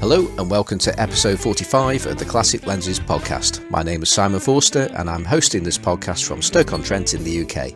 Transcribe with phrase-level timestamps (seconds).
[0.00, 3.68] Hello and welcome to episode 45 of the Classic Lenses podcast.
[3.70, 7.72] My name is Simon Forster and I'm hosting this podcast from Stoke-on-Trent in the UK.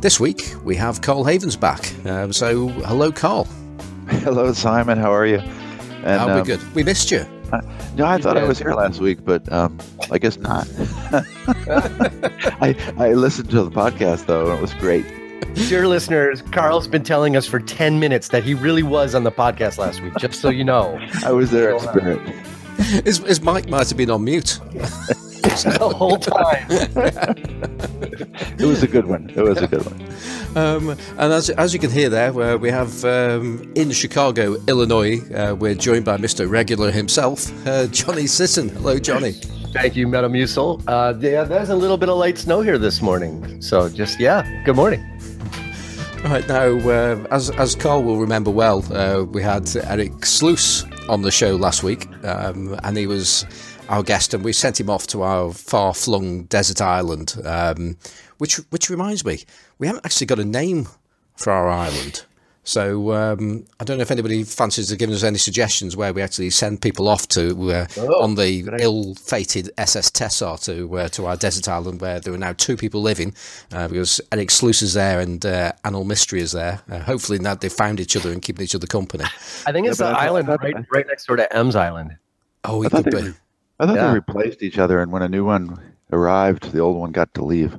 [0.00, 1.92] This week we have Carl Havens back.
[2.06, 3.44] Um, so, hello, Carl.
[4.08, 4.98] Hello, Simon.
[4.98, 5.38] How are you?
[6.04, 6.74] And, oh, we're um, good.
[6.74, 7.26] We missed you.
[7.52, 7.60] Uh,
[7.96, 8.44] no, I thought yeah.
[8.44, 9.78] I was here last week, but um,
[10.12, 10.68] I guess not.
[12.62, 15.04] I, I listened to the podcast though, and it was great.
[15.54, 19.32] Dear listeners, Carl's been telling us for 10 minutes that he really was on the
[19.32, 20.98] podcast last week, just so you know.
[21.24, 22.20] I was there in spirit.
[23.04, 24.60] His, his mic might have been on mute.
[25.48, 26.66] the whole time.
[28.58, 29.30] it was a good one.
[29.30, 30.08] It was a good one.
[30.56, 35.20] Um, and as, as you can hear there, uh, we have um, in Chicago, Illinois,
[35.32, 36.48] uh, we're joined by Mr.
[36.50, 38.68] Regular himself, uh, Johnny Sisson.
[38.68, 39.32] Hello, Johnny.
[39.72, 40.82] Thank you, Metamucil.
[40.86, 43.60] Uh, yeah, there's a little bit of light snow here this morning.
[43.60, 45.04] So just, yeah, good morning.
[46.24, 51.22] Right now, uh, as as Carl will remember well, uh, we had Eric Sluice on
[51.22, 53.46] the show last week, um, and he was
[53.88, 57.34] our guest, and we sent him off to our far flung desert island.
[57.44, 57.96] Um,
[58.38, 59.44] which which reminds me,
[59.78, 60.88] we haven't actually got a name
[61.36, 62.24] for our island.
[62.68, 66.50] So um, I don't know if anybody fancies giving us any suggestions where we actually
[66.50, 71.36] send people off to uh, oh, on the ill-fated SS Tessar to uh, to our
[71.38, 73.32] desert island where there are now two people living
[73.72, 76.82] uh, because Eric Sluice is there and uh, Anil Mistry is there.
[76.90, 79.24] Uh, hopefully now they've found each other and keeping each other company.
[79.64, 82.18] I think it's yeah, the island right, right next door to Ems Island.
[82.64, 83.32] Oh, it could be.
[83.78, 84.08] I thought yeah.
[84.08, 85.78] they replaced each other, and when a new one
[86.12, 87.78] arrived, the old one got to leave.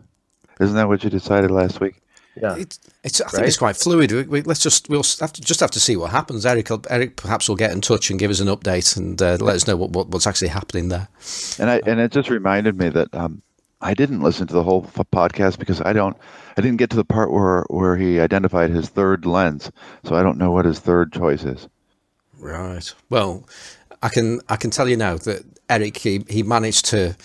[0.60, 2.02] Isn't that what you decided last week?
[2.42, 3.32] Yeah, it's, it's I right?
[3.32, 4.12] think it's quite fluid.
[4.12, 6.46] We, we, let's just we'll have to just have to see what happens.
[6.46, 9.56] Eric, Eric, perhaps will get in touch and give us an update and uh, let
[9.56, 11.10] us know what, what, what's actually happening there.
[11.58, 13.42] And I and it just reminded me that um,
[13.82, 16.16] I didn't listen to the whole podcast because I don't
[16.56, 19.72] I didn't get to the part where where he identified his third lens,
[20.04, 21.68] so I don't know what his third choice is.
[22.38, 22.94] Right.
[23.10, 23.46] Well,
[24.02, 27.16] I can I can tell you now that Eric he, he managed to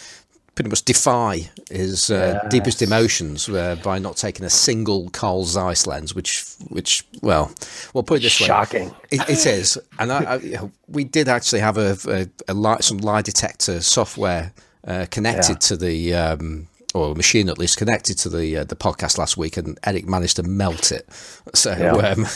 [0.55, 2.51] pretty much defy his uh, yes.
[2.51, 7.53] deepest emotions uh, by not taking a single Carl Zeiss lens, which which well,
[7.93, 8.85] we'll put it this Shocking.
[8.85, 9.29] way, Shocking.
[9.29, 12.99] It, it is, and I, I, we did actually have a, a, a light, some
[12.99, 14.53] lie detector software
[14.87, 15.59] uh, connected yeah.
[15.59, 16.15] to the.
[16.15, 19.79] Um, or a machine at least connected to the uh, the podcast last week, and
[19.85, 21.07] Eric managed to melt it.
[21.55, 22.27] So yeah, um,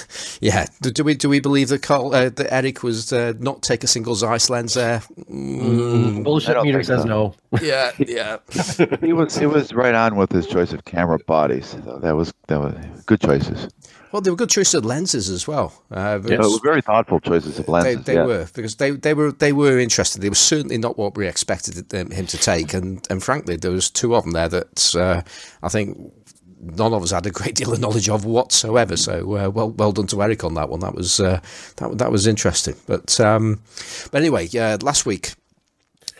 [0.40, 0.66] yeah.
[0.80, 3.82] Do, do, we do we believe that Carl, uh, that Eric was uh, not take
[3.82, 5.00] a single Zeiss lens there?
[5.30, 7.08] Mm, bullshit meter says so.
[7.08, 7.34] no.
[7.60, 8.36] Yeah, yeah.
[9.00, 11.76] he was he was right on with his choice of camera bodies.
[12.02, 12.74] That was that was
[13.06, 13.68] good choices.
[14.12, 15.82] Well, they were good choices of lenses as well.
[15.90, 18.04] Uh, yeah, were very thoughtful choices of lenses.
[18.04, 18.26] They, they yeah.
[18.26, 20.22] were because they, they were they were interested.
[20.22, 23.90] They were certainly not what we expected him to take, and and frankly, there was
[23.90, 25.22] two of them there that uh,
[25.62, 26.12] I think
[26.60, 28.96] none of us had a great deal of knowledge of whatsoever.
[28.96, 30.80] So uh, well well done to Eric on that one.
[30.80, 31.40] That was uh,
[31.76, 32.76] that that was interesting.
[32.86, 33.60] But um,
[34.10, 34.48] but anyway,
[34.78, 35.34] last week.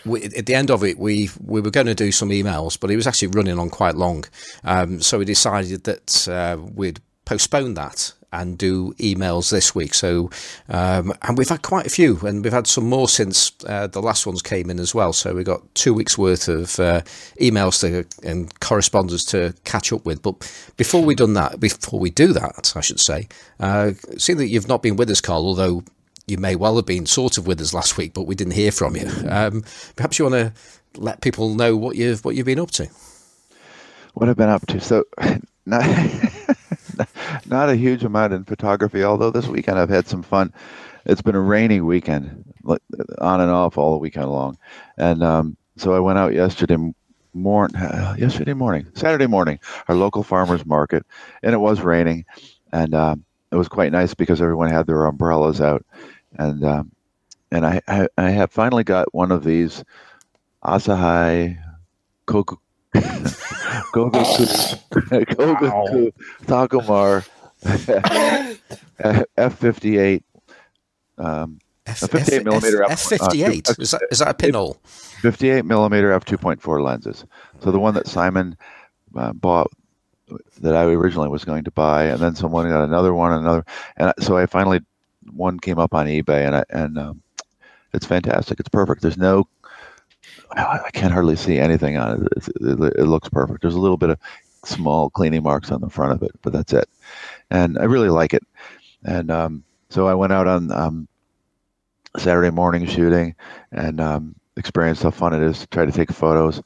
[0.05, 2.91] We, at the end of it, we we were going to do some emails, but
[2.91, 4.25] it was actually running on quite long.
[4.63, 9.93] Um, so we decided that uh, we'd postpone that and do emails this week.
[9.93, 10.31] So,
[10.71, 14.01] um, and we've had quite a few, and we've had some more since uh, the
[14.01, 15.13] last ones came in as well.
[15.13, 17.03] So we've got two weeks worth of uh,
[17.39, 20.23] emails to and correspondence to catch up with.
[20.23, 20.37] But
[20.79, 23.29] before we done that, before we do that, I should say,
[23.61, 25.85] uh, seeing that you've not been with us, Carl, although
[26.27, 28.73] you may well have been sort of with us last week, but we didn't hear
[28.73, 29.11] from you.
[29.29, 29.65] Um,
[29.97, 32.89] perhaps you want to let people know what you've what you've been up to.
[34.15, 35.05] What I've been up to, so.
[35.67, 35.85] Not
[37.49, 40.53] not a huge amount in photography, although this weekend I've had some fun.
[41.07, 44.59] It's been a rainy weekend, on and off all the weekend long,
[44.99, 46.77] and um, so I went out yesterday
[47.33, 51.07] morning, uh, yesterday morning, Saturday morning, our local farmers market,
[51.43, 52.27] and it was raining,
[52.73, 55.85] and um, it was quite nice because everyone had their umbrellas out,
[56.39, 56.93] and um,
[57.51, 59.83] and I, I I have finally got one of these
[60.65, 61.59] Asahi
[62.27, 62.57] Coca
[63.95, 66.13] Kogaku, Kogaku
[66.45, 67.25] Takumar
[68.99, 70.23] F58.
[71.19, 74.79] Um, F, 58 F, millimeter F, 58 uh, is, that, is that a pinhole
[75.23, 77.25] 58 millimeter f2.4 lenses
[77.61, 78.55] so the one that simon
[79.17, 79.71] uh, bought
[80.61, 83.65] that i originally was going to buy and then someone got another one another
[83.97, 84.81] and so i finally
[85.33, 87.23] one came up on ebay and I, and um,
[87.95, 89.49] it's fantastic it's perfect there's no
[90.53, 92.49] I can't hardly see anything on it.
[92.61, 92.95] it.
[92.99, 93.63] It looks perfect.
[93.63, 94.19] There's a little bit of
[94.65, 96.89] small cleaning marks on the front of it, but that's it.
[97.51, 98.43] And I really like it.
[99.05, 101.09] And um, so I went out on um,
[102.17, 103.35] Saturday morning shooting
[103.73, 106.61] and um, experienced how fun it is to try to take photos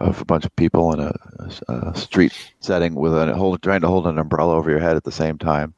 [0.00, 1.14] of a bunch of people in a,
[1.68, 5.04] a, street setting with a hold, trying to hold an umbrella over your head at
[5.04, 5.74] the same time.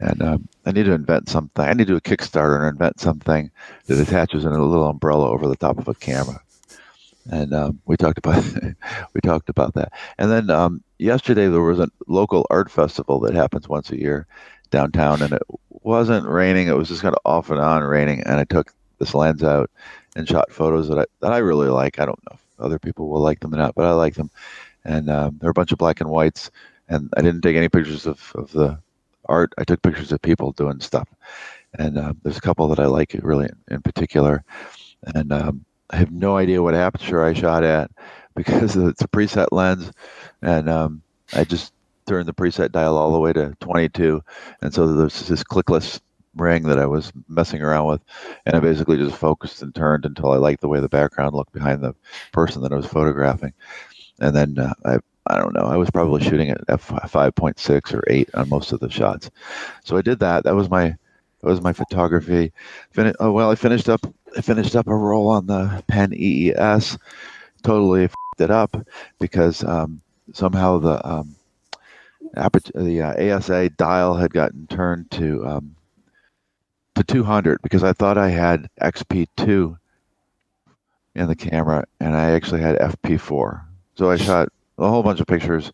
[0.00, 1.64] And um, I need to invent something.
[1.64, 3.50] I need to do a Kickstarter and invent something
[3.86, 6.40] that attaches in a little umbrella over the top of a camera.
[7.30, 8.42] And um, we talked about
[9.14, 9.92] we talked about that.
[10.18, 14.26] And then um, yesterday there was a local art festival that happens once a year
[14.70, 16.68] downtown, and it wasn't raining.
[16.68, 19.70] It was just kind of off and on raining, and I took this lens out
[20.14, 21.98] and shot photos that I that I really like.
[21.98, 24.30] I don't know if other people will like them or not, but I like them.
[24.84, 26.50] And um, there are a bunch of black and whites,
[26.88, 28.78] and I didn't take any pictures of, of the
[29.26, 29.52] art.
[29.58, 31.08] I took pictures of people doing stuff,
[31.78, 34.44] and uh, there's a couple that I like really in, in particular.
[35.14, 37.90] And um, I have no idea what aperture I shot at
[38.34, 39.92] because it's a preset lens,
[40.42, 41.02] and um,
[41.34, 41.72] I just
[42.06, 44.22] turned the preset dial all the way to 22,
[44.60, 46.00] and so there's this clickless
[46.36, 48.00] ring that I was messing around with,
[48.46, 51.52] and I basically just focused and turned until I liked the way the background looked
[51.52, 51.94] behind the
[52.32, 53.52] person that I was photographing,
[54.20, 58.02] and then uh, I I don't know I was probably shooting at f 5.6 or
[58.08, 59.30] 8 on most of the shots,
[59.84, 60.44] so I did that.
[60.44, 62.52] That was my that was my photography.
[62.92, 64.00] Fin- oh well, I finished up
[64.36, 66.98] I finished up a roll on the Pen EES.
[67.62, 68.08] Totally
[68.40, 68.76] it up
[69.18, 70.00] because um,
[70.32, 71.34] somehow the um,
[72.34, 75.76] the uh, ASA dial had gotten turned to um,
[76.94, 79.78] to 200 because I thought I had XP2
[81.14, 83.62] in the camera and I actually had FP4.
[83.94, 85.72] So I shot a whole bunch of pictures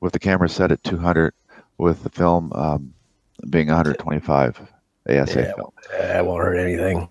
[0.00, 1.32] with the camera set at 200
[1.78, 2.94] with the film um,
[3.48, 4.60] being 125
[5.08, 5.72] ASA Yeah, film.
[5.90, 7.08] That won't hurt anything.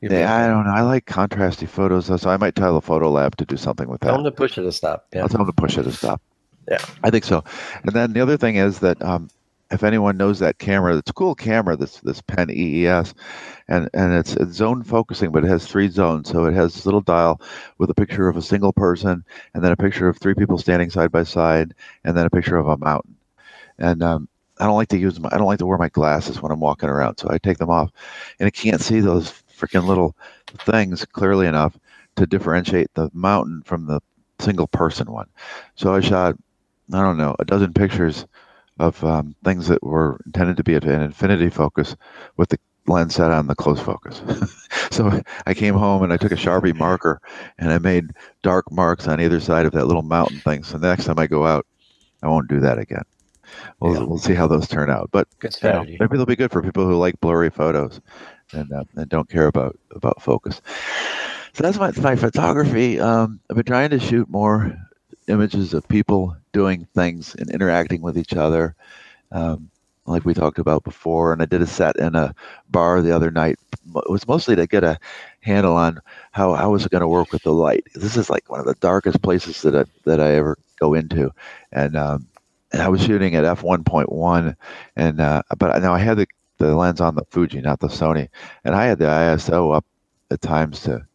[0.00, 0.72] You Yeah, I don't know.
[0.72, 3.88] I like contrasty photos, though, so I might tell the photo lab to do something
[3.88, 4.08] with that.
[4.08, 5.06] Tell them to push it to stop.
[5.12, 5.22] Yeah.
[5.22, 6.22] I'll tell them to push it to stop.
[6.70, 6.84] Yeah.
[7.02, 7.42] I think so.
[7.82, 9.28] And then the other thing is that um,
[9.70, 11.76] if anyone knows that camera, it's a cool camera.
[11.76, 13.14] This this Pen EES,
[13.68, 16.30] and and it's, it's zone focusing, but it has three zones.
[16.30, 17.40] So it has this little dial
[17.78, 19.24] with a picture of a single person,
[19.54, 21.74] and then a picture of three people standing side by side,
[22.04, 23.16] and then a picture of a mountain.
[23.78, 24.28] And um,
[24.58, 26.60] I don't like to use my, I don't like to wear my glasses when I'm
[26.60, 27.90] walking around, so I take them off,
[28.40, 30.16] and I can't see those freaking little
[30.60, 31.78] things clearly enough
[32.16, 34.00] to differentiate the mountain from the
[34.40, 35.28] single person one.
[35.76, 36.36] So I shot,
[36.92, 38.26] I don't know, a dozen pictures
[38.78, 41.96] of um, things that were intended to be at an infinity focus
[42.36, 44.22] with the lens set on the close focus.
[44.90, 47.20] so I came home and I took a Sharpie marker
[47.58, 48.10] and I made
[48.42, 50.62] dark marks on either side of that little mountain thing.
[50.62, 51.66] So the next time I go out,
[52.22, 53.02] I won't do that again.
[53.80, 54.02] We'll, Yeah.
[54.04, 55.10] we'll see how those turn out.
[55.12, 55.28] But
[55.62, 58.00] you know, maybe they'll be good for people who like blurry photos
[58.52, 60.60] and, uh, and don't care about about focus.
[61.52, 63.00] So that's my my photography.
[63.00, 64.76] Um, I've been trying to shoot more
[65.28, 68.74] images of people doing things and interacting with each other,
[69.32, 69.70] um,
[70.06, 71.32] like we talked about before.
[71.32, 72.34] And I did a set in a
[72.70, 73.58] bar the other night.
[73.96, 74.98] It was mostly to get a
[75.40, 76.00] handle on
[76.32, 77.84] how how was it going to work with the light.
[77.94, 81.30] This is like one of the darkest places that I that I ever go into,
[81.72, 82.26] and um,
[82.72, 84.56] and I was shooting at f one point one,
[84.96, 86.26] and uh, but now I had the
[86.58, 88.28] the lens on the Fuji, not the Sony,
[88.64, 89.84] and I had the ISO up
[90.30, 91.06] at times to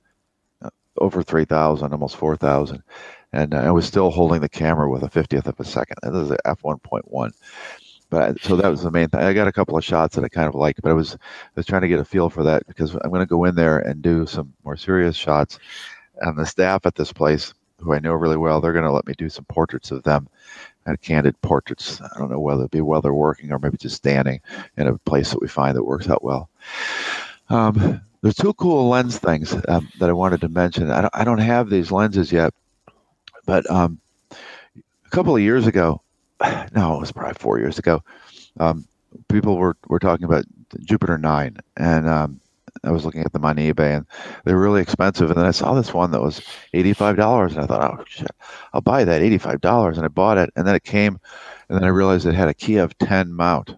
[0.61, 2.83] uh, over three thousand, almost four thousand,
[3.31, 5.97] and uh, I was still holding the camera with a fiftieth of a second.
[6.03, 7.31] And this is f one point one.
[8.09, 9.21] But I, so that was the main thing.
[9.21, 11.49] I got a couple of shots that I kind of liked, but I was I
[11.55, 13.79] was trying to get a feel for that because I'm going to go in there
[13.79, 15.59] and do some more serious shots.
[16.21, 19.07] And the staff at this place, who I know really well, they're going to let
[19.07, 20.29] me do some portraits of them
[20.85, 22.01] and candid portraits.
[22.01, 24.41] I don't know whether it be while they're working or maybe just standing
[24.77, 26.49] in a place that we find that works out well.
[27.49, 30.91] Um, there's two cool lens things um, that I wanted to mention.
[30.91, 32.53] I don't, I don't have these lenses yet,
[33.45, 33.99] but um,
[34.31, 36.01] a couple of years ago,
[36.73, 38.01] no, it was probably four years ago,
[38.59, 38.85] um,
[39.27, 40.45] people were, were talking about
[40.85, 42.39] Jupiter 9, and um,
[42.83, 44.05] I was looking at them on eBay, and
[44.43, 45.29] they're really expensive.
[45.29, 46.41] And then I saw this one that was
[46.73, 48.31] $85, and I thought, oh, shit,
[48.73, 49.95] I'll buy that $85.
[49.95, 51.19] And I bought it, and then it came,
[51.69, 53.75] and then I realized it had a Kiev 10 mount,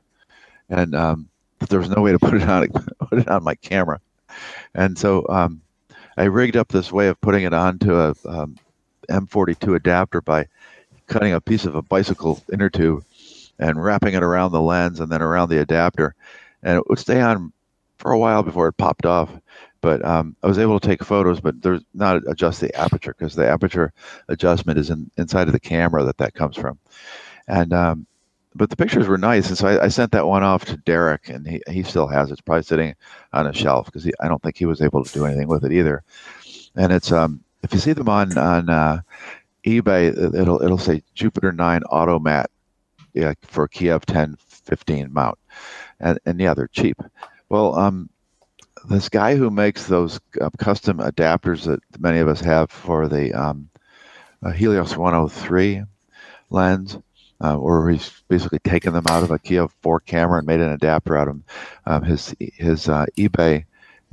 [0.69, 3.55] and um, but there was no way to put it on put it on my
[3.55, 3.99] camera,
[4.73, 5.61] and so um,
[6.17, 8.57] I rigged up this way of putting it onto a um,
[9.09, 10.47] M42 adapter by
[11.07, 13.03] cutting a piece of a bicycle inner tube
[13.59, 16.15] and wrapping it around the lens and then around the adapter,
[16.63, 17.53] and it would stay on
[17.97, 19.29] for a while before it popped off.
[19.81, 23.35] But um, I was able to take photos, but there's not adjust the aperture because
[23.35, 23.93] the aperture
[24.29, 26.79] adjustment is in, inside of the camera that that comes from,
[27.47, 28.07] and um,
[28.55, 31.29] but the pictures were nice, and so I, I sent that one off to Derek,
[31.29, 32.33] and he, he still has it.
[32.33, 32.95] It's probably sitting
[33.33, 35.71] on a shelf because I don't think he was able to do anything with it
[35.73, 36.03] either.
[36.75, 39.01] And it's um if you see them on on uh,
[39.65, 42.49] eBay, it- it'll it'll say Jupiter Nine Automat,
[43.13, 45.37] yeah, for Kiev 10 15 mount,
[45.99, 46.97] and and yeah, they're cheap.
[47.49, 48.09] Well, um,
[48.89, 53.33] this guy who makes those uh, custom adapters that many of us have for the
[53.33, 53.69] um,
[54.43, 55.83] uh, Helios 103
[56.49, 56.97] lens
[57.41, 61.17] uh, he's basically taken them out of a Kiev 4 camera and made an adapter
[61.17, 61.43] out of them.
[61.85, 63.65] Um, his his uh, eBay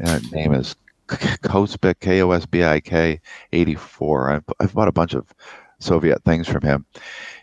[0.02, 0.74] uh, name is
[1.06, 3.20] Kosbik K O S B I K
[3.52, 4.30] 84.
[4.30, 5.32] I've, I've bought a bunch of
[5.78, 6.84] Soviet things from him.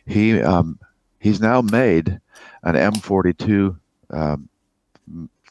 [0.06, 0.80] He um,
[1.20, 2.20] he's now made
[2.64, 3.78] an M42
[4.10, 4.50] um,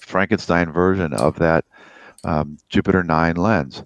[0.08, 1.64] Frankenstein version of that
[2.24, 3.84] um, Jupiter 9 lens,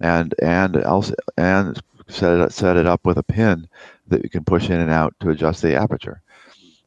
[0.00, 3.68] and and also and set it set it up with a pin
[4.08, 6.20] that you can push in and out to adjust the aperture.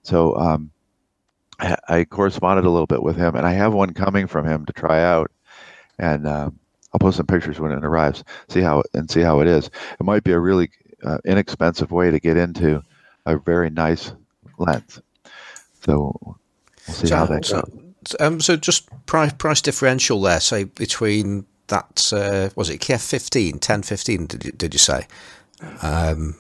[0.04, 0.72] So um,
[1.60, 4.66] I, I, corresponded a little bit with him, and I have one coming from him
[4.66, 5.32] to try out,
[5.98, 6.50] and uh,
[6.92, 8.24] I'll post some pictures when it arrives.
[8.50, 9.68] See how and see how it is.
[9.68, 10.70] It might be a really
[11.04, 12.84] uh, inexpensive way to get into
[13.26, 14.12] a very nice
[14.58, 15.02] lens.
[15.86, 16.20] So
[16.88, 17.83] we'll see how that goes.
[18.20, 23.60] Um, so just price price differential there, say between that uh, was it Kiev 15,
[23.60, 25.08] 10, 15, did you, did you say?
[25.82, 26.36] Um,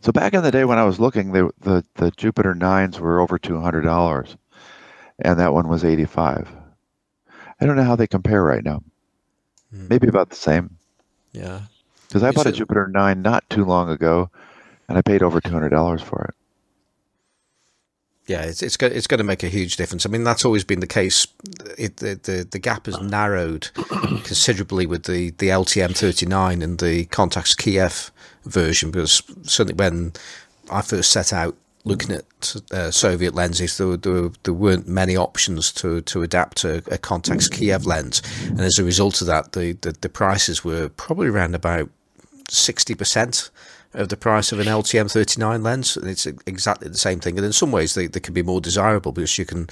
[0.00, 3.20] so back in the day when I was looking, the the, the Jupiter nines were
[3.20, 4.36] over two hundred dollars,
[5.18, 6.48] and that one was eighty five.
[7.60, 8.82] I don't know how they compare right now.
[9.70, 9.88] Hmm.
[9.88, 10.76] Maybe about the same.
[11.32, 11.62] Yeah.
[12.06, 14.30] Because I bought a Jupiter nine not too long ago,
[14.88, 16.34] and I paid over two hundred dollars for it.
[18.26, 20.04] Yeah, it's it's going it's going to make a huge difference.
[20.04, 21.28] I mean, that's always been the case.
[21.78, 23.70] It, the, the the gap has narrowed
[24.24, 28.10] considerably with the the LTM thirty nine and the Contax Kiev
[28.44, 30.12] version because certainly when
[30.70, 35.70] I first set out looking at uh, Soviet lenses, there, there, there, weren't many options
[35.70, 39.72] to, to adapt a, a Contax Kiev lens, and as a result of that, the,
[39.82, 41.88] the, the prices were probably around about
[42.48, 43.50] sixty percent
[43.96, 47.38] of the price of an LTM 39 lens, and it's exactly the same thing.
[47.38, 49.68] And in some ways, they, they can be more desirable because you can,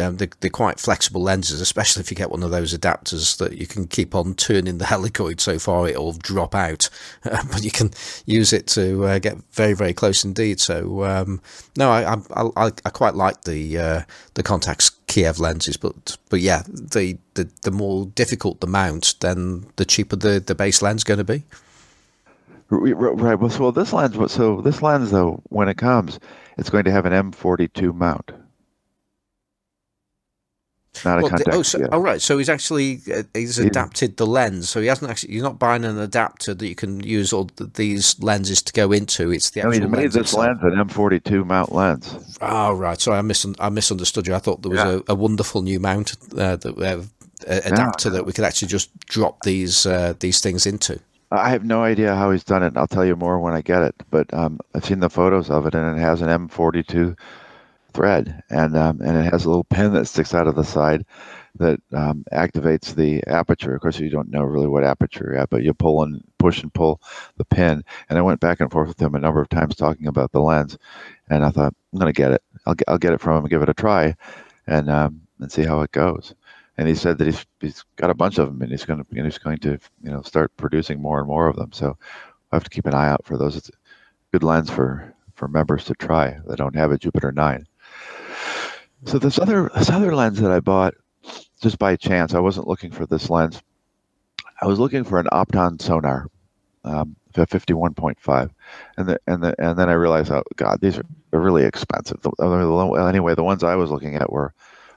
[0.00, 3.58] um, they, are quite flexible lenses, especially if you get one of those adapters that
[3.58, 6.88] you can keep on turning the helicoid so far it'll drop out,
[7.24, 7.90] uh, but you can
[8.26, 10.60] use it to uh, get very, very close indeed.
[10.60, 11.40] So, um,
[11.76, 14.02] no, I, I, I, I, quite like the uh,
[14.34, 19.66] the Contax Kiev lenses, but but yeah, the, the the more difficult the mount, then
[19.76, 21.42] the cheaper the, the base lens going to be.
[22.70, 23.38] Right.
[23.38, 26.20] Well, so this lens, so this lens though, when it comes,
[26.58, 28.32] it's going to have an M42 mount.
[31.04, 31.56] Not a well, contact.
[31.56, 32.20] Oh, so, oh, right.
[32.20, 34.68] So he's actually uh, he's adapted the lens.
[34.68, 35.34] So he hasn't actually.
[35.34, 38.92] You're not buying an adapter that you can use all the, these lenses to go
[38.92, 39.30] into.
[39.30, 39.88] It's the actual.
[39.88, 42.38] No, he made this lens an M42 mount lens.
[42.40, 43.00] Oh, right.
[43.00, 44.34] Sorry, I, mis- I misunderstood you.
[44.34, 45.00] I thought there was yeah.
[45.08, 47.02] a, a, wonderful new mount uh, that uh,
[47.46, 48.14] adapter yeah.
[48.14, 50.98] that we could actually just drop these uh, these things into.
[51.30, 52.76] I have no idea how he's done it.
[52.76, 53.94] I'll tell you more when I get it.
[54.10, 57.16] But um, I've seen the photos of it, and it has an M42
[57.92, 61.04] thread, and um, and it has a little pin that sticks out of the side
[61.56, 63.74] that um, activates the aperture.
[63.74, 66.62] Of course, you don't know really what aperture you're at, but you pull and push
[66.62, 67.00] and pull
[67.36, 67.82] the pin.
[68.08, 70.40] And I went back and forth with him a number of times talking about the
[70.40, 70.78] lens,
[71.28, 72.42] and I thought I'm going to get it.
[72.66, 74.14] I'll get, I'll get it from him and give it a try,
[74.66, 76.34] and um, and see how it goes
[76.78, 79.22] and he said that he's he's got a bunch of them, and he's going to
[79.22, 81.72] he's going to you know start producing more and more of them.
[81.72, 81.98] So
[82.50, 83.56] I have to keep an eye out for those.
[83.56, 83.72] It's a
[84.32, 87.66] good lens for for members to try that don't have a Jupiter nine.
[89.04, 90.94] So this other this other lens that I bought
[91.60, 93.60] just by chance, I wasn't looking for this lens.
[94.60, 96.26] I was looking for an Opton Sonnar,
[96.84, 98.50] um, 51.5,
[98.96, 102.18] and the, and the, and then I realized, oh God, these are really expensive.
[102.40, 104.52] Anyway, the ones I was looking at were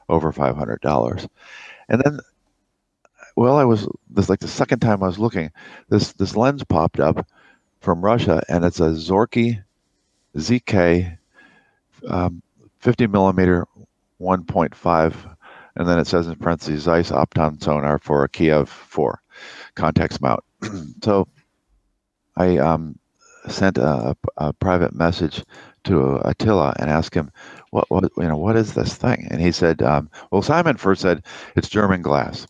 [0.09, 1.27] over five hundred dollars,
[1.91, 2.19] and then,
[3.35, 5.51] well, I was this like the second time I was looking,
[5.89, 7.27] this this lens popped up
[7.81, 9.63] from Russia, and it's a Zorky
[10.37, 11.17] ZK
[12.07, 12.41] um,
[12.79, 13.67] 50 millimeter
[14.19, 15.35] 1.5,
[15.75, 19.21] and then it says in parentheses Zeiss Opton Sonnar for a Kiev 4
[19.75, 20.43] Contax mount.
[21.03, 21.27] so
[22.37, 22.97] I um,
[23.47, 25.43] sent a, a, private message
[25.85, 27.31] to Attila and ask him,
[27.71, 29.27] what, what you know what is this thing?
[29.31, 32.47] And he said um, well simon first said it's german glass.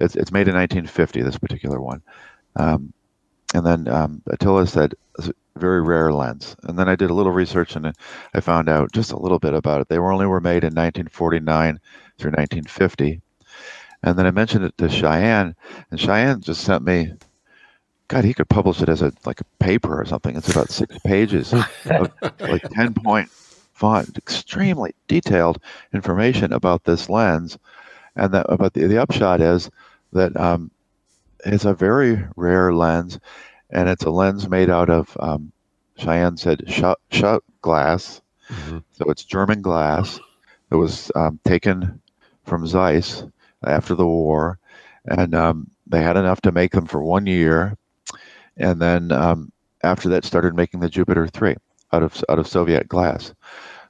[0.00, 2.02] It's, it's made in 1950 this particular one.
[2.56, 2.92] Um,
[3.54, 6.56] and then um, attila said it's a very rare lens.
[6.64, 7.92] And then i did a little research and
[8.34, 9.88] i found out just a little bit about it.
[9.88, 11.78] They were only were made in 1949
[12.18, 13.20] through 1950
[14.02, 15.54] and then i mentioned it to cheyenne
[15.90, 17.12] and cheyenne just sent me
[18.08, 20.34] God, he could publish it as a like a paper or something.
[20.36, 22.10] It's about six pages of
[22.40, 25.60] like ten point font, extremely detailed
[25.94, 27.58] information about this lens,
[28.16, 29.70] and that but the, the upshot is
[30.12, 30.70] that um,
[31.44, 33.20] it's a very rare lens,
[33.70, 35.52] and it's a lens made out of um,
[35.96, 38.78] Cheyenne said Schott Schott glass, mm-hmm.
[38.92, 40.18] so it's German glass.
[40.70, 42.00] That was um, taken
[42.44, 43.24] from Zeiss
[43.64, 44.58] after the war,
[45.04, 47.76] and um, they had enough to make them for one year,
[48.58, 51.56] and then um, after that started making the Jupiter three
[51.92, 53.32] out of out of Soviet glass.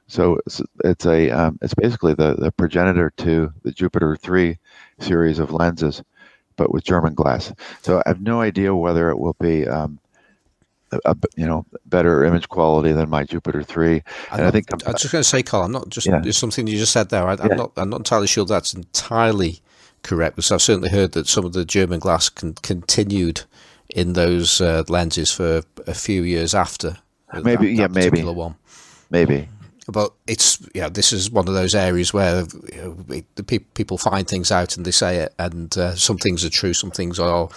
[0.07, 4.57] So it's, it's a um, it's basically the, the progenitor to the Jupiter 3
[4.99, 6.01] series of lenses,
[6.55, 7.53] but with German glass.
[7.83, 9.99] So I have no idea whether it will be um,
[10.91, 14.01] a, a, you know better image quality than my Jupiter 3.
[14.31, 16.21] And I think I'm just going to say, Carl, I'm not just yeah.
[16.31, 17.27] something you just said there.
[17.27, 19.61] I, am not I'm not entirely sure that's entirely
[20.01, 23.43] correct because I've certainly heard that some of the German glass con- continued
[23.89, 26.97] in those uh, lenses for a few years after.
[27.33, 28.55] Maybe that, that yeah, maybe one.
[29.09, 29.47] Maybe
[29.91, 33.97] but it's yeah, this is one of those areas where you know, the pe- people
[33.97, 37.19] find things out and they say it, and uh, some things are true, some things
[37.19, 37.49] are.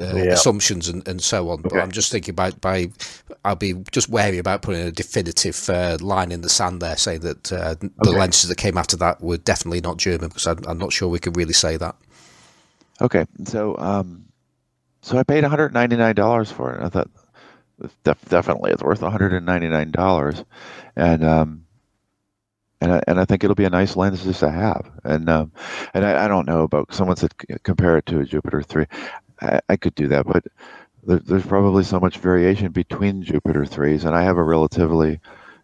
[0.00, 0.32] Uh, yeah.
[0.32, 1.60] assumptions and, and so on.
[1.60, 2.88] But I'm just thinking about by
[3.44, 7.20] I'll be just wary about putting a definitive uh, line in the sand there, saying
[7.20, 10.78] that uh, the lenses that came after that were definitely not German, because I'm, I'm
[10.78, 11.96] not sure we could really say that.
[13.02, 14.24] Okay, so um,
[15.04, 16.82] so I paid 199 dollars for it.
[16.82, 17.10] I thought
[18.04, 20.42] def- definitely it's worth 199 dollars,
[20.96, 21.66] and um,
[22.80, 24.90] and I, and I think it'll be a nice lens just to have.
[25.04, 25.52] And um,
[25.92, 27.34] and I, I don't know about someone said
[27.64, 28.86] compare it to a Jupiter three.
[29.42, 30.44] I, I could do that, but
[31.06, 35.20] there, there's probably so much variation between Jupiter threes, and I have a relatively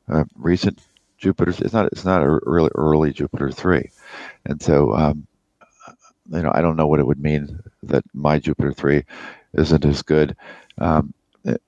[0.07, 0.81] uh, recent
[1.17, 1.53] Jupiter.
[1.53, 3.91] It's not it's not a really early Jupiter three,
[4.45, 5.27] and so um,
[6.31, 9.05] you know I don't know what it would mean that my Jupiter three
[9.55, 10.37] isn't as good.
[10.79, 11.13] Um,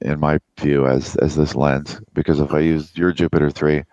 [0.03, 3.85] in my view, as as this lens, because if I use your Jupiter three,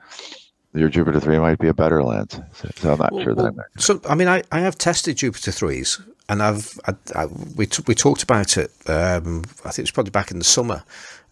[0.74, 2.40] your Jupiter 3 might be a better lens.
[2.54, 3.80] So, so I'm not well, sure that well, I'm.
[3.80, 7.84] So, I mean, I, I have tested Jupiter 3s and I've I, I, we, t-
[7.88, 10.84] we talked about it, um, I think it was probably back in the summer,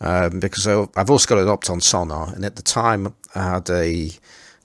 [0.02, 2.36] um, because I, have also got an Opton Sonnar.
[2.36, 4.10] And at the time, I had a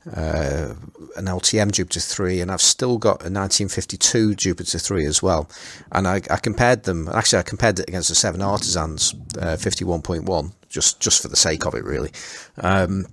[0.06, 0.74] uh,
[1.16, 5.48] an LTM Jupiter 3, and I've still got a 1952 Jupiter 3 as well.
[5.92, 10.52] And I, I compared them, actually, I compared it against the Seven Artisans uh, 51.1,
[10.68, 12.10] just, just for the sake of it, really.
[12.58, 13.06] Um,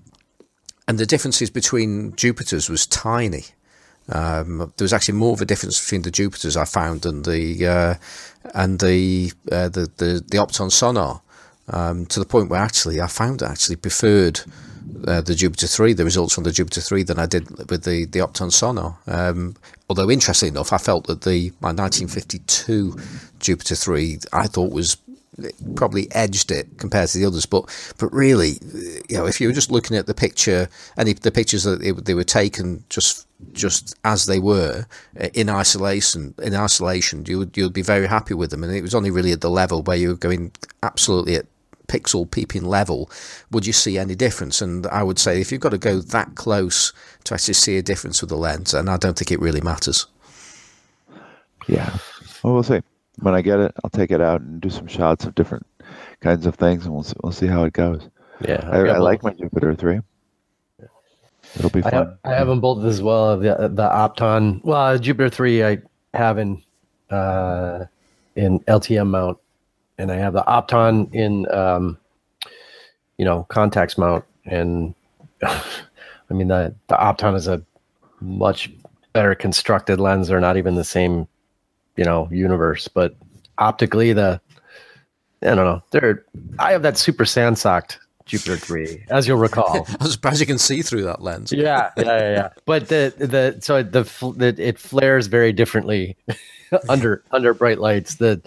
[0.88, 3.46] and the differences between Jupiters was tiny.
[4.12, 7.68] Um, there was actually more of a difference between the Jupiters I found than the
[7.68, 7.94] uh,
[8.56, 11.22] and the, uh, the the the Opton Sonnar.
[11.72, 14.42] Um, to the point where actually I found I actually preferred
[15.08, 18.06] uh, the Jupiter 3, the results from the Jupiter 3 than I did with the,
[18.06, 18.96] the Opton Sonnar.
[19.08, 19.56] Um,
[19.90, 22.98] although, interestingly enough, I felt that the my 1952
[23.40, 24.98] Jupiter 3 I thought was
[25.76, 27.46] probably edged it compared to the others.
[27.46, 27.66] But
[27.98, 28.58] but really,
[29.10, 31.92] you know, if you were just looking at the picture, any the pictures that they,
[31.92, 34.86] they were taken just just as they were
[35.20, 38.64] uh, in isolation, in isolation, you would you'd be very happy with them.
[38.64, 40.52] And it was only really at the level where you were going
[40.84, 41.46] absolutely at
[41.90, 43.10] pixel peeping level,
[43.52, 44.62] would you see any difference?
[44.62, 46.94] And I would say if you've got to go that close
[47.26, 50.06] to actually see a difference with the lens, and I don't think it really matters.
[51.68, 51.98] Yeah,
[52.44, 52.82] well, we'll see
[53.22, 55.66] when I get it, I'll take it out and do some shots of different
[56.22, 58.08] kinds of things, and we'll see, we'll see how it goes.
[58.42, 60.00] Yeah, I, I like my Jupiter three.
[61.56, 61.94] It'll be fun.
[61.94, 63.38] I have, I have them both as well.
[63.38, 65.80] The the Opton, well, Jupiter three I
[66.14, 66.62] have in
[67.10, 67.86] uh,
[68.36, 69.38] in LTM mount,
[70.00, 71.98] and I have the Opton in um,
[73.18, 74.96] you know Contax mount, and
[75.44, 75.64] I
[76.32, 77.62] mean the the Opton is a
[78.20, 78.72] much
[79.14, 80.28] better constructed lens.
[80.28, 81.28] They're not even the same
[82.00, 83.14] you know universe but
[83.58, 84.40] optically the
[85.42, 85.84] i don't know.
[85.92, 86.24] They're
[86.58, 89.86] i have that super sand socked jupiter 3 as you'll recall.
[90.00, 91.52] I'm surprised you can see through that lens.
[91.52, 92.50] Yeah yeah yeah, yeah.
[92.66, 94.04] but the the so the,
[94.38, 96.16] the it flares very differently
[96.90, 98.16] under under bright lights.
[98.16, 98.42] The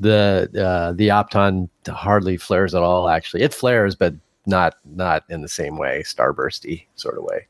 [0.00, 4.14] the uh the opton hardly flares at all actually it flares but
[4.46, 7.46] not not in the same way starbursty sort of way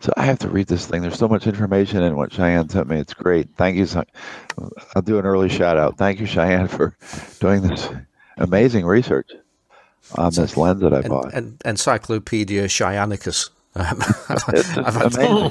[0.00, 1.02] so I have to read this thing.
[1.02, 2.98] There's so much information in what Cheyenne sent me.
[2.98, 3.48] It's great.
[3.56, 3.86] Thank you.
[4.96, 5.98] I'll do an early shout out.
[5.98, 6.96] Thank you, Cheyenne, for
[7.38, 7.86] doing this
[8.38, 9.30] amazing research
[10.14, 11.34] on this lens that I and, bought.
[11.34, 13.50] And Encyclopedia Cheyennicus.
[13.76, 13.98] Um,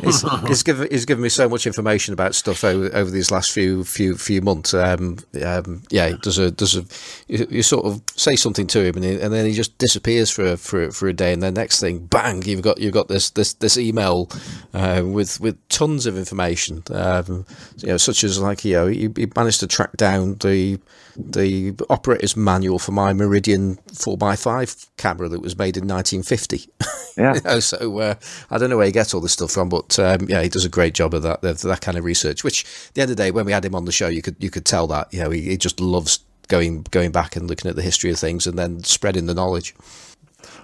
[0.03, 3.51] it's, it's, given, it's given me so much information about stuff over, over these last
[3.51, 4.73] few few few months.
[4.73, 6.83] Um, um, yeah, does a does a
[7.29, 10.29] you, you, sort of say something to him and, he, and then he just disappears
[10.29, 13.07] for a, for for a day, and then next thing, bang, you've got you've got
[13.07, 14.29] this this this email
[14.73, 16.83] uh, with with tons of information.
[16.91, 17.45] Um,
[17.77, 20.77] you know, such as like you know, he, he managed to track down the
[21.19, 26.69] the operator's manual for my Meridian 4x5 camera that was made in 1950.
[27.17, 27.33] Yeah.
[27.35, 28.08] you know, so uh,
[28.51, 30.65] I don't know where he gets all this stuff from, but um, yeah, he does
[30.65, 32.43] a great job of that of that kind of research.
[32.43, 34.21] Which, at the end of the day, when we had him on the show, you
[34.21, 37.47] could you could tell that you know he, he just loves going going back and
[37.47, 39.73] looking at the history of things and then spreading the knowledge.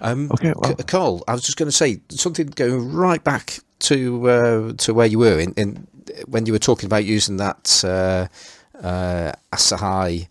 [0.02, 0.76] Um, okay, well.
[0.88, 5.08] Carl, I was just going to say something going right back to uh, to where
[5.08, 5.88] you were in, in,
[6.28, 8.28] when you were talking about using that uh,
[8.86, 10.28] uh, Asahi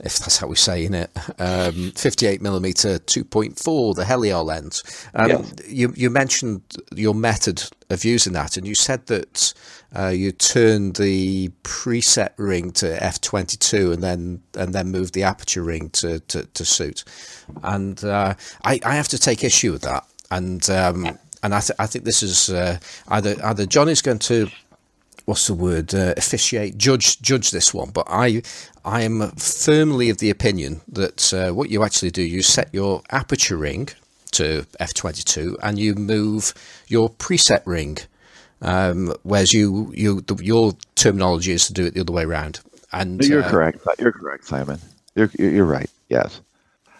[0.00, 4.82] if that's how we're saying it, um, 58 millimeter 2.4, the Heliar lens.
[5.14, 5.52] Um, Yes.
[5.66, 6.62] you, you mentioned
[6.94, 9.54] your method of using that, and you said that
[9.96, 15.62] uh, you turned the preset ring to f22 and then and then moved the aperture
[15.62, 17.04] ring to, to, to suit.
[17.62, 20.04] And uh, I, I have to take issue with that.
[20.30, 22.78] And um, and I, th- I think this is uh,
[23.08, 24.50] either either Johnny's going to
[25.26, 28.40] what's the word uh, officiate judge judge this one but i
[28.86, 33.02] i am firmly of the opinion that uh, what you actually do you set your
[33.10, 33.88] aperture ring
[34.30, 36.54] to f22 and you move
[36.88, 37.98] your preset ring
[38.62, 42.60] um, whereas you you the, your terminology is to do it the other way around
[42.92, 43.86] and You're uh, correct.
[43.98, 44.78] You're correct, Simon.
[45.14, 45.90] You're you're right.
[46.08, 46.40] Yes.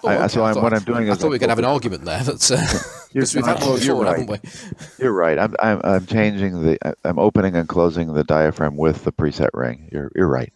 [0.04, 1.58] oh, I- okay, so I'm- thought- what I'm doing I is thought we could have
[1.58, 2.56] an argument there but uh,
[3.12, 4.18] You're, because we've had no, one you're before right.
[4.20, 4.50] haven't we
[5.04, 5.38] You're right.
[5.38, 9.88] I'm I'm I'm changing the I'm opening and closing the diaphragm with the preset ring.
[9.92, 10.52] You're you're right.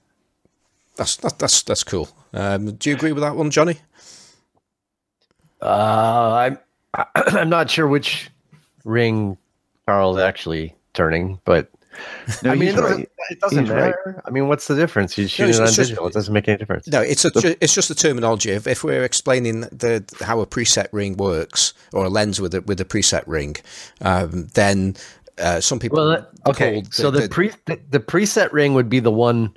[0.96, 3.78] That's that, that's that's cool um, do you agree with that one johnny
[5.62, 6.56] Uh,
[6.94, 8.30] I'm I'm not sure which
[8.84, 9.36] ring
[9.86, 11.70] Carl's actually turning, but
[12.42, 13.08] No, I mean, it doesn't, right.
[13.30, 13.94] it doesn't He's right.
[14.06, 14.22] matter.
[14.24, 15.18] I mean, what's the difference?
[15.18, 16.86] You shoot it's- it on it's just- digital; it doesn't make any difference.
[16.88, 18.50] No, it's a, ju- it's just the terminology.
[18.50, 22.62] If, if we're explaining the how a preset ring works or a lens with a
[22.62, 23.56] with a preset ring,
[24.00, 24.96] um, then
[25.38, 26.82] uh, some people Well, okay.
[26.82, 29.54] call so the, pre the, the preset ring would be the one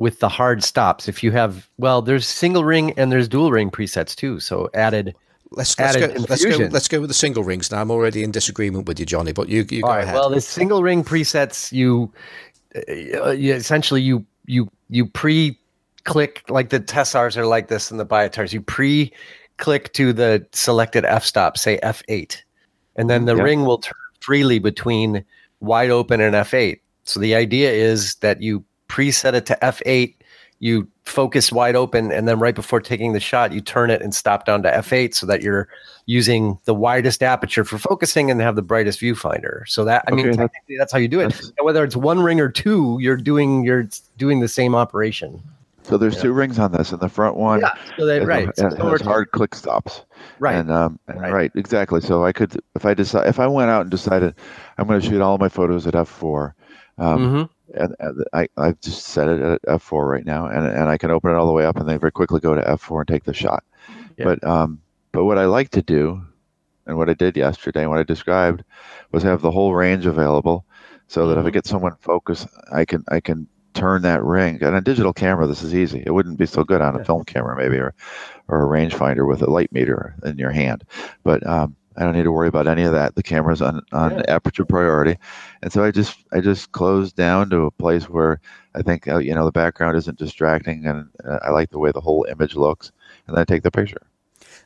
[0.00, 1.06] with the hard stops.
[1.08, 4.40] If you have well, there's single ring and there's dual ring presets too.
[4.40, 5.14] So added.
[5.52, 7.70] let's let's go, let's go let's go with the single rings.
[7.70, 10.02] Now I'm already in disagreement with you, Johnny, but you you go All right.
[10.04, 10.14] ahead.
[10.14, 12.12] Well, the single ring presets you,
[12.74, 15.56] uh, you essentially you you you pre
[16.04, 18.54] click like the Tessars are like this and the Biotars.
[18.54, 19.12] You pre
[19.58, 22.38] click to the selected f stop, say f8,
[22.96, 23.42] and then the Yeah.
[23.42, 25.22] ring will turn freely between
[25.60, 26.80] wide open and f8.
[27.04, 30.14] So the idea is that you preset it to f8.
[30.62, 34.14] You focus wide open, and then right before taking the shot, you turn it and
[34.14, 35.68] stop down to f8, so that you're
[36.04, 39.66] using the widest aperture for focusing and have the brightest viewfinder.
[39.66, 41.24] So that I mean, Okay, that- technically, that's how you do it.
[41.24, 45.40] And whether it's one ring or two, you're doing you're doing the same operation.
[45.82, 47.72] So there's two rings on this, and the front one Yeah.
[47.96, 48.46] So that right.
[48.58, 50.02] has, So has hard click stops.
[50.40, 50.54] right.
[50.56, 51.32] And um, and Right.
[51.32, 51.52] right.
[51.54, 52.02] exactly.
[52.02, 54.34] So I could, if I decide, if I went out and decided,
[54.76, 56.52] I'm going to shoot all my photos at f4,
[56.98, 57.48] um, Mhm.
[57.74, 61.10] And, and I I just set it at f4 right now, and and I can
[61.10, 63.24] open it all the way up, and then very quickly go to f4 and take
[63.24, 63.64] the shot.
[64.16, 64.24] Yeah.
[64.24, 64.80] But um,
[65.12, 66.22] but what I like to do,
[66.86, 68.64] and what I did yesterday, and what I described,
[69.12, 70.64] was have the whole range available,
[71.08, 71.52] so that if I Mhm.
[71.52, 74.58] get someone focused, I can I can turn that ring.
[74.62, 76.02] And a digital camera, this is easy.
[76.04, 77.04] It wouldn't be so good on a Yeah.
[77.04, 77.94] film camera, maybe, or
[78.48, 80.84] or a rangefinder with a light meter in your hand.
[81.24, 83.14] But um, I don't need to worry about any of that.
[83.16, 84.24] The camera's on on Yeah.
[84.28, 85.16] aperture priority,
[85.62, 88.40] and so I just I just closed down to a place where
[88.74, 91.92] I think uh, you know the background isn't distracting, and uh, I like the way
[91.92, 92.92] the whole image looks,
[93.26, 94.09] and then I take the picture.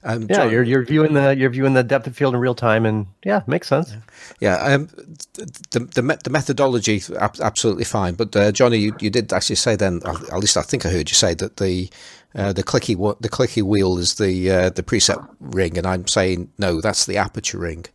[0.05, 2.55] Um, Yeah, John- you're you're viewing the you're viewing the depth of field in real
[2.55, 3.95] time, and yeah, makes sense.
[4.41, 4.89] Yeah, um,
[5.35, 9.77] the the the methodology ab- absolutely fine, but uh, Johnny, you, you did actually say
[9.77, 11.89] then, at least I think I heard you say that the
[12.35, 16.51] uh, the clicky the clicky wheel is the uh, the preset ring, and I'm saying
[16.59, 17.87] no, that's the aperture ring,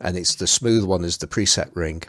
[0.00, 2.02] and it's the smooth one is the preset ring.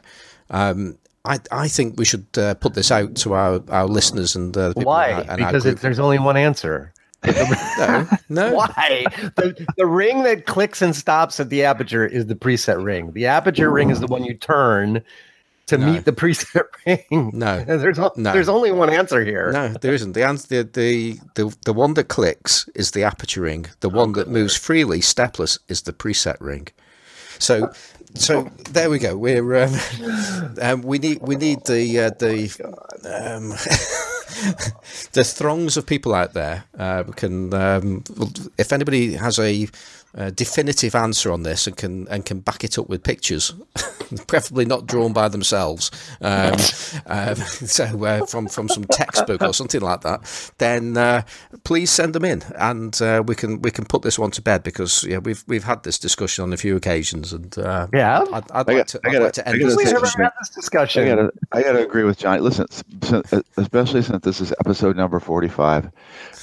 [0.49, 4.55] Um, I I think we should uh, put this out to our, our listeners and
[4.55, 5.11] uh, Why?
[5.11, 6.93] our- our Because it, there's only one answer.
[7.25, 8.53] No, no.
[8.55, 9.05] Why?
[9.35, 13.11] The, the ring that clicks and stops at the aperture is the preset ring.
[13.11, 15.03] The aperture ring is the one you turn
[15.67, 15.85] to No.
[15.93, 16.63] meet the preset
[17.11, 17.31] ring.
[17.33, 17.63] No.
[17.63, 18.33] There's o- No.
[18.33, 19.51] there's only one answer here.
[19.51, 20.13] No, there isn't.
[20.13, 23.67] The answer, the, the the the one that clicks is the aperture ring.
[23.81, 26.69] The one that moves freely, stepless, is the preset ring.
[27.37, 27.71] So,
[28.15, 29.15] so there we go.
[29.15, 29.75] We're um,
[30.61, 32.49] um, we need we need the uh, the
[33.05, 33.53] um,
[35.13, 37.53] the throngs of people out there uh, can.
[37.53, 38.03] Um,
[38.57, 39.67] if anybody has a,
[40.17, 43.53] uh definitive answer on this and can and can back it up with pictures,
[44.27, 45.91] preferably not drawn by themselves,
[46.21, 46.53] um,
[47.05, 47.35] um,
[47.75, 51.21] so uh, from from some textbook or something like that, then uh,
[51.63, 54.63] please send them in, and uh, we can we can put this one to bed
[54.63, 58.23] because yeah, we've we've had this discussion on a few occasions, and uh, Yeah.
[58.33, 60.05] I'd, I'd like got- to I I'd gotta- like to end this We say never
[60.05, 60.31] discussion.
[60.39, 61.03] this discussion.
[61.03, 62.41] I gotta, I gotta agree with Johnny.
[62.41, 65.91] Listen, s- s- uh, especially since this is episode number forty-five,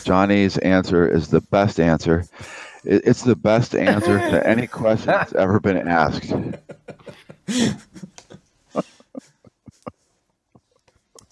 [0.05, 2.25] Johnny's answer is the best answer.
[2.87, 6.33] It- It's the best answer to any question that's ever been asked.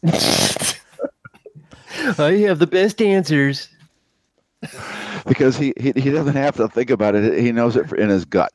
[2.18, 3.68] I have the best answers.
[5.26, 7.38] Because he, he he doesn't have to think about it.
[7.38, 8.52] He knows it in his gut.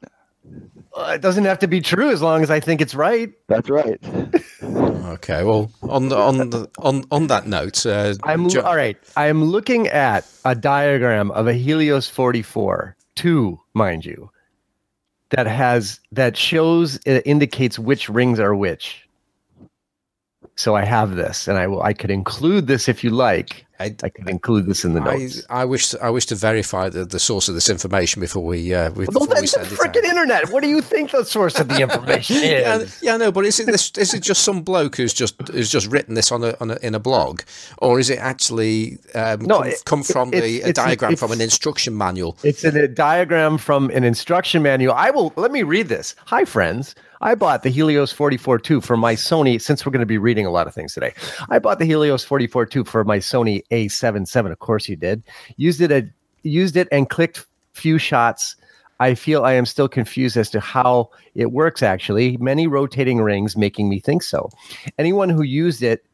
[0.96, 3.32] Uh, it doesn't have to be true as long as I think it's right.
[3.48, 4.00] That's right.
[5.10, 5.44] Okay.
[5.44, 8.96] Well, on the, on the, on on that note, uh, I'm Jo- all right.
[9.18, 14.30] I am looking at a diagram of a Helios 44, two, mind you,
[15.32, 19.09] that has that shows it indicates which rings are which.
[20.60, 21.82] So I have this, and I will.
[21.82, 23.66] I could include this if you like.
[23.80, 25.42] I, I could include this in the I, notes.
[25.50, 28.74] I wish to, I wish to verify the, the source of this information before we
[28.74, 30.50] uh, we, well, before we that's the send it freaking internet.
[30.52, 33.02] What do you think the source of the information Yeah, is?
[33.02, 33.90] yeah, no, but is it this?
[33.98, 36.78] Is it just some bloke who's just who's just written this on a, on a
[36.82, 37.42] in a blog,
[37.78, 41.32] or is it actually um, No, come, it- come from it- the a diagram from
[41.32, 42.38] an instruction manual?
[42.44, 44.92] It's in a diagram from an instruction manual.
[44.94, 46.16] I will let me read this.
[46.26, 46.96] Hi, friends.
[47.22, 49.62] I bought the Helios 44 II for my Sony.
[49.62, 51.14] Since we're going to be reading a lot of things today,
[51.50, 54.52] I bought the Helios 44 II for my Sony A77.
[54.52, 55.24] Of course, you did.
[55.58, 55.92] Used it.
[55.92, 56.10] A,
[56.44, 58.56] used it and clicked few shots.
[59.02, 61.84] I feel I am still confused as to how it works.
[61.84, 64.50] Actually, many rotating rings making me think so.
[64.98, 66.06] Anyone who used it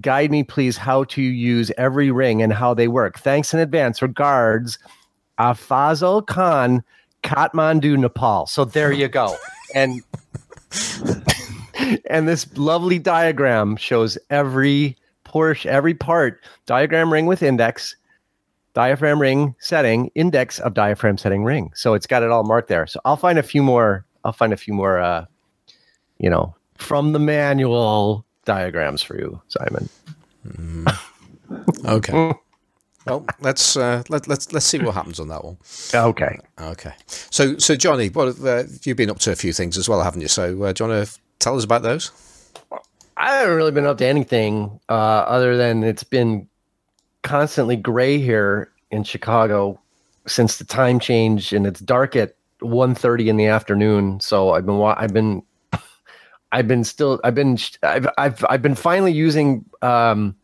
[0.00, 4.00] guide me please how to use every ring and how they work thanks in advance
[4.00, 4.78] regards
[5.40, 6.82] afazal khan
[7.24, 9.36] kathmandu nepal so there you go
[9.74, 10.02] and
[12.10, 17.94] and this lovely diagram shows every portion every part diagram ring with index
[18.74, 21.70] diaphragm ring setting index of diaphragm setting ring.
[21.74, 22.86] So it's got it all marked there.
[22.86, 25.24] So i'll find a few more i'll find a few more uh
[26.18, 29.88] you know from the manual diagrams for you simon.
[31.86, 32.34] Okay.
[33.08, 35.56] Well, let's uh, let, let's let's see what happens on that one.
[35.94, 36.92] okay Okay.
[37.30, 40.02] So so Johnny, what have, uh, you've been up to a few things as well,
[40.02, 40.28] haven't you?
[40.28, 42.10] So uh, do you want to tell us about those?
[43.16, 46.48] I haven't really been up to anything uh, other than it's been
[47.22, 49.80] constantly gray here in Chicago
[50.26, 54.20] since the time change, and it's dark at 1.30 in the afternoon.
[54.20, 55.42] So I've been wa- I've been
[56.52, 60.36] I've been still I've been I've I've I've been finally using um,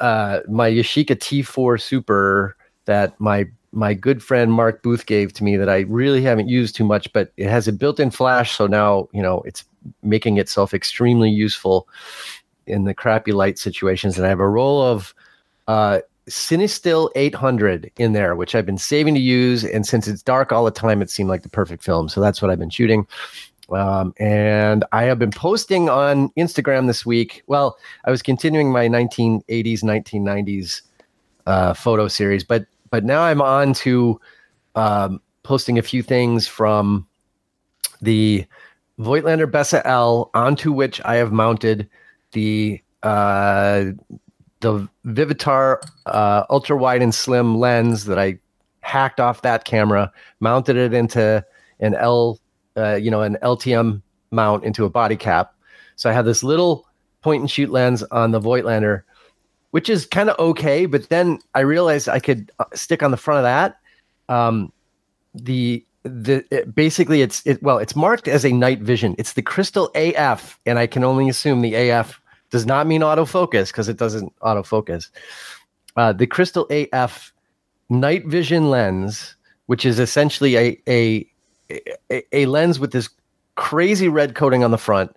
[0.00, 5.56] uh, my Yashica T4 Super that my my good friend Mark Booth gave to me
[5.56, 9.08] that I really haven't used too much, but it has a built-in flash, so now
[9.12, 9.64] you know it's
[10.02, 11.88] making itself extremely useful
[12.66, 14.16] in the crappy light situations.
[14.16, 15.14] And I have a roll of
[15.68, 19.64] uh, CineStill 800 in there, which I've been saving to use.
[19.64, 22.08] And since it's dark all the time, it seemed like the perfect film.
[22.08, 23.06] So that's what I've been shooting.
[23.72, 27.42] Um, and I have been posting on Instagram this week.
[27.46, 30.82] Well, I was continuing my 1980s, 1990s
[31.46, 34.20] uh, photo series, but but now I'm on to
[34.76, 37.06] um, posting a few things from
[38.00, 38.46] the
[38.98, 41.88] Voigtlander Bessa L, onto which I have mounted
[42.32, 43.86] the uh,
[44.60, 48.38] the Vivitar uh, ultra wide and slim lens that I
[48.80, 51.44] hacked off that camera, mounted it into
[51.80, 52.40] an L,
[52.76, 55.54] uh, you know, an LTM mount into a body cap.
[55.96, 56.86] So I have this little
[57.22, 59.02] point and shoot lens on the Voigtlander,
[59.70, 60.86] which is kind of okay.
[60.86, 63.78] But then I realized I could uh, stick on the front of that.
[64.28, 64.72] Um,
[65.34, 69.14] the the it, basically it's it well it's marked as a night vision.
[69.18, 73.68] It's the Crystal AF, and I can only assume the AF does not mean autofocus
[73.68, 75.10] because it doesn't autofocus.
[75.96, 77.32] Uh, the Crystal AF
[77.88, 79.36] night vision lens,
[79.66, 81.28] which is essentially a a
[81.70, 83.08] a, a lens with this
[83.54, 85.14] crazy red coating on the front.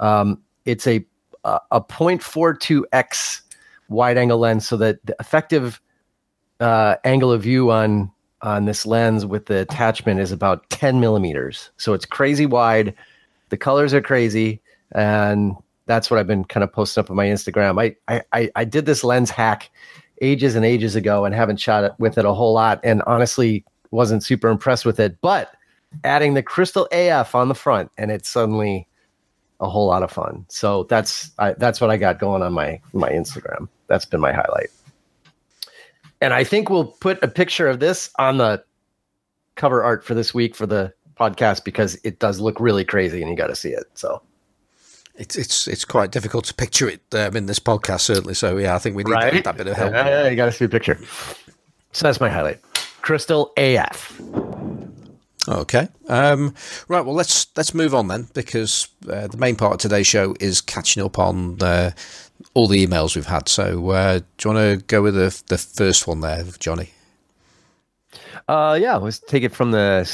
[0.00, 1.04] Um, it's a
[1.44, 3.40] a, a 0.42x
[3.88, 5.80] wide angle lens, so that the effective
[6.60, 8.10] uh, angle of view on
[8.42, 11.70] on this lens with the attachment is about 10 millimeters.
[11.76, 12.92] So it's crazy wide.
[13.50, 14.60] The colors are crazy,
[14.92, 15.54] and
[15.86, 17.80] that's what I've been kind of posting up on my Instagram.
[17.80, 19.70] I I I, I did this lens hack
[20.20, 23.64] ages and ages ago and haven't shot it with it a whole lot, and honestly
[23.90, 25.20] wasn't super impressed with it.
[25.20, 25.54] But
[26.04, 28.86] adding the Crystal AF on the front, and it's suddenly
[29.60, 30.44] a whole lot of fun.
[30.48, 33.68] So that's I, that's what I got going on my my Instagram.
[33.86, 34.70] That's been my highlight.
[36.20, 38.62] And I think we'll put a picture of this on the
[39.56, 43.30] cover art for this week for the podcast because it does look really crazy and
[43.30, 43.84] you got to see it.
[43.94, 44.22] So
[45.16, 48.34] It's it's it's quite difficult to picture it um, in this podcast, certainly.
[48.34, 49.92] So yeah, I think we need right, that, that bit of help.
[49.92, 50.98] Yeah, you got to see a picture.
[51.92, 52.60] So that's my highlight.
[53.02, 54.20] Crystal AF.
[55.48, 55.88] Okay.
[56.08, 56.54] Um,
[56.88, 57.04] right.
[57.04, 60.60] Well, let's let's move on then, because uh, the main part of today's show is
[60.60, 61.90] catching up on uh,
[62.54, 63.48] all the emails we've had.
[63.48, 66.90] So, uh, do you want to go with the the first one there, Johnny?
[68.48, 70.08] Uh, yeah, let's take it from the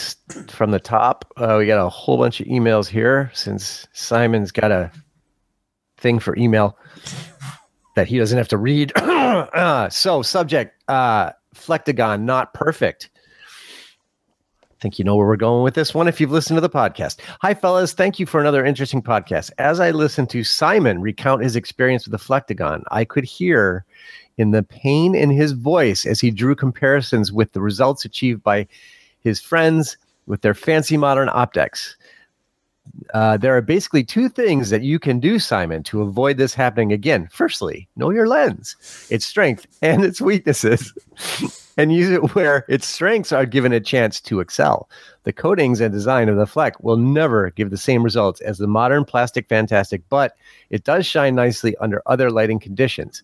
[0.49, 1.31] from the top.
[1.37, 4.91] Uh, we got a whole bunch of emails here since Simon's got a
[5.99, 6.79] thing for email
[7.97, 8.93] that he doesn't have to read.
[9.91, 13.11] so, subject: uh, Flectagon not perfect.
[14.81, 17.21] Think you know where we're going with this one if you've listened to the podcast.
[17.43, 17.93] Hi, fellas.
[17.93, 19.51] Thank you for another interesting podcast.
[19.59, 23.85] As I listened to Simon recount his experience with the Flectagon, I could hear
[24.37, 28.69] in the pain in his voice as he drew comparisons with the results achieved by
[29.21, 31.97] his friends with their fancy modern optics.
[33.13, 36.93] Uh, there are basically two things that you can do, Simon, to avoid this happening
[36.93, 37.29] again.
[37.31, 38.77] Firstly, know your lens,
[39.11, 40.95] its strength and its weaknesses,
[41.79, 44.91] and use it where its strengths are given a chance to excel.
[45.23, 48.67] The coatings and design of the Fleck will never give the same results as the
[48.67, 50.37] modern plastic fantastic, but
[50.69, 53.23] it does shine nicely under other lighting conditions.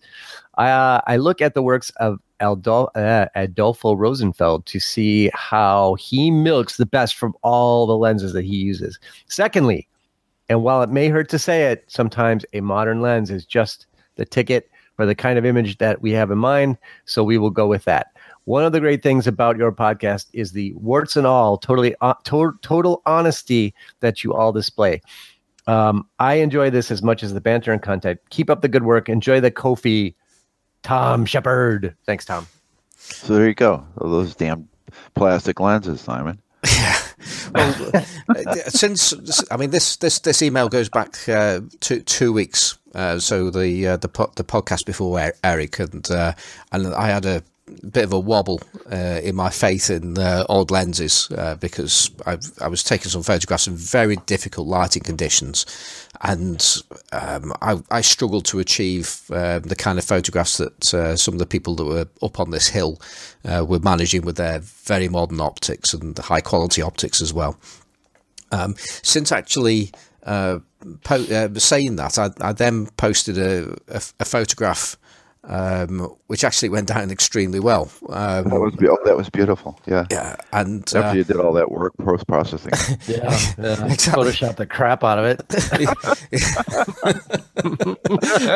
[0.57, 6.31] Uh, I look at the works of Adolfo, uh, Adolfo Rosenfeld to see how he
[6.31, 8.99] milks the best from all the lenses that he uses.
[9.27, 9.87] Secondly,
[10.49, 14.25] and while it may hurt to say it, sometimes a modern lens is just the
[14.25, 16.77] ticket for the kind of image that we have in mind.
[17.05, 18.14] So we will go with that.
[18.45, 22.13] One of the great things about your podcast is the warts and all, totally uh,
[22.25, 25.01] to- total honesty that you all display.
[25.67, 28.19] Um, I enjoy this as much as the banter and content.
[28.29, 29.09] Keep up the good work.
[29.09, 30.13] Enjoy the Ko-fi
[30.83, 31.95] Tom Shepard.
[32.05, 32.45] Thanks, Tom.
[32.97, 33.85] So there you go.
[33.99, 34.67] Those damn
[35.15, 36.39] plastic lenses, Simon.
[36.65, 36.97] Yeah.
[37.53, 37.73] Well,
[38.67, 39.13] since
[39.49, 42.77] I mean this this this email goes back uh, two two weeks.
[42.93, 46.33] Uh, so the uh, the po- the podcast before Eric and uh,
[46.71, 47.41] and I had a
[47.91, 52.37] bit of a wobble uh, in my faith in uh, old lenses uh, because I,
[52.61, 55.65] I, was taking some photographs in very difficult lighting conditions,
[56.21, 56.63] and
[57.11, 61.39] um, I, I, struggled to achieve uh, the kind of photographs that uh, some of
[61.39, 63.01] the people that were up on this hill
[63.45, 67.57] uh, were managing with their very modern optics and the high quality optics as well.
[68.51, 69.91] Um, since actually
[70.23, 74.97] po- saying that, I, I, then posted a, a, a photograph
[75.47, 77.91] um, which actually went down extremely well.
[78.09, 79.79] Um, that was oh, that was beautiful.
[79.85, 82.71] Yeah, yeah, and after uh, you did all that work post processing,
[83.07, 83.17] yeah,
[83.57, 83.85] yeah.
[83.85, 84.23] exactly.
[84.23, 85.43] Photoshop the crap out of it.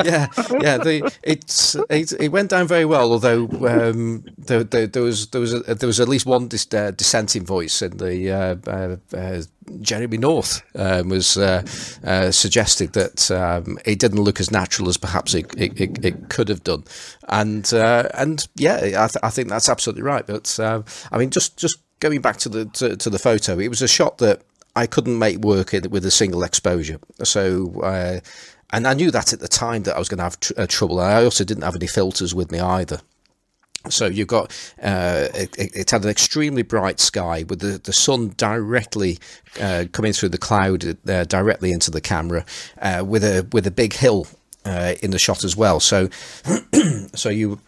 [0.06, 0.28] yeah,
[0.62, 0.78] yeah.
[0.78, 5.42] The, it's it, it, went down very well, although um, there, there, there, was there
[5.42, 8.96] was a, there was at least one dis, uh, dissenting voice in the uh, uh,
[9.16, 9.42] uh
[9.82, 11.64] Jeremy North um, was uh,
[12.04, 16.50] uh, suggested that um, it didn't look as natural as perhaps it, it, it could
[16.50, 16.84] have done,
[17.28, 20.26] and uh, and yeah, I, th- I, think that's absolutely right.
[20.26, 23.68] But uh, I mean, just just going back to the to, to, the photo, it
[23.70, 24.42] was a shot that
[24.76, 27.00] I couldn't make work with a single exposure.
[27.24, 27.82] So.
[27.82, 28.20] Uh,
[28.72, 30.68] and I knew that at the time that I was going to have tr- uh,
[30.68, 31.00] trouble.
[31.00, 33.02] I also didn't have any filters with me either.
[33.88, 34.52] So you've got
[34.84, 39.20] uh, it, had an extremely bright sky with the, the sun directly
[39.60, 42.46] uh, coming through the cloud uh, directly into the camera,
[42.82, 44.28] uh, with a with a big hill
[44.66, 45.80] uh, in the shot as well.
[45.80, 46.10] So
[47.16, 47.60] so you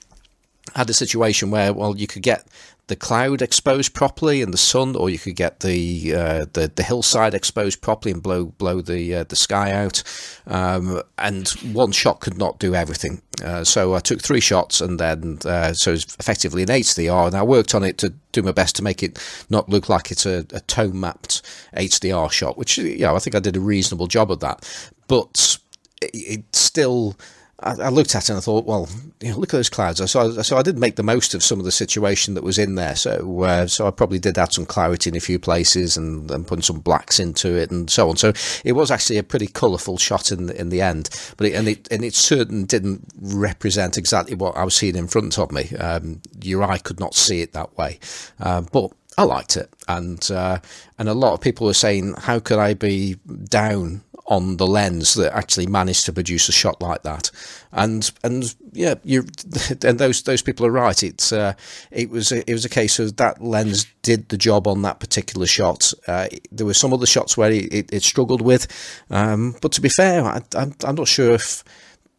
[0.76, 2.46] had a situation where well you could get
[2.92, 6.84] the cloud exposed properly and the sun, or you could get the uh, the, the
[6.84, 10.04] hillside exposed properly and blow blow the uh, the sky out.
[10.46, 13.22] Um, and one shot could not do everything.
[13.42, 17.36] Uh, so I took three shots, and then uh, so it's effectively an HDR, and
[17.36, 19.18] I worked on it to do my best to make it
[19.50, 21.44] not look like it's a, a tone mapped
[21.78, 24.68] HDR shot, which yeah, I think I did a reasonable job of that,
[25.08, 25.60] but
[26.02, 27.16] it, it still
[27.62, 30.10] I, I, looked at it and I thought, well, you know, look at those clouds.
[30.12, 32.76] So, so I did make the most of some of the situation that was in
[32.76, 32.96] there.
[32.96, 36.48] So, uh, so I probably did add some clarity in a few places and, and
[36.48, 38.18] putting some blacks into it and so on.
[38.18, 38.34] So
[38.66, 41.10] it was actually a pretty colourful shot in the, in the end.
[41.38, 45.08] But it, and it and it certainly didn't represent exactly what I was seeing in
[45.08, 45.76] front of me.
[45.78, 48.00] Um, your eye could not see it that way,
[48.40, 48.92] uh, but.
[49.18, 50.60] I liked it, and uh,
[50.98, 53.18] and a lot of people were saying, "How could I be
[53.50, 57.30] down on the lens that actually managed to produce a shot like that.
[57.74, 59.26] And and yeah, you
[59.84, 61.04] and those those people are right.
[61.04, 61.54] It's uh,
[61.92, 65.02] it was a, it was a case of that lens did the job on that
[65.02, 65.94] particular shot.
[66.08, 68.68] Uh, there were some other shots where it, it, it struggled with,
[69.10, 71.66] um, but to be fair, I, I'm, I'm not sure if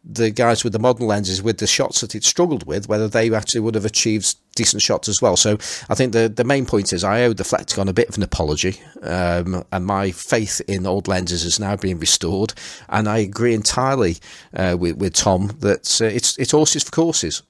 [0.03, 3.33] the guys with the modern lenses with the shots that it struggled with, whether they
[3.33, 5.37] actually would have achieved decent shots as well.
[5.37, 5.53] So
[5.89, 8.23] I think the the main point is I owe the Flektogon a bit of an
[8.23, 12.53] apology, um, and my faith in old lenses is now being restored.
[12.89, 14.17] And I agree entirely
[14.53, 17.43] uh, with with Tom that uh, it's it's horses for courses.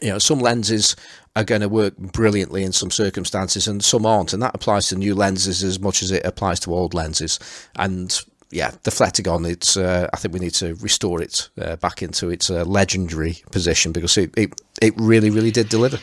[0.00, 0.96] You know, some lenses
[1.36, 4.32] are going to work brilliantly in some circumstances and some aren't.
[4.32, 7.38] And that applies to new lenses as much as it applies to old lenses.
[7.76, 8.20] And
[8.52, 12.28] yeah, the Flektogon, it's, uh, I think we need to restore it uh, back into
[12.28, 15.98] its uh, legendary position because it, it, it really, really did deliver.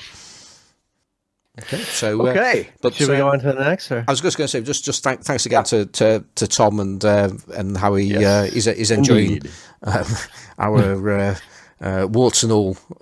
[1.59, 3.91] Okay, so uh, okay, but should we go uh, on to the next?
[3.91, 4.03] Or?
[4.07, 6.79] I was just going to say, just just thank, thanks again to, to, to Tom
[6.79, 8.53] and uh, and how he yes.
[8.53, 9.41] is is enjoying
[9.83, 10.05] um,
[10.59, 11.35] our
[11.81, 12.75] uh, warts and all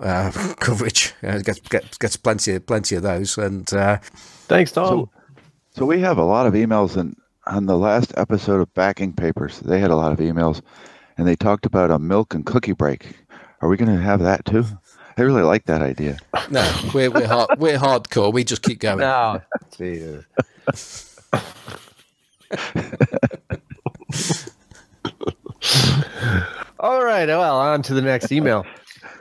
[0.58, 1.14] coverage.
[1.22, 3.38] gets, gets gets plenty of, plenty of those.
[3.38, 4.86] And thanks, Tom.
[4.86, 5.10] So,
[5.76, 7.14] So we have a lot of emails, and
[7.48, 10.60] on the last episode of Backing Papers, they had a lot of emails,
[11.16, 13.16] and they talked about a milk and cookie break.
[13.60, 14.64] Are we going to have that too?
[15.16, 16.18] I really like that idea.
[16.50, 18.32] No, we're we're hard, we're hardcore.
[18.32, 19.00] We just keep going.
[19.00, 19.42] No,
[19.76, 20.24] Jesus.
[26.80, 27.28] All right.
[27.28, 28.64] Well, on to the next email.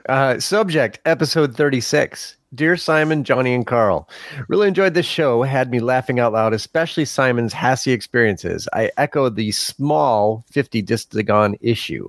[0.08, 2.37] Uh, subject episode 36.
[2.56, 4.10] Dear Simon, Johnny, and Carl,
[4.48, 5.44] really enjoyed this show.
[5.44, 8.70] Had me laughing out loud, especially Simon's Hassy experiences.
[8.72, 12.08] I echo the small 50 Distagon issue.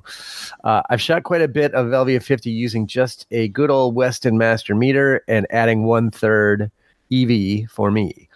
[0.62, 4.38] Uh, I've shot quite a bit of Velvia 50 using just a good old Weston
[4.38, 6.70] Master meter and adding one third
[7.12, 8.28] EV for me.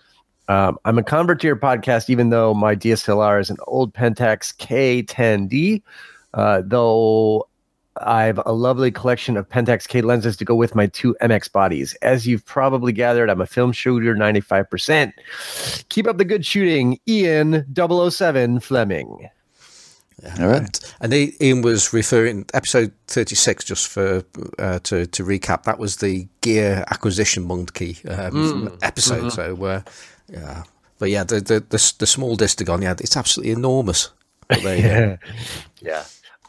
[0.48, 4.55] Um, I'm a convert to your podcast, even though my DSLR is an old Pentax
[4.57, 5.82] K10D.
[6.34, 7.46] Uh, though
[7.99, 11.53] I have a lovely collection of Pentax K lenses to go with my two MX
[11.53, 11.95] bodies.
[12.03, 15.12] As you've probably gathered, I'm a film shooter 95%.
[15.88, 19.28] Keep up the good shooting, Ian 007 Fleming.
[20.38, 20.93] All right.
[21.01, 24.22] And, and Ian was referring episode thirty six just for
[24.59, 25.64] uh, to to recap.
[25.64, 29.32] That was the gear acquisition monkey um, episode.
[29.32, 29.80] So uh,
[30.28, 30.62] yeah,
[30.99, 34.11] but yeah, the the the, the small Distagon, yeah, it's absolutely enormous.
[34.49, 35.18] But there you
[35.80, 36.05] yeah.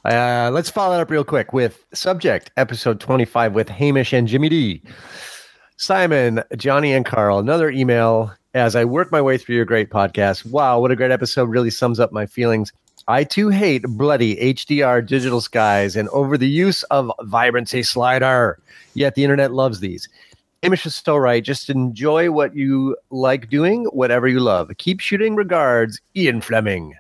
[0.06, 4.49] Uh, let's follow it up real quick with subject episode 25 with Hamish and Jimmy
[4.49, 4.82] D.
[5.78, 10.45] Simon, Johnny, and Carl, another email as I work my way through your great podcast.
[10.45, 11.49] Wow, what a great episode!
[11.49, 12.74] Really sums up my feelings.
[13.08, 18.60] I too hate bloody HDR digital skies and over the use of vibrancy slider.
[18.93, 20.08] Yet the internet loves these.
[20.64, 21.43] Hamish is so right.
[21.43, 24.70] Just enjoy what you like doing, whatever you love.
[24.78, 25.36] Keep shooting.
[25.36, 26.93] Regards, Ian Fleming.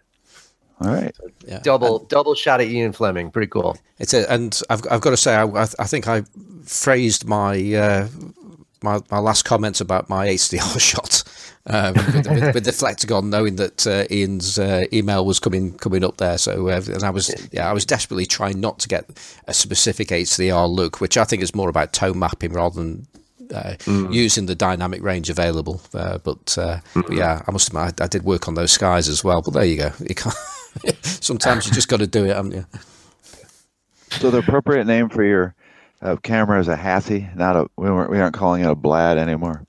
[0.83, 1.15] All right.
[1.47, 1.59] Yeah.
[1.59, 3.31] Double double shot at Ian Fleming.
[3.31, 3.77] Pretty cool.
[3.99, 6.23] It's a, and I've I've got to say I, I, I think I
[6.65, 8.07] phrased my uh,
[8.81, 11.23] my my last comments about my HDR shot
[11.67, 16.03] um, with, with, with the Flektogon, knowing that uh, Ian's uh, email was coming coming
[16.03, 16.37] up there.
[16.37, 19.05] So uh, and I was yeah I was desperately trying not to get
[19.47, 23.07] a specific HDR look, which I think is more about tone mapping rather than.
[23.53, 28.05] Uh, Using the dynamic range available, uh, but, uh, but yeah, I must admit I,
[28.05, 29.43] I did work on those skies as well.
[29.43, 29.91] But there you go.
[29.99, 30.35] You can't,
[31.01, 32.65] sometimes you just got to do it, haven't you?
[34.11, 35.55] So the appropriate name for your
[36.01, 37.69] uh, camera is a Hassy, not a.
[37.77, 38.11] We weren't.
[38.11, 39.65] We aren't calling it a Blad anymore.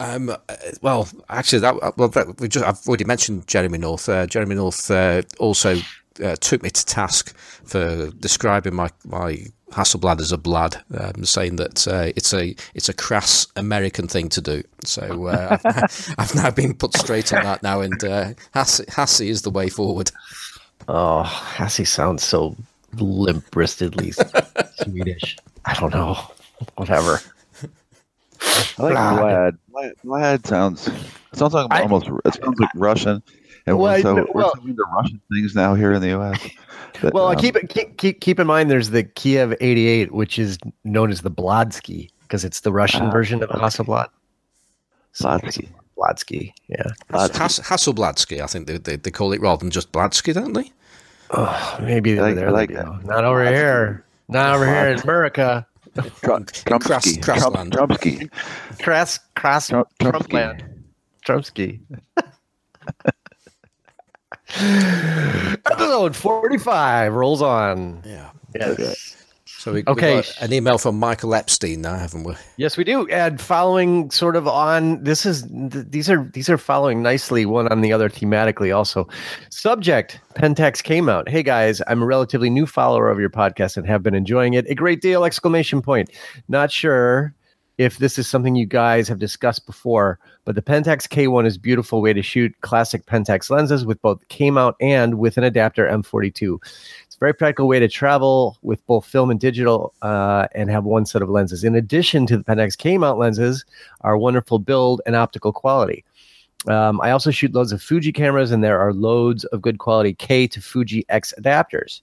[0.00, 0.36] Um, uh,
[0.82, 4.08] well, actually, that well, that, we just I've already mentioned Jeremy North.
[4.08, 5.76] Uh, Jeremy North uh, also
[6.22, 9.38] uh, took me to task for describing my my
[9.72, 14.28] Hasselblad as a blad, um, saying that uh, it's a it's a crass American thing
[14.30, 14.62] to do.
[14.84, 19.28] So uh, I've, I've now been put straight on that now, and uh, Hassi, Hassi
[19.28, 20.10] is the way forward.
[20.88, 21.22] Oh,
[21.56, 22.56] Hassie sounds so
[22.96, 24.12] limp wristedly
[24.82, 25.36] Swedish.
[25.64, 26.18] I don't know.
[26.76, 27.20] Whatever.
[28.78, 29.18] I like Blad.
[29.18, 29.58] Blad.
[29.68, 30.90] Blad, Blad sounds.
[31.32, 32.08] Sounds like I- almost.
[32.24, 33.22] It sounds like Russian.
[33.66, 36.00] And Well, I we're so know- we're well- so into Russian things now here in
[36.00, 36.40] the U.S.
[37.02, 40.58] that, Well, um, keep, keep keep keep in mind there's the Kiev 88, which is
[40.84, 44.08] known as the Bladsky because it's the Russian Ah, version of Hasselblad.
[45.20, 45.68] Bladsky.
[45.98, 46.82] Bladsky, yeah.
[47.10, 47.38] Bladsky.
[47.38, 50.70] Has, Hasselbladsky, I think they, they, they call it rather than just Bladsky, don't they?
[51.32, 53.04] Oh, maybe I like- there like they that.
[53.04, 54.04] Not over here.
[54.28, 55.66] Not over here in America.
[55.94, 56.04] Tru-
[56.36, 56.78] In Trumpsky.
[56.78, 57.70] Kras- Trump, Krasland.
[57.72, 58.30] Trumpsky.
[58.82, 60.62] Crass, crass, Trump, Trumpland.
[61.26, 61.80] Trumpsky.
[62.16, 63.10] Trumpsky.
[65.70, 68.02] Episode 45 rolls on.
[68.04, 68.30] Yeah.
[68.54, 69.16] Yes.
[69.46, 70.16] So we, Okay.
[70.16, 72.34] we got an email from Michael Epstein now, haven't we?
[72.56, 73.06] Yes, we do.
[73.08, 77.68] And following sort of on this is th- these are these are following nicely one
[77.68, 79.06] on the other thematically also.
[79.50, 81.28] Subject Pentax K mount.
[81.28, 84.66] Hey guys, I'm a relatively new follower of your podcast and have been enjoying it
[84.70, 86.10] a great deal exclamation point.
[86.48, 87.34] Not sure
[87.80, 91.60] if this is something you guys have discussed before, but the Pentax K1 is a
[91.60, 95.88] beautiful way to shoot classic Pentax lenses with both K mount and with an adapter
[95.88, 96.58] M42.
[97.06, 100.84] It's a very practical way to travel with both film and digital uh, and have
[100.84, 101.64] one set of lenses.
[101.64, 103.64] In addition to the Pentax K mount lenses,
[104.02, 106.04] are wonderful build and optical quality.
[106.68, 110.12] Um, I also shoot loads of Fuji cameras, and there are loads of good quality
[110.12, 112.02] K to Fuji X adapters.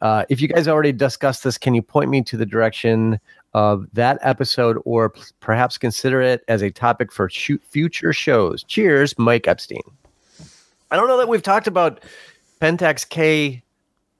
[0.00, 3.20] Uh, if you guys already discussed this, can you point me to the direction
[3.54, 8.64] of that episode or p- perhaps consider it as a topic for future shows?
[8.64, 9.82] Cheers, Mike Epstein.
[10.90, 12.02] I don't know that we've talked about
[12.60, 13.62] Pentax K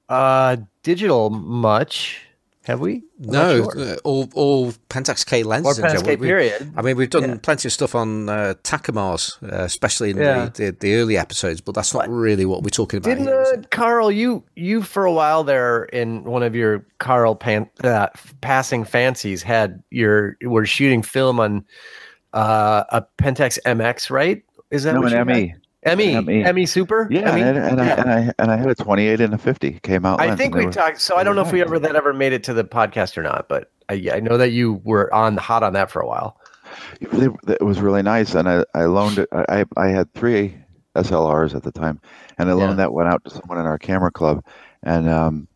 [0.09, 2.21] uh, digital much,
[2.65, 3.03] have we?
[3.23, 3.79] I'm No, sure.
[3.79, 5.79] uh, all, all Pentax K Or lenses.
[5.79, 6.05] in Pentax.
[6.05, 6.73] K period.
[6.77, 7.37] I mean, we've done Yeah.
[7.43, 10.49] plenty of stuff on uh, Takamars, uh, especially in Yeah.
[10.55, 13.41] the, the, the early episodes, but that's not really what we're talking about Didn't here.
[13.43, 17.69] is uh, Carl you you for a while there in one of your Carl pan,
[17.85, 18.09] uh,
[18.41, 21.65] passing fancies had your were shooting film on
[22.33, 25.55] uh, a Pentax MX right Is that no, what an you ME.
[25.85, 26.21] Emmy.
[26.53, 27.07] ME Super.
[27.11, 27.43] Yeah, ME?
[27.43, 30.21] and, and, I, and I and I had a 28 and a 50 came out.
[30.21, 31.01] I think we were- talked.
[31.01, 33.23] So I don't know if we ever that ever made it to the podcast or
[33.23, 36.41] not, but I, I know that you were on hot on that for a while.
[37.01, 39.29] it was really nice, and I, I loaned it.
[39.33, 40.57] I I had three
[40.97, 42.01] SLRs at the time,
[42.39, 42.77] and I loaned Yeah.
[42.85, 44.45] that one out to someone in our camera club,
[44.83, 45.49] and um,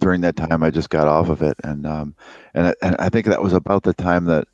[0.00, 2.14] during that time I just got off of it, and um,
[2.54, 4.46] and I- and I think that was about the time that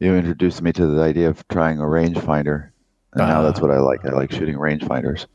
[0.00, 2.69] you introduced me to the idea of trying a rangefinder,
[3.14, 3.62] and now that's Ah.
[3.62, 4.04] what I like.
[4.04, 5.26] I like shooting rangefinders.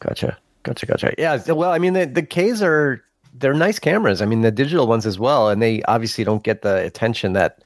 [0.00, 1.14] Gotcha, gotcha, gotcha.
[1.18, 1.40] Yeah.
[1.52, 3.02] Well, I mean, the the K's are
[3.34, 4.20] they're nice cameras.
[4.20, 7.62] I mean, the digital ones as well, and they obviously don't get the attention that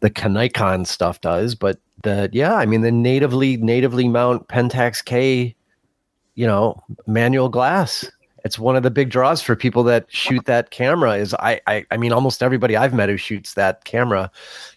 [0.00, 1.54] the Nikon stuff does.
[1.54, 5.54] But the yeah, I mean, the natively natively mount Pentax K,
[6.34, 8.10] you know, manual glass.
[8.42, 11.16] It's one of the big draws for people that shoot that camera.
[11.16, 14.30] Is I I, I mean, almost everybody I've met who shoots that camera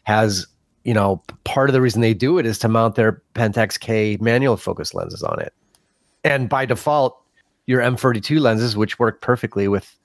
[0.04, 0.46] has
[0.84, 4.18] you know part of the reason they do it is to mount their Pentax K
[4.20, 5.54] manual focus lenses on it
[6.24, 7.20] and by default
[7.66, 9.98] your m42 lenses which work perfectly with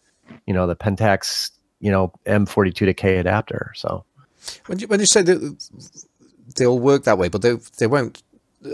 [0.46, 1.50] you know the pentax
[1.80, 4.04] you know m42 to k adapter so
[4.66, 5.56] When you, when you say that
[6.56, 8.22] they'll work that way, but they they won't.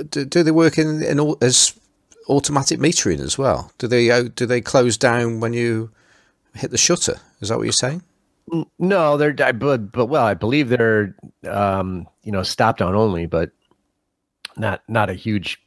[0.09, 1.79] Do, do they work in, in all, as
[2.29, 3.71] automatic metering as well?
[3.79, 5.91] Do they uh, do they close down when you
[6.55, 7.21] hit the shutter?
[7.41, 8.03] Is that what you're saying?
[8.79, 11.17] No they're I, but, but well i believe they're
[11.49, 13.51] um you know stop down only but
[14.57, 15.61] not not a huge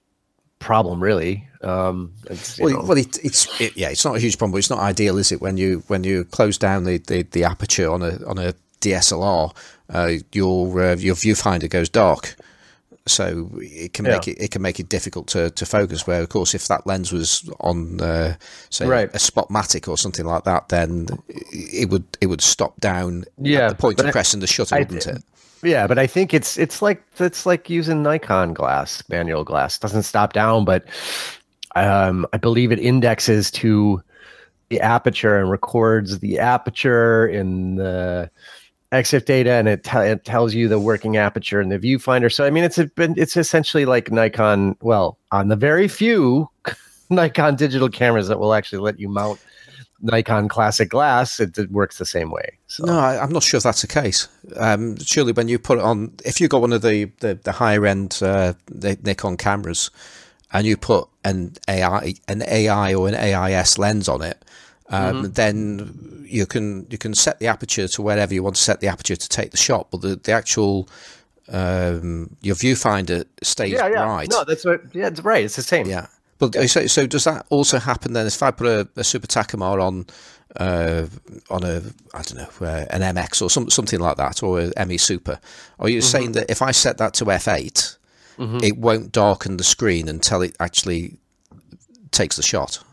[0.59, 4.37] problem really um it's, Well, know- well, it, it's it, yeah, it's not a huge
[4.37, 4.51] problem.
[4.53, 5.41] But it's not ideal, is it?
[5.41, 9.55] When you when you close down the, the, the aperture on a on a DSLR,
[9.89, 12.35] uh, your uh, your viewfinder goes dark,
[13.07, 16.05] so it can make it it can make it difficult to, to focus.
[16.07, 18.35] Where of course, if that lens was on uh,
[18.69, 19.09] say Right.
[19.13, 23.69] a Spotmatic or something like that, then it would it would stop down Yeah, at
[23.69, 25.23] the point of I- pressing the shutter, I- wouldn't it?
[25.63, 29.79] Yeah, but I think it's it's like it's like using Nikon glass, manual glass.
[29.79, 30.85] doesn't stop down, but
[31.75, 34.01] um, I believe it indexes to
[34.69, 38.29] the aperture and records the aperture in the
[38.91, 42.31] EXIF data, and it, te- it tells you the working aperture and the viewfinder.
[42.31, 44.77] So I mean, it's a, it's essentially like Nikon.
[44.81, 46.49] Well, on the very few
[47.09, 49.39] Nikon digital cameras that will actually let you mount
[50.01, 52.57] Nikon classic glass, it, it works the same way.
[52.67, 52.85] So.
[52.85, 54.27] No, I, I'm not sure if that's the case.
[54.55, 57.51] Um, surely, when you put it on, if you got one of the the, the
[57.51, 59.89] higher end uh, the Nikon cameras,
[60.53, 64.45] and you put an AI an AI or an AIS lens on it,
[64.89, 68.79] um, then you can you can set the aperture to wherever you want to set
[68.79, 70.87] the aperture to take the shot, but the the actual
[71.49, 74.05] um, your viewfinder stays yeah, yeah.
[74.05, 74.29] bright.
[74.29, 74.81] No, that's what.
[74.93, 75.43] Yeah, it's right.
[75.43, 75.87] It's the same.
[75.87, 76.07] Yeah.
[76.39, 78.27] But so, so does that also happen then?
[78.27, 80.05] If I put a, a Super Takamar on
[80.57, 81.07] uh,
[81.49, 81.81] on a
[82.13, 85.39] I don't know uh, an MX or some, something like that or a ME Super,
[85.79, 87.97] are you saying that if I set that to f8,
[88.63, 91.17] it won't darken the screen until it actually
[92.11, 92.83] takes the shot?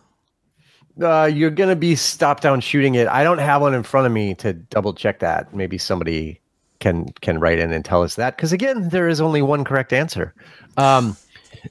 [1.00, 3.08] Uh, you're gonna be stop down shooting it.
[3.08, 5.52] I don't have one in front of me to double check that.
[5.54, 6.40] Maybe somebody
[6.78, 9.92] can can write in and tell us that because again, there is only one correct
[9.92, 10.34] answer.
[10.76, 11.16] Um,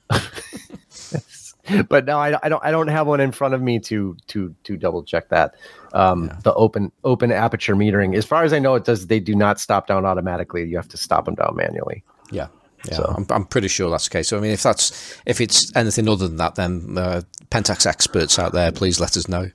[1.87, 2.63] but no, I, I don't.
[2.65, 5.55] I don't have one in front of me to to to double check that.
[5.93, 9.07] Um, The open open aperture metering, as far as I know, it does.
[9.07, 10.67] They do not stop down automatically.
[10.67, 12.03] You have to stop them down manually.
[12.31, 12.47] Yeah.
[12.89, 14.27] Yeah, So- I'm, I'm pretty sure that's the case.
[14.27, 18.37] So, I mean, if that's if it's anything other than that, then uh, Pentax experts
[18.39, 19.51] out there, please let us know.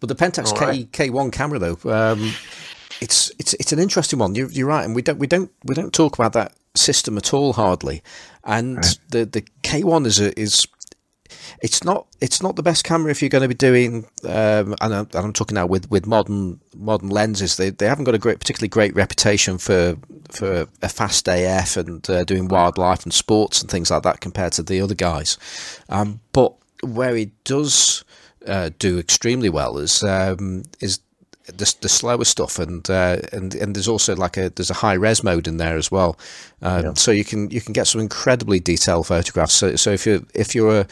[0.00, 0.90] But the Pentax right.
[0.92, 2.32] K K1 camera, though, um,
[3.00, 4.34] it's it's it's an interesting one.
[4.34, 7.34] You're, you're right, and we don't we don't we don't talk about that system at
[7.34, 8.02] all hardly.
[8.44, 10.66] And the the K1 is a, is
[11.62, 14.94] it's not it's not the best camera if you're going to be doing um, and,
[14.94, 17.56] I'm, and I'm talking now with, with modern modern lenses.
[17.56, 19.96] They, they haven't got a great particularly great reputation for
[20.30, 24.52] for a fast AF and uh, doing wildlife and sports and things like that compared
[24.52, 25.38] to the other guys.
[25.88, 28.04] Um, but where it does
[28.46, 31.00] uh, do extremely well is um, is
[31.48, 34.94] the, the slower stuff and uh, and and there's also like a there's a high
[34.94, 36.18] res mode in there as well
[36.62, 40.26] um, so you can you can get some incredibly detailed photographs so, so if you
[40.34, 40.86] if you're a,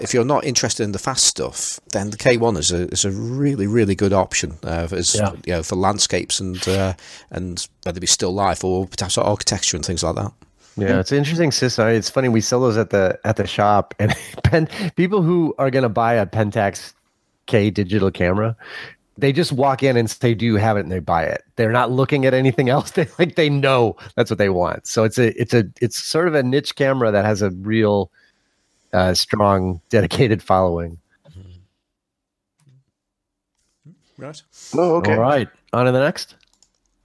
[0.00, 3.10] if you're not interested in the fast stuff then the K1 is a is a
[3.10, 5.32] really really good option uh, as Yeah.
[5.46, 6.94] you know for landscapes and uh,
[7.30, 10.32] and whether it be still life or perhaps architecture and things like that
[10.76, 11.88] Yeah, it's an interesting system.
[11.88, 15.70] It's funny we sell those at the at the shop, and pen, people who are
[15.72, 16.94] going to buy a Pentax
[17.46, 18.54] K digital camera,
[19.18, 21.42] they just walk in and say, "Do you have it?" and they buy it.
[21.56, 22.92] They're not looking at anything else.
[22.92, 24.86] They like they know that's what they want.
[24.86, 28.10] So it's a it's a it's sort of a niche camera that has a real
[28.92, 30.98] uh, strong dedicated following.
[34.16, 34.42] right
[34.74, 35.14] Oh, okay.
[35.14, 36.36] All right, on to the next.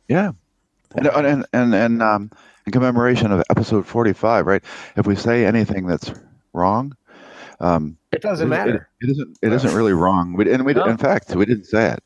[0.07, 0.31] Yeah.
[0.95, 2.31] And and and, and um,
[2.67, 4.63] in commemoration of episode forty-five, right?
[4.95, 6.11] If we say anything that's
[6.53, 6.95] wrong,
[7.59, 8.89] um, It doesn't it, matter.
[9.01, 9.39] It, it isn't.
[9.41, 10.33] It isn't really wrong.
[10.33, 10.85] We, and we, No.
[10.85, 12.03] in fact, we didn't say it.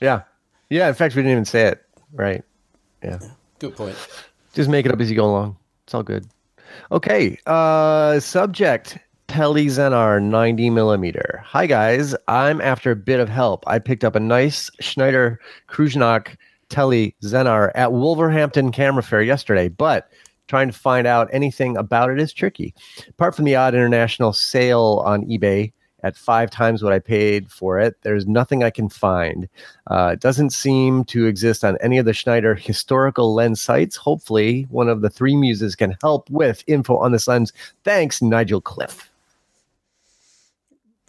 [0.00, 0.22] Yeah.
[0.70, 0.88] Yeah.
[0.88, 1.84] In fact, we didn't even say it.
[2.12, 2.42] Right.
[3.02, 3.18] Yeah.
[3.58, 3.96] Good point.
[4.52, 5.56] Just make it up as you go along.
[5.84, 6.26] It's all good.
[6.92, 7.38] Okay.
[7.46, 8.98] Uh, subject
[9.28, 11.42] Tele Xenar 90 millimeter.
[11.44, 13.64] Hi guys, I'm after a bit of help.
[13.66, 16.36] I picked up a nice Schneider Kreuznach
[16.68, 20.10] Tele Xenar at Wolverhampton Camera Fair yesterday, but
[20.46, 22.74] trying to find out anything about it is tricky.
[23.08, 25.72] Apart from the odd international sale on eBay
[26.02, 29.48] at five times what I paid for it, there's nothing I can find.
[29.86, 33.96] Uh, it doesn't seem to exist on any of the Schneider historical lens sites.
[33.96, 37.52] Hopefully, one of the three muses can help with info on this lens.
[37.84, 39.10] Thanks, Nigel Cliff.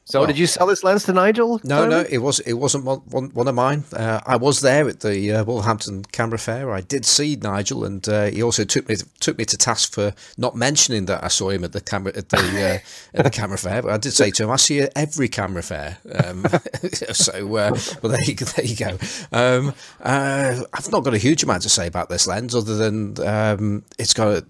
[0.07, 1.59] So, Well- did you sell this lens to Nigel?
[1.63, 3.85] No, no, it was it wasn't one, one, one of mine.
[3.91, 6.71] Uh, I was there at the uh, Wolverhampton Camera Fair.
[6.71, 10.13] I did see Nigel, and uh, he also took me took me to task for
[10.37, 13.57] not mentioning that I saw him at the camera at the uh, at the camera
[13.57, 13.81] fair.
[13.81, 16.45] But I did say to him, "I see you at every camera fair." Um,
[17.11, 18.97] so, uh, well, there you, there you go.
[19.31, 23.19] Um, uh, I've not got a huge amount to say about this lens, other than
[23.27, 24.45] um, it's got a,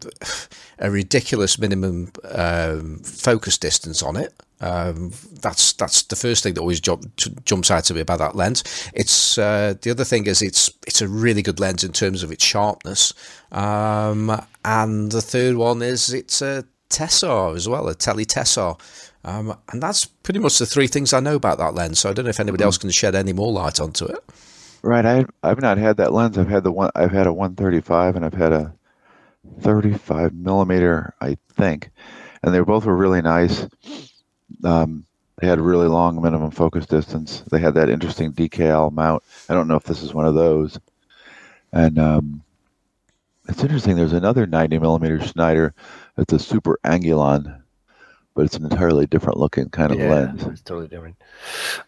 [0.80, 4.34] a ridiculous minimum um, focus distance on it.
[4.62, 7.06] Um, that's that's the first thing that always jump,
[7.43, 8.64] jumps out to me about that lens.
[8.93, 12.32] It's uh, the other thing is it's it's a really good lens in terms of
[12.32, 13.14] its sharpness,
[13.51, 18.80] um, and the third one is it's a Tessar as well, a Tele Tessar,
[19.26, 21.99] um, and that's pretty much the three things I know about that lens.
[21.99, 24.20] So I don't know if anybody else can shed any more light onto it.
[24.82, 25.06] Right.
[25.06, 26.38] I I've not had that lens.
[26.38, 26.91] I've had the one.
[26.95, 28.74] I've had a 135 and I've had a
[29.62, 31.89] 35 millimeter, I think,
[32.43, 33.68] and they both were really nice.
[34.63, 35.05] Um,
[35.37, 37.41] they had really long minimum focus distance.
[37.51, 39.23] They had that interesting DKL mount.
[39.49, 40.79] I don't know if this is one of those.
[41.73, 42.43] And um,
[43.49, 43.95] it's interesting.
[43.95, 45.73] There's another 90 millimeter Schneider.
[46.17, 47.61] It's a Super Angulon,
[48.33, 50.43] but it's an entirely different looking kind of lens.
[50.45, 51.17] It's totally different.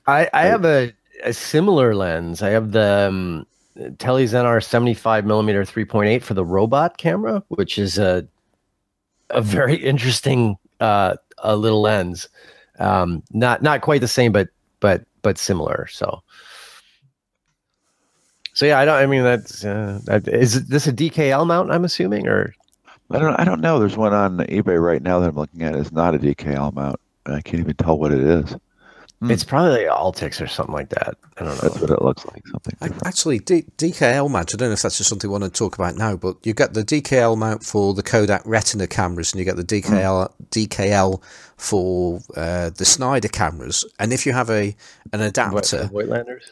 [0.05, 0.93] I, I have a,
[1.23, 2.41] a similar lens.
[2.41, 3.47] I have the um,
[3.97, 8.27] Tele Xenar 75 millimeter 3.8 for the robot camera, which is a
[9.29, 12.29] a very interesting uh, a little lens.
[12.79, 15.88] Um, not not quite the same, but but but similar.
[15.88, 16.21] So.
[18.53, 18.95] So yeah, I don't.
[18.95, 21.71] I mean, that's uh, is this a DKL mount?
[21.71, 22.55] I'm assuming, or
[23.11, 23.39] I don't.
[23.39, 23.77] I don't know.
[23.77, 25.75] There's one on eBay right now that I'm looking at.
[25.75, 26.99] It's not a DKL mount.
[27.27, 28.55] I can't even tell what it is.
[29.20, 29.32] Hmm.
[29.32, 31.18] it's probably like Altix or something like that.
[31.38, 31.70] I don't know.
[31.70, 32.45] That's what it looks like.
[32.47, 33.07] Something Ac- different.
[33.07, 35.74] Actually, D- DKL mount, I don't know if that's just something we want to talk
[35.74, 39.45] about now, but you get the DKL mount for the Kodak Retina cameras and you
[39.45, 41.22] get the DKL DKL
[41.57, 43.84] for uh, the Snyder cameras.
[43.97, 44.76] And if you have a
[45.13, 46.43] an adapter, Voigtlanders?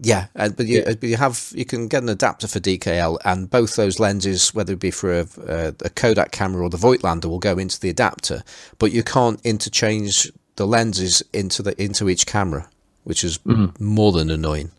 [0.00, 3.18] yeah, uh, but you, uh, but you have you can get an adapter for DKL,
[3.24, 6.76] and both those lenses, whether it be for a, a, a Kodak camera or the
[6.76, 8.44] Voigtlander, will go into the adapter,
[8.78, 12.68] but you can't interchange the lenses into the into each camera,
[13.04, 13.38] which is
[13.78, 14.70] more than annoying.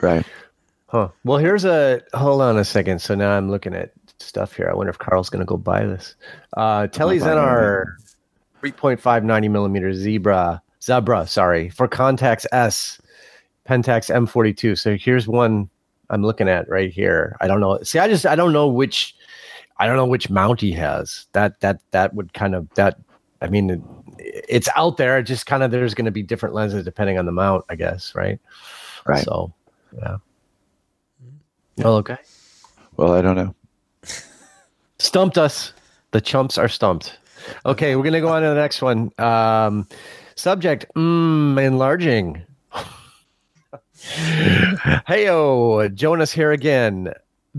[0.00, 0.26] Right.
[0.88, 1.08] Huh.
[1.24, 3.00] Well, here's a hold on a second.
[3.00, 4.68] So now I'm looking at stuff here.
[4.70, 6.14] I wonder if Carl's going to go buy this.
[6.56, 7.96] Uh, Tele Xenar
[8.62, 11.26] 3.5 90 millimeter Zebra Zebra.
[11.26, 13.00] Sorry for Contax S
[13.68, 14.78] Pentax M42.
[14.78, 15.68] So here's one
[16.10, 17.36] I'm looking at right here.
[17.40, 17.82] I don't know.
[17.82, 19.14] See, I just I don't know which
[19.78, 21.26] I don't know which mount he has.
[21.32, 22.98] That that that would kind of that.
[23.42, 23.80] I mean, it,
[24.48, 25.18] it's out there.
[25.18, 27.76] It just kind of there's going to be different lenses depending on the mount, I
[27.76, 28.14] guess.
[28.14, 28.38] Right.
[29.06, 29.24] Right.
[29.24, 29.52] So
[29.96, 30.16] yeah.
[31.78, 32.16] Well, okay.
[32.96, 33.54] Well, I don't know.
[34.98, 35.72] Stumped us.
[36.12, 37.18] The chumps are stumped.
[37.64, 39.10] Okay, we're gonna go on to the next one.
[39.18, 39.86] Um,
[40.34, 42.42] subject: mm, enlarging.
[45.06, 47.12] Heyo, Jonas here again.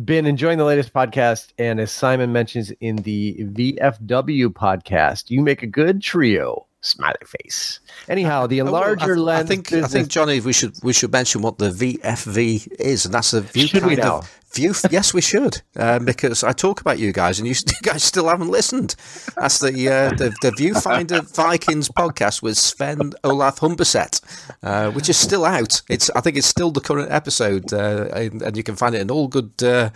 [0.03, 5.63] Been enjoying the latest podcast, and as Simon mentions in the VFV podcast, you make
[5.63, 6.66] a good trio.
[6.81, 7.79] Smiley face.
[8.07, 9.43] Anyhow, the Oh, well, enlarger I, lens.
[9.45, 13.13] I think I think Johnny, we should we should mention what the VFV is, and
[13.13, 14.73] that's the view Should we kind of view.
[14.91, 18.29] yes, we should, um, because I talk about you guys, and you, you guys still
[18.29, 18.95] haven't listened.
[19.35, 24.21] That's the uh, the, the Viewfinder Vikings podcast with Sven Olaf Humberset,
[24.63, 25.81] uh, which is still out.
[25.89, 29.01] It's I think it's still the current episode, uh, and, and you can find it
[29.01, 29.51] in all good.
[29.61, 29.89] Uh,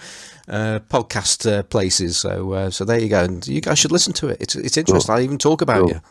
[0.47, 4.11] uh, podcast uh, places, so uh, so there you go, and you guys should listen
[4.11, 4.37] to it.
[4.41, 5.15] It's it's interesting.
[5.15, 5.89] I even talk about Cool.
[5.91, 6.01] you.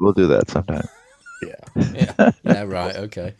[0.00, 0.88] We'll do that sometime.
[1.42, 3.34] Yeah, yeah, right, okay.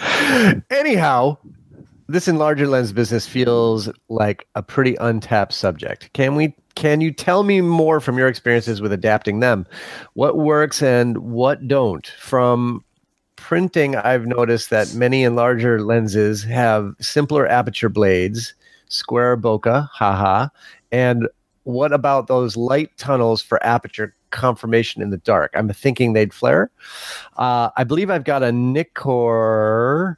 [0.70, 1.38] Anyhow,
[2.08, 6.12] this enlarger lens business feels like a pretty untapped subject.
[6.12, 9.66] Can we can you tell me more from your experiences with adapting them?
[10.12, 12.84] What works and what don't from
[13.36, 18.54] printing, I've noticed that many enlarger lenses have simpler aperture blades,
[18.88, 20.48] square bokeh, haha.
[20.90, 21.28] And
[21.62, 25.52] what about those light tunnels for aperture confirmation in the dark?
[25.54, 26.70] I'm thinking they'd flare.
[27.36, 30.16] Uh, I believe I've got a Nikkor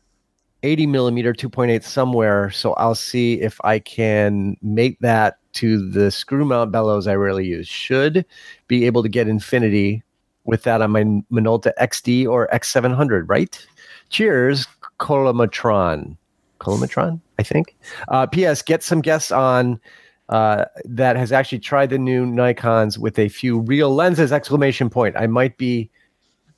[0.63, 6.45] 80 millimeter 2.8 somewhere, so I'll see if I can mate that to the screw
[6.45, 7.69] mount bellows I rarely use.
[7.69, 8.25] Should
[8.67, 10.03] be able to get infinity
[10.45, 13.67] with that on my Minolta XD or X700, right?
[14.09, 14.67] Cheers,
[14.99, 16.17] Colomatron.
[16.61, 17.77] Colomatron, I think.
[18.09, 18.63] Uh, P.S.
[18.63, 19.81] Get some guests on
[20.29, 24.33] uh, that has actually tried the new Nikon's with a few real lenses!
[24.33, 25.17] Exclamation point.
[25.17, 25.91] I might be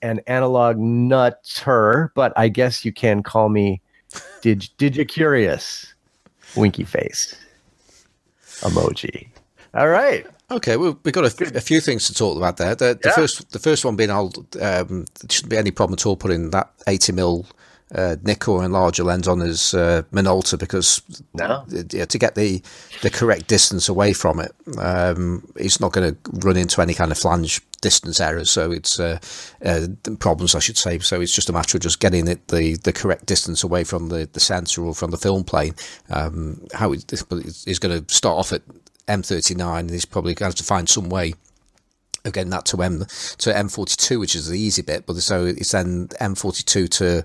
[0.02, 3.80] an analog nutter, but I guess you can call me.
[4.42, 5.94] Did did you curious?
[6.56, 7.36] Winky face
[8.60, 9.28] emoji.
[9.74, 10.26] All right.
[10.50, 12.74] Okay, well, we've got a, a, few things to talk about there.
[12.74, 13.14] The, the yeah.
[13.14, 16.72] first, the first one being, I'll, um, shouldn't be any problem at all putting that
[16.88, 17.46] 80 mil
[17.94, 21.02] uh, Nikkor enlarger lens on his uh, Minolta because
[21.34, 21.64] no.
[21.68, 22.62] to get the
[23.02, 27.10] the correct distance away from it, um, it's not going to run into any kind
[27.10, 28.50] of flange distance errors.
[28.50, 29.18] So it's uh,
[29.64, 29.86] uh,
[30.18, 30.98] problems, I should say.
[30.98, 34.08] So it's just a matter of just getting it the, the correct distance away from
[34.08, 35.74] the, the sensor or from the film plane.
[36.10, 38.62] Um, how it, it's going to start off at
[39.08, 41.34] M39, he's probably going to have to find some way
[42.24, 45.06] of getting that to M to M42, which is the easy bit.
[45.06, 47.24] But so it's then M42 to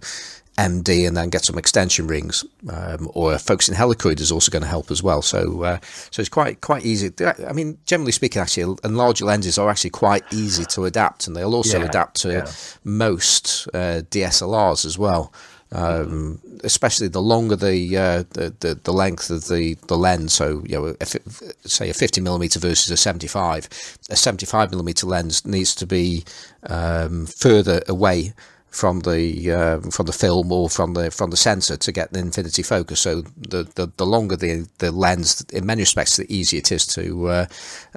[0.57, 4.67] MD and then get some extension rings, um, or focusing helicoid is also going to
[4.67, 5.21] help as well.
[5.21, 5.79] So, uh,
[6.11, 7.11] so it's quite quite easy.
[7.47, 11.55] I mean, generally speaking, actually, enlarger lenses are actually quite easy to adapt, and they'll
[11.55, 12.51] also yeah, adapt to yeah.
[12.83, 15.33] most uh, DSLRs as well.
[15.71, 20.31] Um, especially the longer the, uh, the, the the length of the, the lens.
[20.31, 21.23] So you know, if it,
[21.65, 23.67] say a 50 millimeter versus a 75,
[24.09, 26.23] a 75 millimeter lens needs to be
[26.69, 28.33] um, further away
[28.75, 32.19] from the uh, from the film or from the from the sensor to get the
[32.19, 32.99] infinity focus.
[32.99, 36.85] So the, the, the longer the the lens, in many respects, the easier it is
[36.87, 37.45] to uh,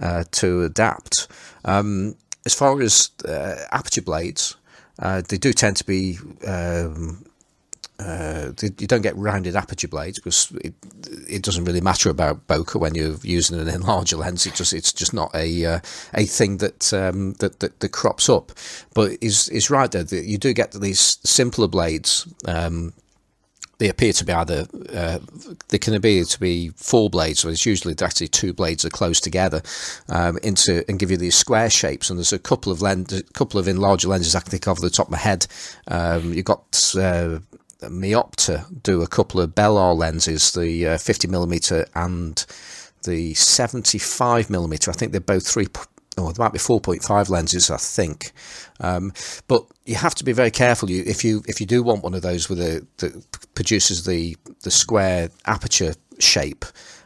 [0.01, 1.27] uh, to adapt.
[1.65, 2.15] Um,
[2.47, 4.57] as far as uh, aperture blades,
[5.01, 7.25] uh, they do tend to be um,
[7.99, 10.75] uh, you don't get rounded aperture blades because it,
[11.29, 14.47] it doesn't really matter about bokeh when you're using an enlarger lens.
[14.47, 15.81] It just it's just not a uh,
[16.15, 18.53] a thing that, um, that, that that crops up.
[18.95, 22.27] But is is right there that you do get these simpler blades.
[22.47, 22.93] Um,
[23.79, 25.19] they appear to be either uh,
[25.69, 29.21] they can appear to be four blades, so it's usually actually two blades are close
[29.21, 29.63] together
[30.09, 32.11] um, into and give you these square shapes.
[32.11, 34.81] And there's a couple of lens, a couple of enlarger lenses I can think of
[34.81, 35.47] the top of my head.
[35.87, 37.39] Um, you've got uh,
[37.87, 42.45] Meopta do a couple of Belar lenses, the uh, 50 millimeter and
[43.05, 44.91] the 75 millimeter.
[44.91, 45.69] I think they're both three.
[46.17, 48.33] Oh, there might be 4.5 lenses, I think.
[48.81, 49.13] Um,
[49.47, 50.91] but you have to be very careful.
[50.91, 54.37] You, if you if you do want one of those with a that produces the
[54.63, 56.65] the square aperture shape,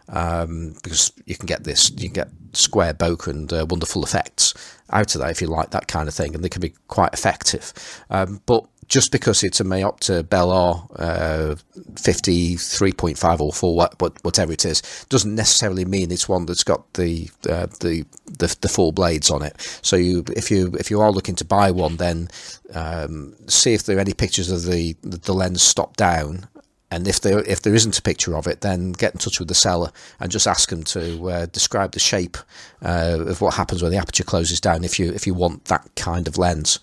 [0.09, 4.55] um, because you can get this, you can get square bokeh and uh, wonderful effects
[4.91, 7.13] out of that if you like that kind of thing, and they can be quite
[7.13, 7.73] effective.
[8.09, 11.55] Um, but just because it's a Meopta Belar uh,
[11.95, 17.31] 53.5 or 4, what, whatever it is, doesn't necessarily mean it's one that's got the,
[17.49, 19.59] uh, the, the the full blades on it.
[19.81, 22.29] So you, if you if you are looking to buy one, then
[22.75, 26.47] um, see if there are any pictures of the the lens stop down
[26.91, 29.49] and if there if there isn't a picture of it, then get in touch with
[29.49, 29.91] the seller
[30.21, 32.37] and just ask them to uh, describe the shape
[32.83, 34.85] uh, of what happens when the aperture closes down.
[34.85, 36.79] If you if you want that kind of lens,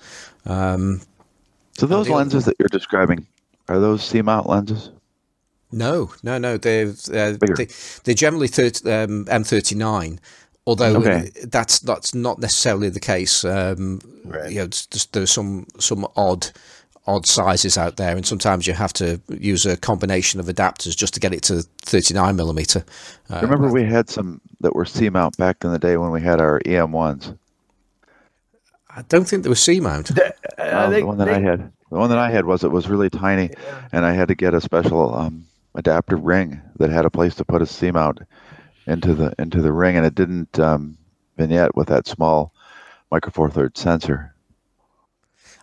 [0.47, 1.01] um,
[1.79, 3.25] so those lenses that you're describing
[3.69, 4.91] are those C mount lenses?
[5.71, 6.57] No, no, no.
[6.57, 7.67] They're uh, they,
[8.03, 10.19] they're generally 30, um, M39.
[10.67, 11.31] Although okay.
[11.45, 13.45] that's that's not necessarily the case.
[13.45, 14.51] Um, right.
[14.51, 16.49] You know, just, there's some some odd
[17.07, 21.13] odd sizes out there, and sometimes you have to use a combination of adapters just
[21.13, 22.83] to get it to 39 millimeter.
[23.31, 26.21] Uh, remember, we had some that were C mount back in the day when we
[26.21, 27.33] had our EM ones.
[28.99, 30.07] I don't think there was C mount.
[30.07, 32.65] The, uh, they, the one that they, I had, the one that I had was
[32.65, 33.87] it was really tiny, yeah.
[33.93, 37.45] and I had to get a special um, adaptive ring that had a place to
[37.45, 38.19] put a C mount
[38.85, 40.97] into the into the ring, and it didn't um,
[41.37, 42.53] vignette with that small
[43.09, 44.35] micro four third sensor.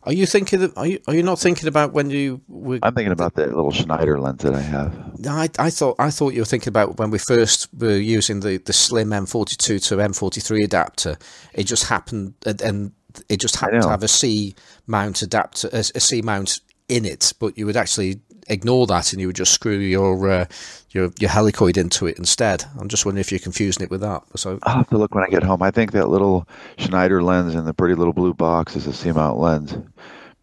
[0.04, 0.62] Are you thinking?
[0.62, 2.40] Of, are you are you not thinking about when you?
[2.48, 4.94] Were, I'm thinking about the little Schneider lens that I have.
[5.28, 8.56] I, I thought I thought you were thinking about when we first were using the,
[8.56, 11.18] the slim M42 to M43 adapter.
[11.52, 12.92] It just happened, and
[13.28, 14.54] it just had to have a C
[14.86, 19.20] mount adapter, a, a C mount in it, but you would actually ignore that and
[19.20, 20.46] you would just screw your uh,
[20.90, 22.64] your your helicoid into it instead.
[22.78, 24.22] I'm just wondering if you're confusing it with that.
[24.36, 25.62] So I'll have to look when I get home.
[25.62, 26.48] I think that little
[26.78, 29.76] Schneider lens in the pretty little blue box is a C mount lens.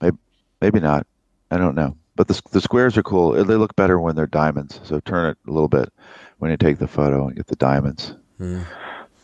[0.01, 0.17] Maybe
[0.61, 1.07] maybe not.
[1.51, 3.31] I don't know, but the the squares are cool.
[3.31, 4.79] They look better when they're diamonds.
[4.83, 5.91] So turn it a little bit
[6.39, 8.15] when you take the photo and get the diamonds.
[8.39, 8.65] Mm.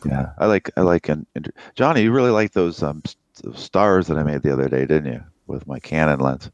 [0.06, 3.02] Yeah, I like I like and, and Johnny, you really like those um
[3.54, 6.50] stars that I made the other day, didn't you, with my Canon lens?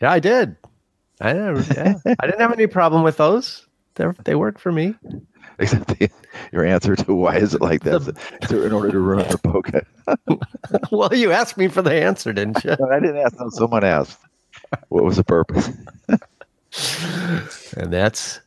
[0.00, 0.56] Yeah, I did.
[1.20, 3.66] I didn't, yeah, I didn't have any problem with those.
[3.96, 4.94] They they worked for me.
[5.58, 6.10] Except the,
[6.52, 8.16] your answer to why is it like that?
[8.48, 9.86] to, in order to ruin your poker.
[10.90, 12.70] well, you asked me for the answer, didn't you?
[12.90, 13.38] I didn't ask.
[13.38, 14.18] No, someone asked.
[14.88, 15.68] What was the purpose?
[17.76, 18.40] and that's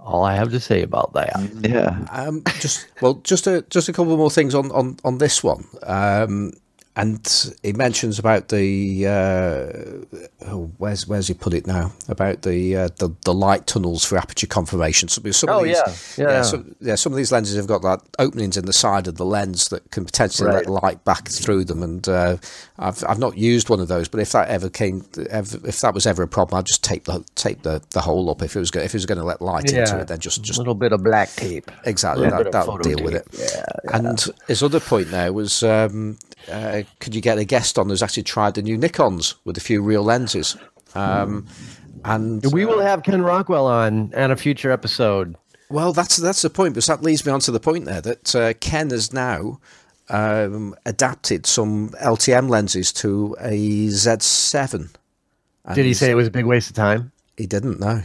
[0.00, 1.32] all I have to say about that.
[1.60, 2.06] Yeah.
[2.10, 5.66] Um, just well, just a just a couple more things on on on this one.
[5.82, 6.52] Um,
[6.96, 12.76] and he mentions about the uh, oh, where's where's he put it now about the
[12.76, 15.08] uh, the, the light tunnels for aperture confirmation.
[15.08, 15.76] So some oh of these,
[16.16, 16.94] yeah, yeah, yeah, some, yeah.
[16.94, 19.90] Some of these lenses have got like openings in the side of the lens that
[19.90, 20.66] can potentially Right.
[20.68, 21.82] let light back through them.
[21.82, 22.36] And uh,
[22.78, 26.06] I've I've not used one of those, but if that ever came, if that was
[26.06, 28.40] ever a problem, I'd just tape the tape the, the hole up.
[28.42, 30.42] If it was go, if it was going to let light into it, then just
[30.42, 31.70] just A little bit of black tape.
[31.84, 33.26] Exactly, that that'll photo deal with it.
[33.32, 33.50] tape.
[33.54, 36.18] Yeah, And his other point there was, um,
[36.50, 39.60] uh, could you get a guest on who's actually tried the new Nikon's with a
[39.60, 40.56] few real lenses?
[40.94, 41.46] Um,
[42.04, 45.36] and We will have Ken Rockwell on on a future episode.
[45.70, 46.74] well, that's that's the point.
[46.74, 49.58] Because that leads me on to the point there that uh, Ken has now
[50.10, 54.90] um, adapted some LTM lenses to a Z7.
[55.64, 57.10] And Did he say it was a big waste of time?
[57.36, 57.80] he didn't?
[57.80, 58.02] No.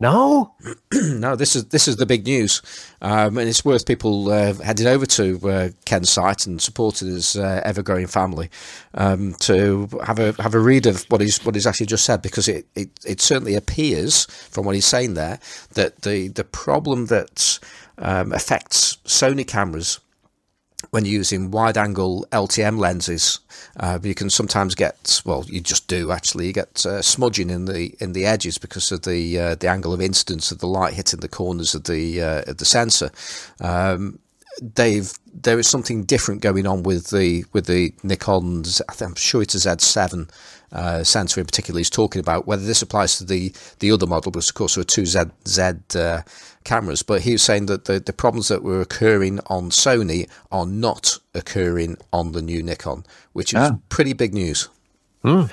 [0.00, 0.54] No.
[0.94, 2.62] no, this is this is the big news,
[3.02, 7.36] um, and it's worth people uh, heading over to uh, Ken's site and supporting his
[7.36, 8.48] uh, ever-growing family
[8.94, 12.22] um, to have a have a read of what he's what he's actually just said
[12.22, 15.38] because it, it, it certainly appears from what he's saying there
[15.74, 17.58] that the the problem that
[17.98, 20.00] um, affects Sony cameras
[20.90, 23.40] when you're using wide angle LTM lenses,
[23.78, 27.66] uh, you can sometimes get well, you just do actually you get uh, smudging in
[27.66, 30.94] the in the edges because of the uh, the angle of incidence of the light
[30.94, 33.10] hitting the corners of the uh, of the sensor.
[33.60, 34.18] Um,
[34.74, 38.82] Dave, there is something different going on with the with the Nikon's.
[39.00, 40.28] I'm sure it's a Z7
[40.72, 41.80] uh, sensor in particular.
[41.80, 44.82] is talking about whether this applies to the the other model, because of course there
[44.82, 45.62] are two Z Z
[45.96, 46.22] uh,
[46.64, 47.02] cameras.
[47.02, 51.18] But he was saying that the the problems that were occurring on Sony are not
[51.34, 53.78] occurring on the new Nikon, which is Ah.
[53.88, 54.68] pretty big news.
[55.24, 55.48] Yeah.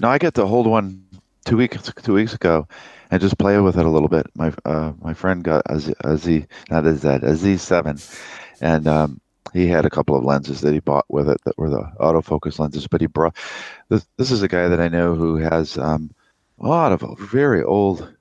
[0.00, 1.04] No, I get to hold one
[1.44, 2.66] two weeks two weeks ago,
[3.10, 4.26] and just play with it a little bit.
[4.36, 7.98] My uh, my friend got a Z, a Z not a Z a Z seven,
[8.60, 9.20] and um,
[9.54, 12.58] he had a couple of lenses that he bought with it that were the autofocus
[12.58, 12.88] lenses.
[12.88, 13.36] But he brought
[13.88, 14.06] this.
[14.18, 16.10] This is a guy that I know who has um,
[16.60, 18.14] a lot of very old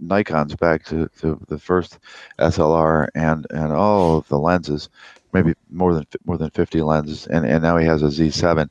[0.00, 1.98] Nikon's back to, to the first
[2.38, 4.88] SLR and and all of the lenses,
[5.32, 8.70] maybe more than more than 50 lenses, and and now he has a Z7,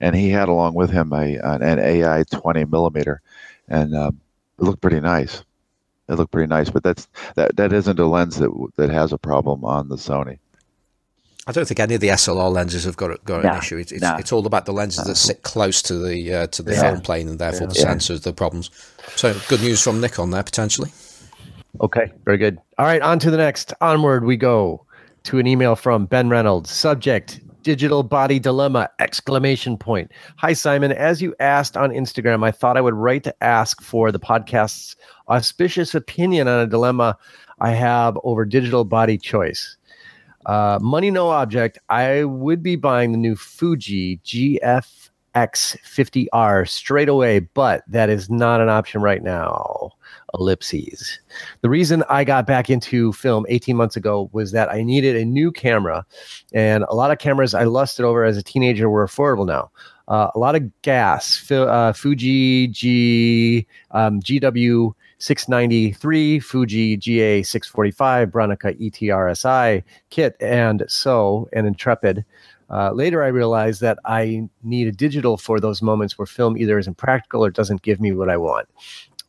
[0.00, 3.22] and he had along with him a an, AI 20 millimeter,
[3.68, 4.20] and um,
[4.58, 5.42] it looked pretty nice.
[6.08, 9.18] It looked pretty nice, but that's that that isn't a lens that that has a
[9.18, 10.38] problem on the Sony.
[11.48, 13.78] I don't think any of the SLR lenses have got got No, an issue.
[13.78, 14.16] It's, it's, no.
[14.16, 16.82] it's all about the lenses that sit close to the uh, to the Yeah.
[16.82, 17.86] film plane and therefore the Yeah.
[17.94, 18.70] sensors, the problems.
[19.16, 20.90] So good news from Nikon there potentially.
[21.80, 22.58] Okay, very good.
[22.76, 23.72] All right, on to the next.
[23.80, 24.84] Onward we go
[25.24, 26.70] to an email from Ben Reynolds.
[26.70, 28.90] Subject: Digital body dilemma!
[28.98, 30.12] Exclamation point.
[30.36, 30.92] Hi Simon.
[30.92, 34.96] As you asked on Instagram, I thought I would write to ask for the podcast's
[35.30, 37.16] auspicious opinion on a dilemma
[37.58, 39.77] I have over digital body choice.
[40.48, 41.78] Uh, money no object.
[41.90, 48.70] I would be buying the new Fuji GFX50R straight away, but that is not an
[48.70, 49.90] option right now.
[50.34, 51.20] Ellipses.
[51.60, 55.26] The reason I got back into film 18 months ago was that I needed a
[55.26, 56.06] new camera,
[56.54, 59.70] and a lot of cameras I lusted over as a teenager were affordable now.
[60.08, 68.80] Uh, a lot of gas, uh, Fuji G, um, GW 693, Fuji GA 645, Bronica
[68.80, 72.24] ETRSI kit, and so an Intrepid.
[72.70, 76.78] Uh, later, I realized that I need a digital for those moments where film either
[76.78, 78.68] isn't practical or doesn't give me what I want.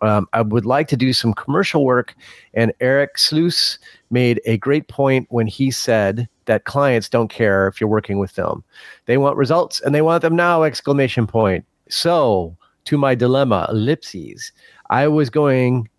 [0.01, 2.15] Um, I would like to do some commercial work,
[2.53, 3.79] and Eric Sluice
[4.11, 8.31] made a great point when he said that clients don't care if you're working with
[8.31, 8.63] film;
[9.05, 10.63] they want results and they want them now!
[10.63, 11.65] Exclamation point.
[11.89, 14.51] So, to my dilemma, ellipses.
[14.89, 15.89] I was going.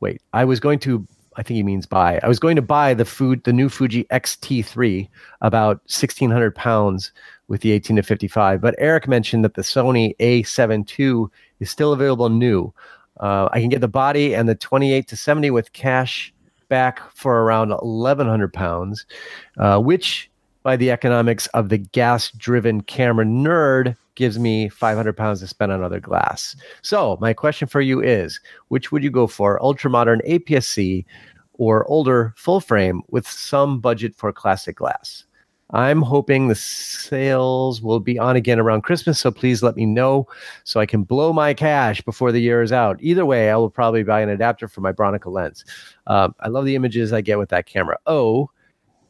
[0.00, 1.06] Wait, I was going to.
[1.36, 2.20] I think he means buy.
[2.22, 5.08] I was going to buy the food, the new Fuji XT3,
[5.40, 7.10] about 1,600 pounds
[7.48, 8.60] with the 18 to 55.
[8.60, 11.30] But Eric mentioned that the Sony A7 II
[11.60, 12.72] is still available new.
[13.20, 16.34] Uh, I can get the body and the 28 to 70 with cash
[16.68, 19.06] back for around 1,100 pounds,
[19.58, 20.30] uh, which
[20.62, 25.72] by the economics of the gas driven camera nerd gives me 500 pounds to spend
[25.72, 26.56] on other glass.
[26.82, 31.04] So my question for you is, which would you go for, ultra modern APS-C
[31.54, 35.24] or older full frame with some budget for classic glass?
[35.74, 40.26] I'm hoping the sales will be on again around Christmas, so please let me know
[40.64, 42.98] so I can blow my cash before the year is out.
[43.00, 45.64] Either way, I will probably buy an adapter for my Bronica lens.
[46.06, 47.96] Um, I love the images I get with that camera.
[48.06, 48.50] Oh,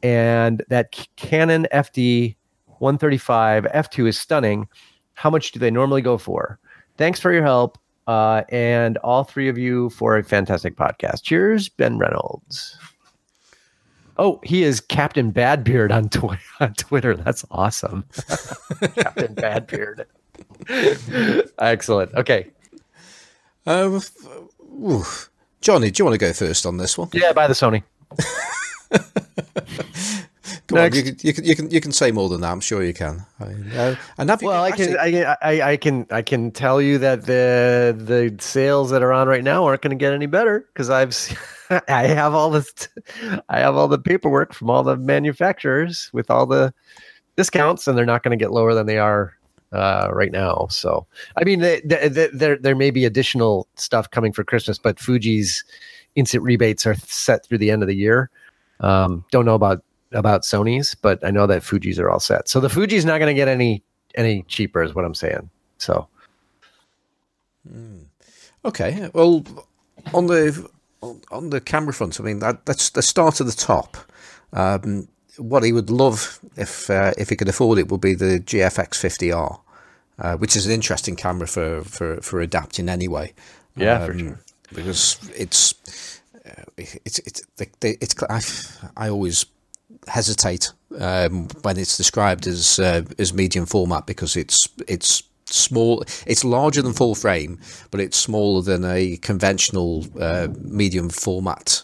[0.03, 2.35] and that Canon FD
[2.79, 4.67] 135 f2 is stunning.
[5.13, 6.59] How much do they normally go for?
[6.97, 7.77] Thanks for your help.
[8.05, 11.23] Uh, and all three of you for a fantastic podcast.
[11.23, 12.77] Cheers, Ben Reynolds.
[14.17, 17.15] Oh, he is Captain Badbeard on, tw- on Twitter.
[17.15, 18.03] That's awesome.
[18.95, 20.05] Captain Badbeard.
[21.59, 22.13] Excellent.
[22.13, 22.51] Okay.
[23.65, 24.01] Um.
[25.61, 27.09] Johnny, do you want to go first on this one?
[27.13, 27.83] Yeah, buy the Sony.
[30.73, 32.51] Come on, you can, you can you can you can say more than that.
[32.51, 33.25] I'm sure you can.
[33.39, 33.43] I
[33.77, 36.97] uh, and have you, Well, I can, I, I, I can, I can tell you
[36.97, 40.67] that the the sales that are on right now aren't going to get any better
[40.73, 41.15] because I've,
[41.87, 42.73] I have all this,
[43.49, 46.73] I have all the paperwork from all the manufacturers with all the
[47.35, 49.33] discounts, and they're not going to get lower than they are
[49.73, 50.67] uh, right now.
[50.69, 51.05] So,
[51.37, 54.99] I mean, the, the, the, there there may be additional stuff coming for Christmas, but
[54.99, 55.63] Fuji's
[56.15, 58.29] instant rebates are set through the end of the year.
[58.79, 59.83] Um, don't know about
[60.13, 62.47] about Sony's, but I know that Fuji's are all set.
[62.49, 63.83] So the Fuji's not going to get any
[64.15, 65.49] any cheaper, is what I'm saying.
[65.77, 66.07] So
[68.65, 69.09] Okay.
[69.13, 69.43] Well,
[70.13, 70.69] on the
[71.31, 73.97] on the camera front, I mean, that, let's let's start at the top.
[74.53, 75.07] Um,
[75.37, 78.89] what he would love if uh, if he could afford it would be the GFX
[78.99, 79.59] 50R,
[80.19, 83.33] uh, which is an interesting camera for for, for adapting anyway.
[83.75, 84.39] Yeah, for Um, sure.
[84.73, 89.45] Because it's uh, it's it's the, the, it's I, I always
[90.07, 96.43] hesitate um, when it's described as uh, as medium format because it's it's small it's
[96.43, 97.59] larger than full frame
[97.91, 101.83] but it's smaller than a conventional uh, medium format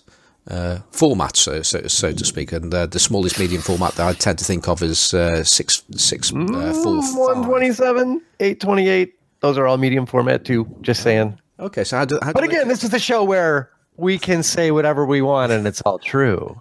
[0.50, 4.14] uh, format so, so so to speak and uh, the smallest medium format that I
[4.14, 7.46] tend to think of is uh, six six uh, four five.
[7.46, 9.14] 127, 828.
[9.42, 10.68] Those are all medium format too.
[10.82, 11.40] Just saying.
[11.60, 14.42] okay so how do, how But do again, this is the show where we can
[14.44, 16.60] say whatever we want and it's all true.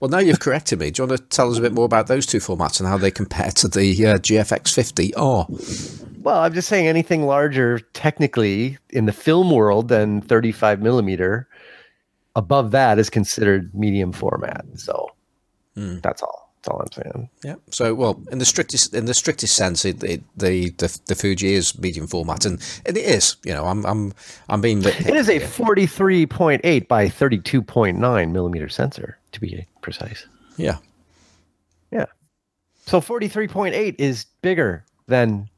[0.00, 2.06] well now you've corrected me do you want to tell us a bit more about
[2.06, 6.68] those two formats and how they compare to the uh, GFX 50R Well, I'm just
[6.68, 11.46] saying anything larger, technically, in the film world than 35 millimeter,
[12.34, 14.64] above that is considered medium format.
[14.74, 15.08] So
[16.00, 16.45] that's all.
[16.66, 17.30] That's all I'm saying.
[17.44, 17.54] Yeah.
[17.70, 21.54] So, well, in the strictest in the strictest sense, it, it, the, the the Fuji
[21.54, 23.36] is medium format, and, and it is.
[23.44, 24.12] You know, I'm I'm
[24.48, 24.82] I'm being.
[24.82, 30.26] It is a 43.8 by 32.9 millimeter sensor, to be precise.
[30.56, 30.78] Yeah.
[31.92, 32.06] Yeah.
[32.86, 35.48] So 43.8 is bigger than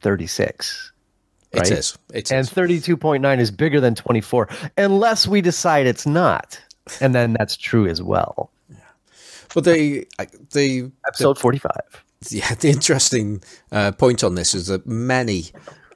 [0.00, 0.92] 36.
[1.54, 1.66] Right?
[1.66, 1.98] It is.
[2.14, 4.48] It And 32.9 is bigger than 24,
[4.78, 6.60] unless we decide it's not.
[7.00, 8.51] And then that's true as well.
[9.54, 10.06] But the
[10.52, 11.70] the Episode 45.
[12.30, 15.46] yeah, the interesting uh, point on this is that many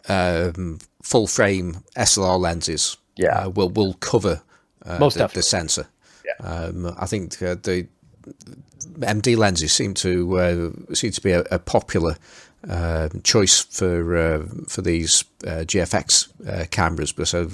[0.08, 3.44] um, full frame SLR lenses Yeah.
[3.46, 4.42] uh, will will cover
[4.84, 5.86] uh, Most the, the sensor.
[6.40, 7.86] Um, I think uh, the
[8.98, 12.16] MD lenses seem to uh, seem to be a, a popular
[12.68, 17.12] uh, choice for uh, for these uh, GFX uh, cameras.
[17.12, 17.50] But so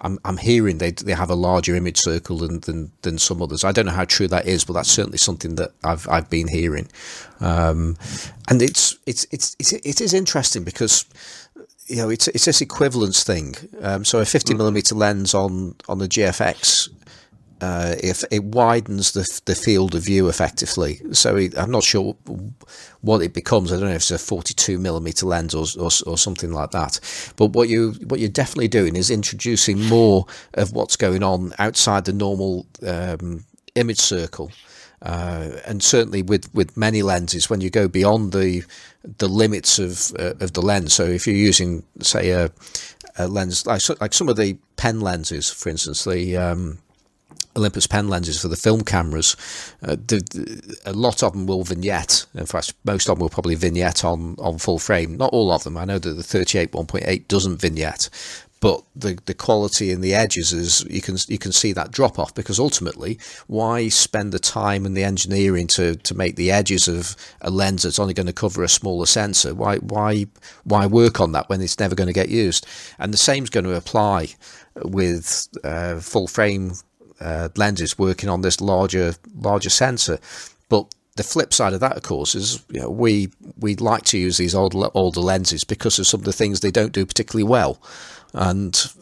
[0.00, 3.64] I'm I'm hearing they they have a larger image circle than, than than some others.
[3.64, 6.48] I don't know how true that is, but that's certainly something that I've I've been
[6.48, 6.88] hearing.
[7.40, 7.96] Um,
[8.48, 11.04] and it's it's it's it's it is interesting because
[11.86, 13.54] you know it's it's this equivalence thing.
[13.80, 16.88] Um, so a 50 millimeter lens on on the GFX
[17.60, 21.00] uh, if it widens the the field of view effectively.
[21.12, 22.16] So it, I'm not sure
[23.00, 23.72] what it becomes.
[23.72, 27.00] I don't know if it's a 42 millimeter lens or, or or something like that.
[27.36, 32.04] But what you what you're definitely doing is introducing more of what's going on outside
[32.04, 33.44] the normal um,
[33.74, 34.50] image circle.
[35.00, 38.64] Uh, and certainly with, with many lenses, when you go beyond the
[39.18, 42.50] the limits of uh, of the lens, so if you're using, say, a,
[43.16, 46.78] a lens like like some of the pen lenses, for instance, the um,
[47.58, 49.36] Olympus pen lenses for the film cameras,
[49.82, 52.24] uh, the, the- a lot of them will vignette.
[52.34, 55.16] In fact, most of them will probably vignette on, on full frame.
[55.16, 55.76] Not all of them.
[55.76, 58.08] I know that the 38 1.8 doesn't vignette,
[58.60, 62.18] but the, the quality in the edges is you can you can see that drop
[62.18, 66.88] off because ultimately, why spend the time and the engineering to, to make the edges
[66.88, 69.54] of a lens that's only going to cover a smaller sensor?
[69.54, 70.26] Why why
[70.64, 72.66] why work on that when it's never going to get used?
[72.98, 74.28] And the same is going to apply
[74.82, 76.72] with uh, full frame
[77.20, 80.18] uh, lenses working on this larger larger sensor,
[80.68, 84.18] but the flip side of that, of course, is you know, we we like to
[84.18, 87.48] use these older older lenses because of some of the things they don't do particularly
[87.48, 87.80] well,
[88.32, 88.92] and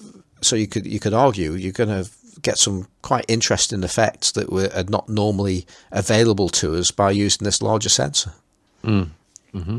[0.41, 2.11] so you could you could argue you're going to
[2.43, 7.45] get some quite interesting effects that were are not normally available to us by using
[7.45, 8.33] this larger sensor.
[8.83, 9.11] Mm.
[9.55, 9.79] Mm-hmm.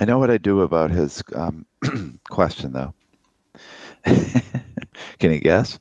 [0.00, 1.66] I know what I do about his um,
[2.30, 2.94] question, though.
[4.04, 5.78] Can you guess?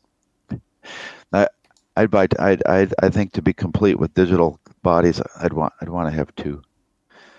[1.98, 2.28] I'd buy.
[2.38, 2.94] I'd, I'd.
[3.02, 5.74] I think to be complete with digital bodies, I'd want.
[5.82, 6.62] I'd want to have two,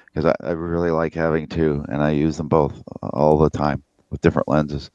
[0.07, 3.85] because I, I really like having two, and I use them both all the time
[4.11, 4.91] with different lenses,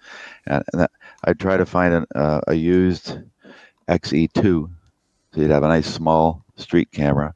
[0.47, 0.87] and, and
[1.23, 3.19] I'd try to find an, uh, a used
[3.87, 4.69] XE2, so
[5.41, 7.33] you'd have a nice small street camera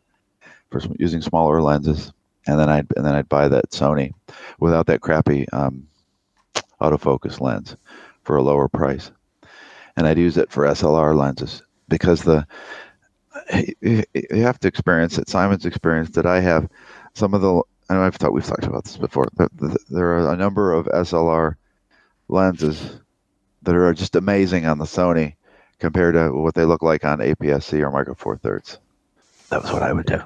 [0.70, 2.12] for some, using smaller lenses,
[2.46, 4.12] and then I'd and then I'd buy that Sony
[4.60, 5.88] without that crappy um,
[6.82, 7.78] autofocus lens
[8.24, 9.12] for a lower price,
[9.96, 12.46] and I'd use it for SLR lenses because the
[13.82, 15.30] you have to experience it.
[15.30, 16.70] Simon's experience that I have
[17.14, 17.62] some of the.
[17.90, 19.28] I know I've thought we've talked about this before.
[19.36, 19.52] But
[19.90, 21.56] there are a number of SLR
[22.28, 23.00] lenses
[23.64, 25.36] that are just amazing on the Sony
[25.80, 28.80] compared to what they look like on APS-C or Micro Four Thirds.
[29.50, 30.22] That was what I would do.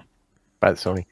[0.60, 1.06] By the Sony.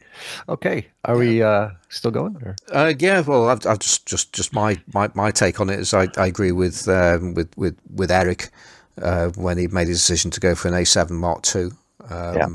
[0.47, 2.37] Okay, are we uh, still going?
[2.43, 2.55] Or?
[2.71, 5.93] Uh, yeah, well, I've, I've, just just just my, my, my take on it is
[5.93, 8.49] I, I agree with um, with with with Eric
[9.01, 11.69] uh, when he made his decision to go for an A7 Mark II.
[12.09, 12.47] Um, yeah.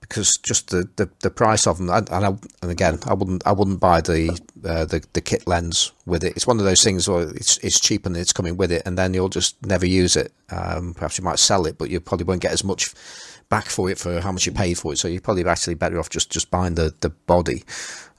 [0.00, 2.28] Because just the, the, the price of them, and, I,
[2.60, 6.36] and again, I wouldn't I wouldn't buy the, uh, the the kit lens with it.
[6.36, 8.98] It's one of those things where it's it's cheap and it's coming with it, and
[8.98, 10.30] then you'll just never use it.
[10.50, 12.92] Um, perhaps you might sell it, but you probably won't get as much
[13.48, 14.98] back for it for how much you paid for it.
[14.98, 17.64] So you're probably actually better off just just buying the the body.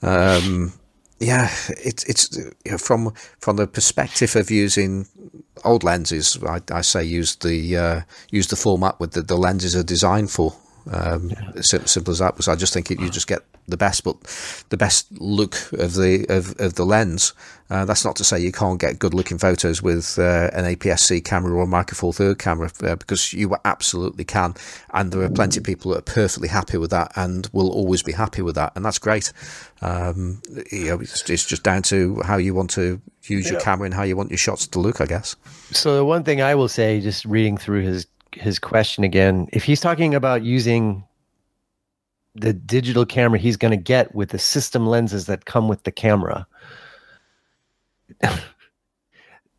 [0.02, 0.74] Um,
[1.20, 5.08] yeah, it's it's you know, from from the perspective of using
[5.64, 6.38] old lenses.
[6.44, 8.02] I, I say use the uh,
[8.32, 10.56] use the format with the, the lenses are designed for.
[10.92, 11.62] Um, yeah.
[11.62, 12.36] simple as that.
[12.36, 14.16] Because I just think it, you just get the best, but
[14.70, 17.34] the best look of the of, of the lens.
[17.70, 21.20] Uh, that's not to say you can't get good looking photos with uh, an APS-C
[21.22, 24.54] camera or a Micro Four Third camera, uh, because you absolutely can,
[24.94, 28.04] and there are plenty of people that are perfectly happy with that and will always
[28.04, 29.34] be happy with that, and that's great.
[29.82, 30.42] Um,
[30.72, 33.54] you know, it's, it's, just down to how you want to use yeah.
[33.54, 35.36] your camera and how you want your shots to look, I guess.
[35.72, 39.64] So the one thing I will say, just reading through his his question again, if
[39.64, 41.04] he's talking about using
[42.36, 45.92] the digital camera he's going to get with the system lenses that come with the
[45.92, 46.46] camera.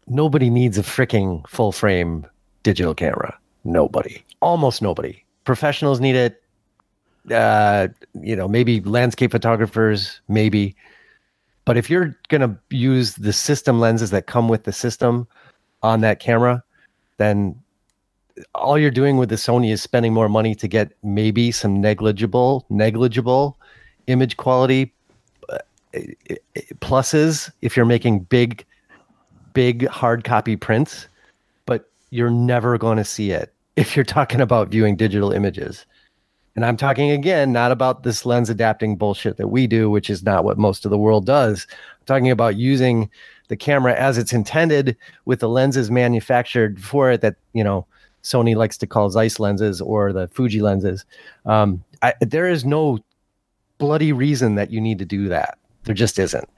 [0.07, 2.27] nobody needs a freaking full frame
[2.63, 3.37] digital camera.
[3.65, 4.23] Nobody.
[4.41, 5.25] Almost nobody.
[5.45, 6.43] Professionals need it.
[7.31, 7.89] Uh,
[8.23, 10.77] you know, maybe landscape photographers, maybe.
[11.67, 15.29] But if you're going to use the system lenses that come with the system
[15.83, 16.63] on that camera,
[17.19, 17.61] then
[18.55, 22.65] all you're doing with the Sony is spending more money to get maybe some negligible,
[22.71, 23.59] negligible
[24.07, 24.95] image quality
[25.49, 25.59] uh,
[26.81, 28.65] pluses if you're making big,
[29.53, 31.09] big hard copy prints,
[31.67, 35.85] but you're never going to see it if you're talking about viewing digital images.
[36.57, 40.23] And I'm talking again, not about this lens adapting bullshit that we do, which is
[40.23, 41.67] not what most of the world does.
[41.71, 43.11] I'm talking about using
[43.49, 44.97] the camera as it's intended
[45.27, 47.87] with the lenses manufactured for it that, you know,
[48.23, 51.05] Sony likes to call Zeiss lenses or the Fuji lenses.
[51.45, 52.99] Um, I, there is no
[53.79, 55.59] bloody reason that you need to do that.
[55.85, 56.49] There just isn't.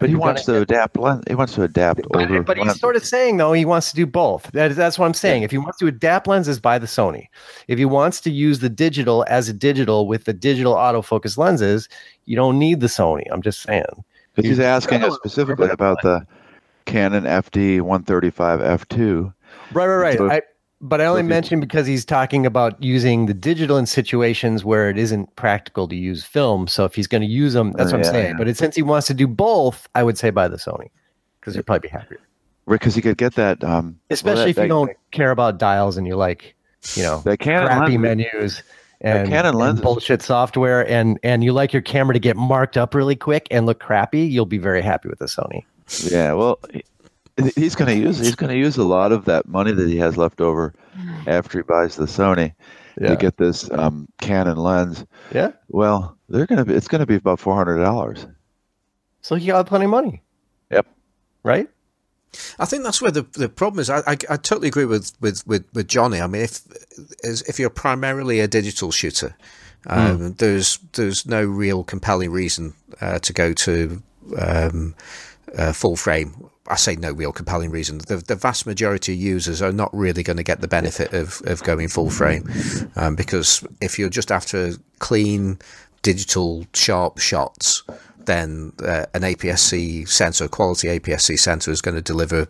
[0.00, 0.96] But he wants to adapt.
[1.28, 2.42] He wants to adapt older.
[2.42, 4.50] But, but he's sort of saying though he wants to do both.
[4.52, 5.42] That, that's what I'm saying.
[5.42, 5.46] Yeah.
[5.46, 7.28] If he wants to adapt lenses, buy the Sony.
[7.68, 11.88] If he wants to use the digital as a digital with the digital autofocus lenses,
[12.24, 13.24] you don't need the Sony.
[13.30, 13.84] I'm just saying.
[14.34, 16.26] Because he's asking us specifically about the
[16.86, 19.32] Canon FD 135 f2.
[19.72, 20.18] Right, right, right.
[20.18, 20.40] So
[20.80, 24.98] but I only mentioned because he's talking about using the digital in situations where it
[24.98, 26.66] isn't practical to use film.
[26.66, 28.30] So if he's going to use them, that's what yeah, I'm saying.
[28.32, 28.38] Yeah.
[28.38, 30.90] But it, since he wants to do both, I would say buy the Sony
[31.40, 32.20] because you'd probably be happier.
[32.66, 35.58] Because you could get that, um, especially well, that, if you that, don't care about
[35.58, 36.54] dials and you like,
[36.94, 38.62] you know, the crappy menus
[39.00, 42.94] and, canon and bullshit software, and and you like your camera to get marked up
[42.94, 44.20] really quick and look crappy.
[44.20, 45.64] You'll be very happy with the Sony.
[46.10, 46.58] Yeah, well,
[47.56, 49.96] he's going to use he's going to use a lot of that money that he
[49.96, 50.74] has left over
[51.26, 52.54] after he buys the Sony
[53.00, 53.08] yeah.
[53.08, 55.04] to get this um, Canon lens.
[55.32, 55.52] Yeah.
[55.68, 58.26] Well, they're going to be it's going to be about four hundred dollars.
[59.22, 60.22] So he got plenty of money.
[60.70, 60.86] Yep.
[61.42, 61.68] Right.
[62.58, 63.90] I think that's where the the problem is.
[63.90, 66.20] I, I, I totally agree with, with, with, with Johnny.
[66.20, 66.60] I mean, if
[67.22, 69.36] if you're primarily a digital shooter,
[69.86, 70.38] um, mm.
[70.38, 74.02] there's there's no real compelling reason uh, to go to
[74.38, 74.94] um,
[75.56, 77.98] uh, full frame I say no real compelling reason.
[77.98, 81.42] The, the vast majority of users are not really going to get the benefit of,
[81.44, 82.48] of going full frame
[82.96, 85.58] um, because if you're just after clean,
[86.02, 87.82] digital sharp shots,
[88.24, 92.48] then uh, an APS-C sensor, quality APS-C sensor, is going to deliver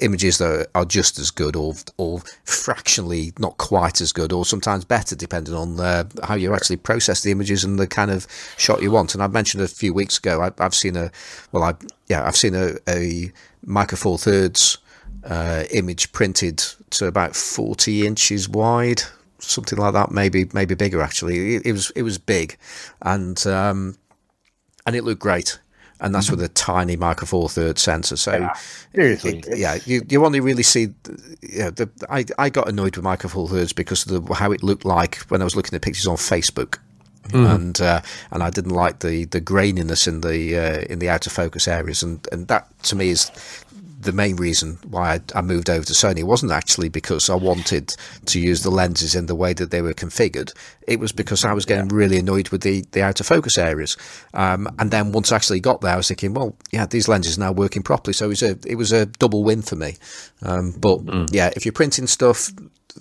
[0.00, 4.84] images that are just as good or or fractionally not quite as good or sometimes
[4.84, 8.26] better depending on uh, how you actually process the images and the kind of
[8.56, 9.14] shot you want.
[9.14, 11.10] And I mentioned a few weeks ago I, have seen a
[11.52, 11.74] well I
[12.08, 13.32] yeah I've seen a, a
[13.64, 14.78] micro four thirds
[15.24, 16.58] uh, image printed
[16.90, 19.02] to about 40 inches wide
[19.38, 21.56] something like that maybe maybe bigger actually.
[21.56, 22.56] It, it was it was big.
[23.02, 23.96] And um,
[24.86, 25.58] and it looked great
[26.04, 28.16] and that's with a tiny micro four thirds sensor.
[28.16, 28.54] So, yeah,
[28.92, 30.90] it, yeah, you, you only really see.
[31.40, 34.52] You know, the, I I got annoyed with micro four thirds because of the, how
[34.52, 36.78] it looked like when I was looking at pictures on Facebook.
[37.28, 37.54] Mm.
[37.54, 38.02] and uh,
[38.32, 41.66] and I didn't like the the graininess in the uh, in the out of focus
[41.66, 43.30] areas, and and that to me is
[44.04, 47.96] the main reason why I, I, moved over to Sony wasn't actually because I wanted
[48.26, 50.52] to use the lenses in the way that they were configured.
[50.86, 51.96] It was because I was getting yeah.
[51.96, 53.96] really annoyed with the, the out of focus areas.
[54.32, 57.36] Um, and then once I actually got there, I was thinking, well, yeah, these lenses
[57.36, 58.14] are now working properly.
[58.14, 59.96] So it was a, it was a double win for me.
[60.42, 61.28] Um, but mm.
[61.32, 62.50] yeah, if you're printing stuff,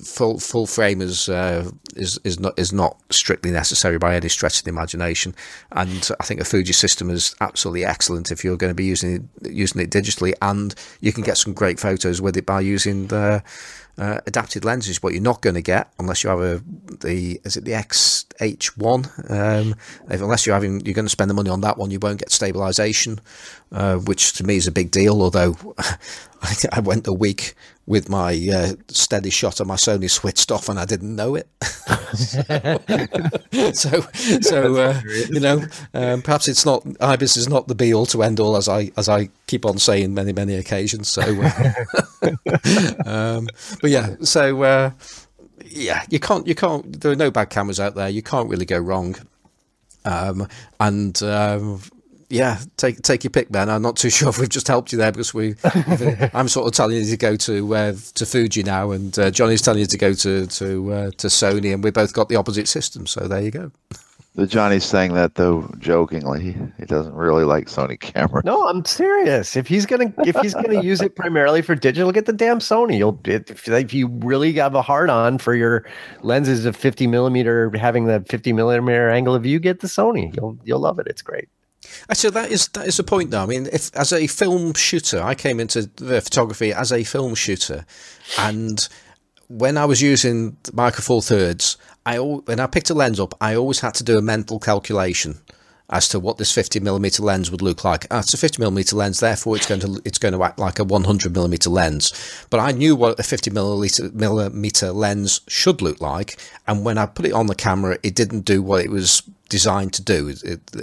[0.02, 4.60] full full frame is uh, is is not is not strictly necessary by any stretch
[4.60, 5.36] of the imagination.
[5.72, 9.30] And I think a Fuji system is absolutely excellent if you're going to be using
[9.42, 13.08] it, using it digitally, and you can get some great photos with it by using
[13.08, 13.44] the
[13.98, 15.04] uh, adapted lenses.
[15.04, 16.64] What you're not going to get unless you have a
[17.02, 19.32] the is it the XH1?
[19.32, 19.76] Um,
[20.10, 22.20] if, unless you're having you're going to spend the money on that one, you won't
[22.20, 23.20] get stabilization,
[23.72, 25.22] uh, which to me is a big deal.
[25.22, 25.56] Although
[26.72, 27.56] I went a week
[27.86, 31.48] with my uh, steady shot on my Sony switched off and I didn't know it.
[33.76, 34.02] so,
[34.42, 35.64] so uh, you know,
[35.94, 38.92] um, perhaps it's not IBIS is not the be all to end all as I
[38.98, 41.10] as I keep on saying many many occasions.
[41.10, 41.74] So, uh,
[43.06, 43.48] um,
[43.82, 44.92] but yeah, so uh,
[45.66, 47.02] yeah, you can't you can't.
[47.02, 48.10] There are no bad cameras out there.
[48.10, 49.16] You can't really go wrong.
[50.06, 50.48] Um,
[50.80, 51.82] and um,
[52.34, 53.70] yeah, take take your pick, Ben.
[53.70, 55.56] I'm not too sure if we've just helped you there because we.
[56.34, 59.62] I'm sort of telling you to go to uh, to Fuji now, and uh, Johnny's
[59.62, 62.68] telling you to go to to uh, to Sony, and we both got the opposite
[62.68, 63.06] system.
[63.06, 63.72] So there you go.
[64.36, 66.56] The Johnny's saying that though jokingly.
[66.80, 68.42] He doesn't really like Sony camera.
[68.44, 69.56] No, I'm serious.
[69.56, 72.98] If he's gonna if he's gonna use it primarily for digital, get the damn Sony.
[72.98, 75.86] You'll if, if you really have a hard on for your
[76.24, 80.36] lenses of 50 millimeter, having the 50 millimeter angle of view, get the Sony.
[80.36, 81.06] You'll you'll love it.
[81.06, 81.48] It's great.
[82.10, 83.32] Actually, that is that is the point.
[83.32, 87.36] Though I mean, if as a film shooter, I came into photography as a film
[87.36, 87.86] shooter,
[88.38, 88.88] and
[89.48, 93.56] when I was using micro four thirds, I when I picked a lens up, I
[93.56, 95.40] always had to do a mental calculation
[95.90, 98.08] as to what this 50 millimeter lens would look like.
[98.10, 100.80] Ah, it's a 50 millimeter lens, therefore it's going to it's going to act like
[100.80, 102.14] a 100 millimeter lens.
[102.50, 107.06] But I knew what a 50 millimeter millimeter lens should look like, and when I
[107.06, 109.24] put it on the camera, it didn't do what it was
[109.54, 110.34] designed to do,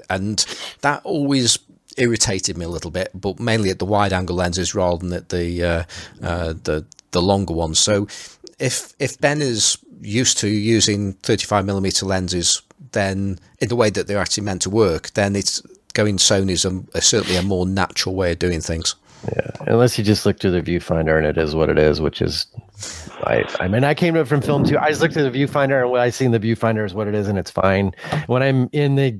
[0.08, 0.46] and
[0.82, 1.58] that always
[1.96, 3.10] irritated me a little bit.
[3.12, 5.84] But mainly at the wide angle lenses rather than at the uh,
[6.22, 7.78] uh, the the longer ones.
[7.78, 8.06] So
[8.58, 14.06] if if Ben is used to using 35 millimeter lenses then in the way that
[14.06, 15.60] they're actually meant to work, then it's
[15.92, 18.94] going Sony's a, a, certainly a more natural way of doing things.
[19.36, 22.22] Yeah, unless you just look through the viewfinder and it is what it is, which
[22.22, 22.46] is,
[23.24, 24.78] I, I mean, I came to it from film too.
[24.78, 27.06] I just looked at the viewfinder and what I see in the viewfinder is what
[27.06, 27.94] it is, and it's fine.
[28.26, 29.18] When I'm in the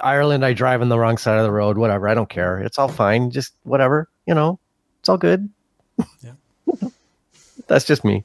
[0.00, 1.78] Ireland, I drive on the wrong side of the road.
[1.78, 2.58] Whatever, I don't care.
[2.58, 3.30] It's all fine.
[3.30, 4.58] Just whatever, you know,
[5.00, 5.48] it's all good.
[6.22, 6.32] Yeah,
[7.66, 8.24] that's just me.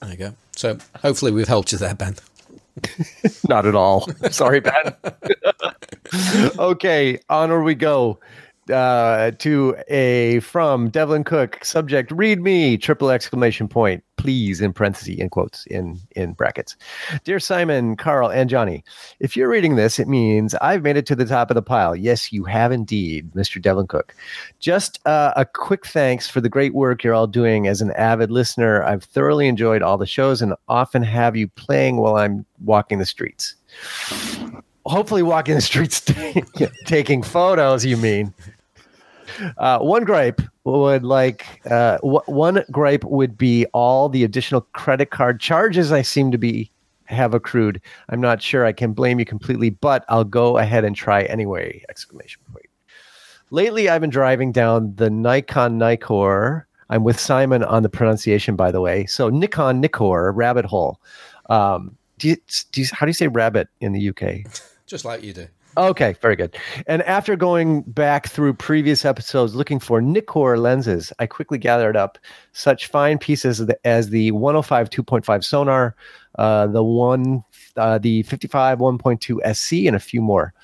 [0.00, 0.34] There you go.
[0.56, 2.16] So hopefully we've helped you there, Ben.
[3.48, 4.08] Not at all.
[4.30, 4.94] Sorry, Ben.
[6.58, 8.18] okay, onward we go
[8.70, 12.10] uh, to a from Devlin Cook subject.
[12.10, 16.76] Read me triple exclamation point please in parentheses in quotes in in brackets.
[17.24, 18.82] Dear Simon, Carl, and Johnny,
[19.20, 21.94] if you're reading this, it means I've made it to the top of the pile.
[21.94, 23.60] Yes, you have indeed, Mr.
[23.60, 24.14] Devlin Cook.
[24.58, 28.30] Just uh, a quick thanks for the great work you're all doing as an avid
[28.30, 28.82] listener.
[28.82, 33.06] I've thoroughly enjoyed all the shows and often have you playing while I'm walking the
[33.06, 33.54] streets.
[34.86, 36.00] Hopefully, walking the streets,
[36.86, 37.84] taking photos.
[37.84, 38.32] You mean?
[39.58, 45.10] Uh, one gripe would like uh, w- one gripe would be all the additional credit
[45.10, 46.70] card charges I seem to be
[47.04, 47.80] have accrued.
[48.08, 51.84] I'm not sure I can blame you completely, but I'll go ahead and try anyway!
[51.88, 52.66] Exclamation point.
[53.50, 56.64] Lately, I've been driving down the Nikon Nikkor.
[56.90, 59.06] I'm with Simon on the pronunciation, by the way.
[59.06, 61.00] So Nikon Nikkor rabbit hole.
[61.48, 62.36] Um, do you,
[62.72, 64.50] do you, how do you say rabbit in the UK?
[64.86, 65.46] Just like you do.
[65.76, 66.56] Okay, very good.
[66.86, 72.16] And after going back through previous episodes looking for Nikkor lenses, I quickly gathered up
[72.52, 75.92] such fine pieces as the 105 2.5 Sonnar,
[76.38, 77.44] uh, the 1
[77.76, 80.54] uh, the 55 1.2 SC, and a few more.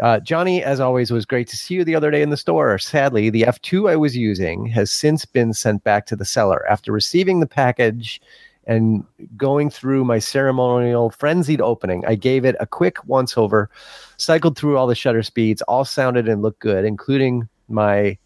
[0.00, 2.78] Uh, Johnny, as always, was great to see you the other day in the store.
[2.78, 6.64] Sadly, the F2 I was using has since been sent back to the seller.
[6.68, 8.20] After receiving the package
[8.66, 9.04] and
[9.36, 13.70] going through my ceremonial frenzied opening, I gave it a quick once over,
[14.16, 18.18] cycled through all the shutter speeds, all sounded and looked good, including my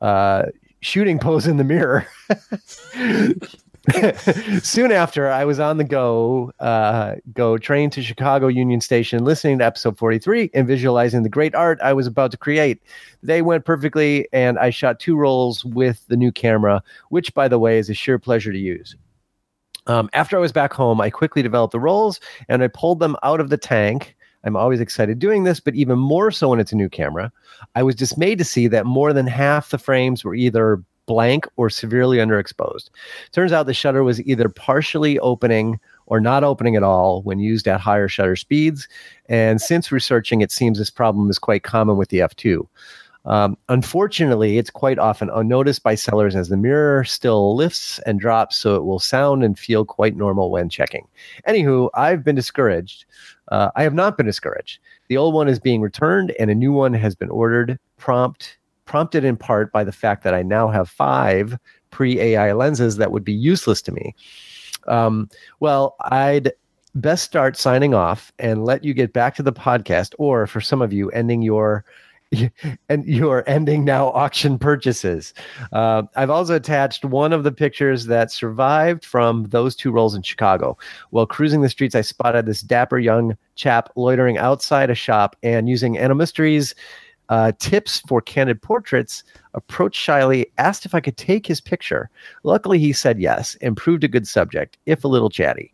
[0.00, 0.44] uh,
[0.80, 2.06] shooting pose in the mirror.
[4.62, 9.58] Soon after, I was on the go, uh, go train to Chicago Union Station, listening
[9.58, 12.82] to episode 43 and visualizing the great art I was about to create.
[13.20, 17.46] The day went perfectly, and I shot two rolls with the new camera, which, by
[17.46, 18.96] the way, is a sheer pleasure to use.
[19.86, 23.16] Um, after I was back home, I quickly developed the rolls and I pulled them
[23.22, 24.16] out of the tank.
[24.44, 27.32] I'm always excited doing this, but even more so when it's a new camera.
[27.74, 31.70] I was dismayed to see that more than half the frames were either blank or
[31.70, 32.90] severely underexposed.
[33.32, 37.66] Turns out the shutter was either partially opening or not opening at all when used
[37.66, 38.88] at higher shutter speeds.
[39.28, 42.66] And since researching, it seems this problem is quite common with the f2.
[43.26, 48.56] Um, unfortunately, it's quite often unnoticed by sellers as the mirror still lifts and drops,
[48.56, 51.06] so it will sound and feel quite normal when checking.
[51.48, 53.04] Anywho, I've been discouraged.
[53.48, 54.78] Uh, I have not been discouraged.
[55.08, 57.78] The old one is being returned, and a new one has been ordered.
[57.96, 61.58] Prompt prompted in part by the fact that I now have five
[61.90, 64.14] pre AI lenses that would be useless to me.
[64.86, 65.28] Um,
[65.58, 66.52] well, I'd
[66.94, 70.80] best start signing off and let you get back to the podcast, or for some
[70.80, 71.84] of you, ending your
[72.88, 75.32] and you're ending now auction purchases.
[75.72, 80.22] Uh, I've also attached one of the pictures that survived from those two rolls in
[80.22, 80.76] Chicago.
[81.10, 85.68] While cruising the streets, I spotted this dapper young chap loitering outside a shop and
[85.68, 86.74] using Anno Mysteries
[87.28, 89.24] uh, tips for candid portraits,
[89.54, 92.08] approached shyly, asked if I could take his picture.
[92.44, 95.72] Luckily, he said yes and proved a good subject, if a little chatty.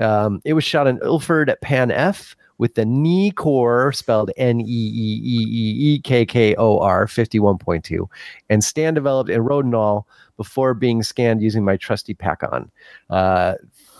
[0.00, 4.64] Um, it was shot in Ilford at Pan F with the Nikkor spelled N E
[4.64, 8.06] E E E E K K O R 51.2
[8.48, 10.04] and stand developed in Rodinal
[10.36, 12.70] before being scanned using my trusty Pakon,
[13.10, 13.54] uh,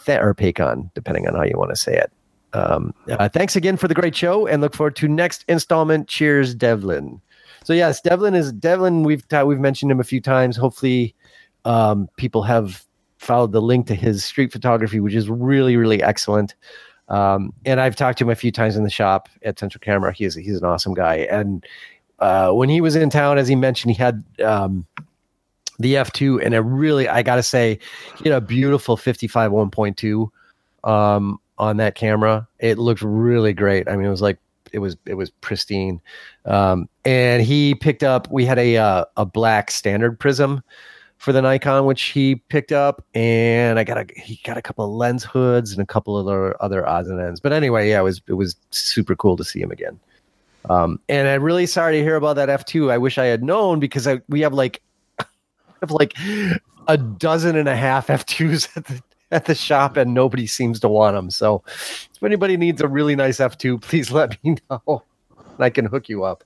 [0.05, 2.13] th- or Pakon, depending on how you want to say it.
[2.53, 6.07] Um, uh, thanks again for the great show and look forward to next installment.
[6.09, 7.21] Cheers, Devlin.
[7.65, 9.03] So yes, Devlin is Devlin.
[9.03, 10.57] We've we've mentioned him a few times.
[10.57, 11.15] Hopefully,
[11.65, 12.85] um, people have
[13.19, 16.55] followed the link to his street photography, which is really really excellent.
[17.09, 20.13] Um, and I've talked to him a few times in the shop at Central Camera.
[20.13, 21.17] He's he's an awesome guy.
[21.31, 21.65] And
[22.19, 24.87] uh, when he was in town, as he mentioned, he had um,
[25.79, 27.79] the F2, and a really I got to say,
[28.19, 30.29] he had a beautiful 55 1.2.
[30.85, 32.47] Um, on that camera.
[32.59, 33.89] It looked really great.
[33.89, 34.39] I mean, it was like
[34.73, 36.01] it was it was pristine.
[36.45, 38.31] Um, and he picked up.
[38.31, 40.63] We had a uh, a black standard prism
[41.25, 44.85] for the Nikon, which he picked up, and I got a he got a couple
[44.85, 47.41] of lens hoods and a couple of other odds and ends.
[47.41, 49.99] But anyway, yeah, it was it was super cool to see him again.
[50.69, 52.91] Um, and I'm really sorry to hear about that F2.
[52.91, 54.83] I wish I had known because I, we have like
[55.81, 56.15] have like
[56.89, 60.89] a dozen and a half F2s at the at the shop and nobody seems to
[60.89, 61.31] want them.
[61.31, 65.03] So if anybody needs a really nice F2, please let me know.
[65.37, 66.45] and I can hook you up.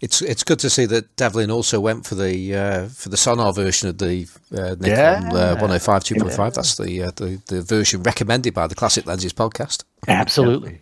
[0.00, 3.54] It's it's good to see that Devlin also went for the uh, for the Sonnar
[3.54, 5.28] version of the uh, Nikon Yeah.
[5.32, 6.38] uh, 105 2.5.
[6.38, 6.50] Yeah.
[6.50, 9.84] That's the, uh, the the version recommended by the Classic Lenses podcast.
[10.06, 10.80] Absolutely.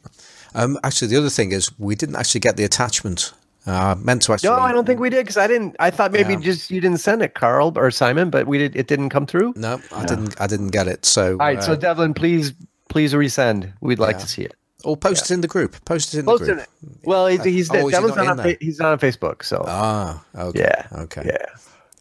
[0.54, 3.32] Um, actually, the other thing is we didn't actually get the attachment.
[3.66, 4.48] Uh, meant to actually.
[4.50, 5.74] No, I don't think we did because I didn't.
[5.80, 6.38] I thought maybe Yeah.
[6.40, 8.76] just you didn't send it, Carl or Simon, but we did.
[8.76, 9.54] It didn't come through.
[9.56, 10.40] No, I didn't.
[10.40, 11.04] I didn't get it.
[11.04, 12.52] So, All right, so uh, Devlin, please,
[12.88, 13.72] please resend.
[13.80, 14.54] We'd like to see it.
[14.86, 15.76] Or post it in the group.
[15.84, 16.58] Post it in the Post group.
[16.60, 16.68] it.
[17.04, 18.36] Well, he's, he's Oh, he not on?
[18.38, 20.60] Fa- he's not on Facebook, so Ah, okay.
[20.60, 21.22] yeah, Okay.
[21.26, 21.44] yeah.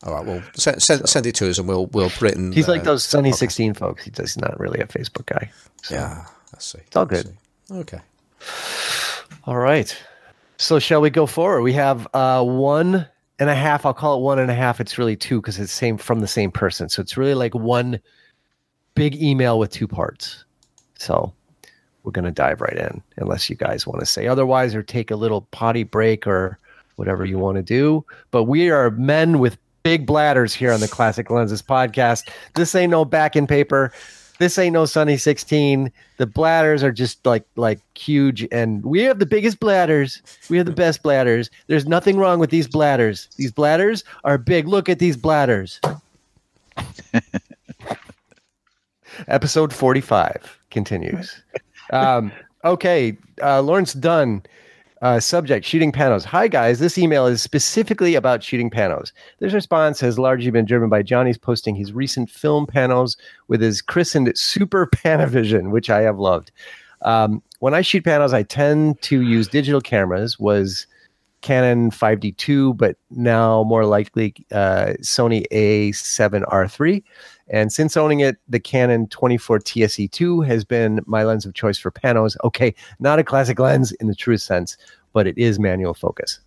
[0.04, 0.26] All right.
[0.26, 2.52] Well, send, send, send it to us, and we'll we'll in.
[2.52, 4.04] He's like uh, those Sunny sixteen folks.
[4.06, 5.50] He's just not really a Facebook guy.
[5.84, 5.96] So.
[5.96, 6.26] Yeah.
[6.54, 6.80] Let's see.
[6.86, 7.36] It's all good.
[7.72, 8.00] Okay.
[9.46, 9.96] All right.
[10.58, 11.62] So shall we go forward?
[11.64, 13.08] We have uh, one
[13.40, 13.86] and a half.
[13.86, 14.80] I'll call it one and a half.
[14.80, 16.88] It's really two because it's same from the same person.
[16.90, 18.00] So it's really like one
[18.94, 20.46] big email with two parts.
[20.98, 21.34] So
[22.06, 25.16] we're gonna dive right in, unless you guys want to say otherwise or take a
[25.16, 26.58] little potty break or
[26.96, 28.06] whatever you want to do.
[28.32, 32.30] But we are men with big bladders here on the Classic Lenses podcast.
[32.54, 33.92] This ain't no back in paper.
[34.40, 35.92] This ain't no Sunny 16.
[36.18, 40.22] The bladders are just like like huge, and we have the biggest bladders.
[40.50, 41.50] We have the best bladders.
[41.68, 43.30] There's nothing wrong with these bladders.
[43.38, 44.68] These bladders are big.
[44.68, 45.80] Look at these bladders.
[49.28, 51.42] Episode 45 continues.
[51.92, 52.32] Um,
[52.64, 54.44] okay, uh, Lawrence Dunn
[55.02, 56.24] Uh, subject shooting panos.
[56.24, 59.12] Hi guys, this email is specifically about shooting panos.
[59.40, 63.18] This response has largely been driven by Johnny's posting his recent film panos
[63.50, 66.52] with his christened Super Panavision, which I have loved.
[67.02, 70.40] Um, when I shoot panos, I tend to use digital cameras.
[70.40, 70.88] Was
[71.46, 77.04] Canon 5D2, but now more likely uh, Sony A7R3.
[77.50, 81.92] And since owning it, the Canon 24 TSE2 has been my lens of choice for
[81.92, 82.36] panos.
[82.44, 84.76] Okay, not a classic lens in the truest sense,
[85.14, 86.40] but it is manual focus.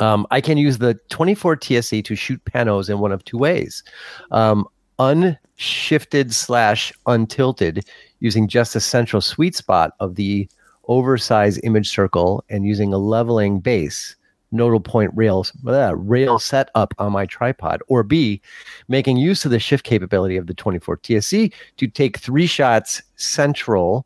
[0.00, 3.84] Um, I can use the 24 TSE to shoot panos in one of two ways.
[4.32, 4.66] Um,
[4.98, 7.86] unshifted slash untilted
[8.18, 10.48] using just a central sweet spot of the
[10.88, 14.16] oversized image circle and using a leveling base
[14.52, 18.40] nodal point rails rail setup on my tripod or b
[18.88, 24.04] making use of the shift capability of the 24 TSE to take three shots central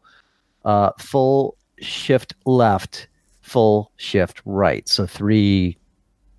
[0.65, 3.09] uh, full shift left
[3.45, 4.89] full shift right.
[4.89, 5.77] So three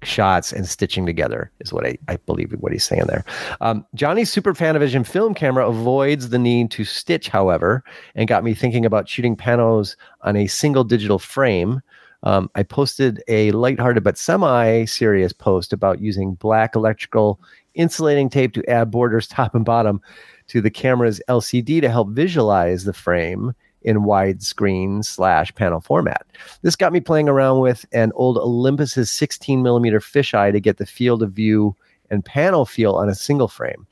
[0.06, 3.24] shots and stitching together is what I, I believe what he's saying there.
[3.62, 7.84] Um, Johnny's Super Panavision film camera avoids the need to stitch, however,
[8.16, 11.82] and got me thinking about shooting panos on a single digital frame.
[12.24, 17.40] Um, I posted a lighthearted but semi-serious post about using black electrical
[17.76, 20.02] insulating tape to add borders top and bottom
[20.48, 23.54] to the camera's LCD to help visualize the frame
[23.86, 26.26] in widescreen slash panel format.
[26.64, 30.86] This got me playing around with an old Olympus's 16 millimeter fisheye to get the
[30.86, 31.76] field of view
[32.10, 33.88] and panel feel on a single frame.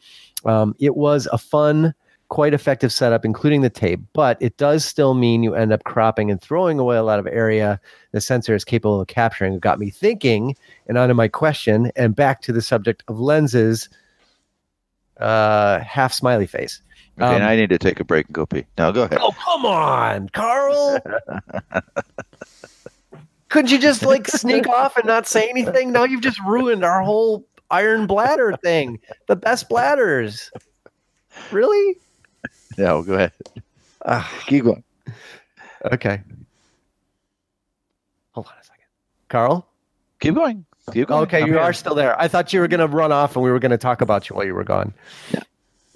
[0.46, 1.94] Um, it was a fun,
[2.30, 6.32] quite effective setup, including the tape, but it does still mean you end up cropping
[6.32, 7.80] and throwing away a lot of area
[8.12, 9.54] the sensor is capable of capturing.
[9.54, 10.56] It got me thinking,
[10.88, 13.90] and onto my question, and back to the subject of lenses.
[15.18, 16.82] Uh, half smiley face.
[17.20, 18.66] Okay, Um, now I need to take a break and go pee.
[18.78, 19.20] No, go ahead.
[19.22, 21.00] Oh, come on, Carl.
[23.50, 25.92] Couldn't you just like sneak off and not say anything?
[25.92, 29.00] Now you've just ruined our whole iron bladder thing.
[29.28, 30.50] The best bladders.
[31.52, 31.98] Really?
[32.80, 33.32] No, go ahead.
[34.06, 34.84] Ah, Keep going.
[35.92, 36.22] okay.
[38.32, 38.86] Hold on a second.
[39.30, 39.68] Carl?
[40.20, 40.66] Keep going.
[40.92, 41.22] Keep going.
[41.24, 41.62] Okay, I'm you here.
[41.62, 42.20] are still there.
[42.20, 44.30] I thought you were going to run off and we were going to talk about
[44.30, 44.94] you while you were gone.
[45.34, 45.42] No,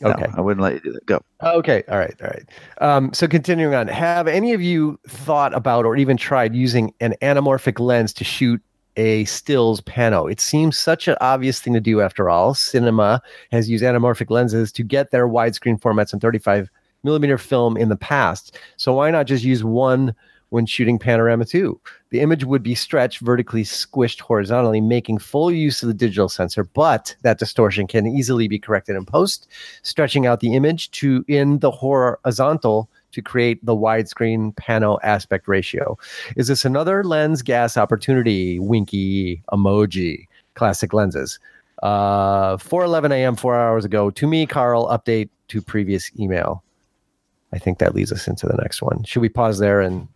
[0.04, 0.28] Okay.
[0.36, 1.06] I wouldn't let you do that.
[1.06, 1.22] Go.
[1.42, 1.84] Okay.
[1.90, 2.16] All right.
[2.22, 2.50] All right.
[2.82, 7.16] Um, so continuing on, have any of you thought about or even tried using an
[7.22, 8.62] anamorphic lens to shoot
[8.96, 10.32] a stills pano?
[10.32, 12.54] It seems such an obvious thing to do after all.
[12.54, 13.22] Cinema
[13.52, 16.70] has used anamorphic lenses to get their widescreen formats on 35
[17.04, 18.58] millimeter film in the past.
[18.76, 20.14] So why not just use one
[20.50, 21.80] when shooting panorama 2?
[22.10, 26.64] The image would be stretched vertically squished horizontally, making full use of the digital sensor,
[26.64, 29.48] but that distortion can easily be corrected in post
[29.82, 35.98] stretching out the image to in the horizontal to create the widescreen pano aspect ratio.
[36.36, 38.60] Is this another lens gas opportunity?
[38.60, 41.40] Winky emoji, classic lenses.
[41.84, 43.36] Uh, 4:11 a.m.
[43.36, 44.10] four hours ago.
[44.10, 44.88] To me, Carl.
[44.88, 46.64] Update to previous email.
[47.54, 49.04] I think that leads us into the next one.
[49.04, 50.08] Should we pause there and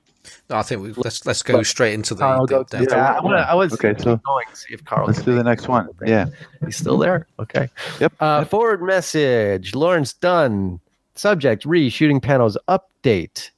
[0.49, 2.21] No, I think we, let's let's go straight into the.
[2.21, 4.73] Carl the- go to the- the- I, wanna, I was Okay, so- going to see
[4.73, 5.07] if Carl.
[5.07, 5.87] Let's can do the next one.
[6.05, 6.27] Yeah.
[6.65, 7.27] He's still there.
[7.39, 7.69] Okay.
[7.99, 8.13] Yep.
[8.19, 9.73] Uh, forward message.
[9.75, 10.79] Lawrence Dunn.
[11.15, 13.49] Subject: Re shooting panos update.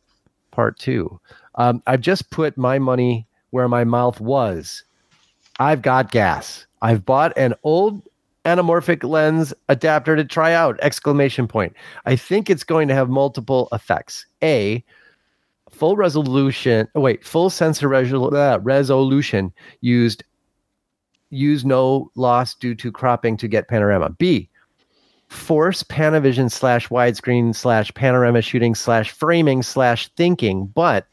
[0.52, 1.20] Part two.
[1.56, 4.84] Um, I've just put my money where my mouth was.
[5.60, 6.66] I've got gas.
[6.82, 8.02] I've bought an old
[8.46, 10.78] anamorphic lens adapter to try out!
[10.82, 11.74] Exclamation point.
[12.06, 14.26] I think it's going to have multiple effects.
[14.44, 14.84] A
[15.84, 16.88] full resolution.
[16.96, 19.52] Oh, wait, full sensor resol- uh, resolution
[19.82, 20.24] used
[21.30, 24.12] use no loss due to cropping to get panorama.
[24.12, 24.50] B,
[25.28, 31.06] force Panavision slash widescreen slash panorama shooting slash framing slash thinking, but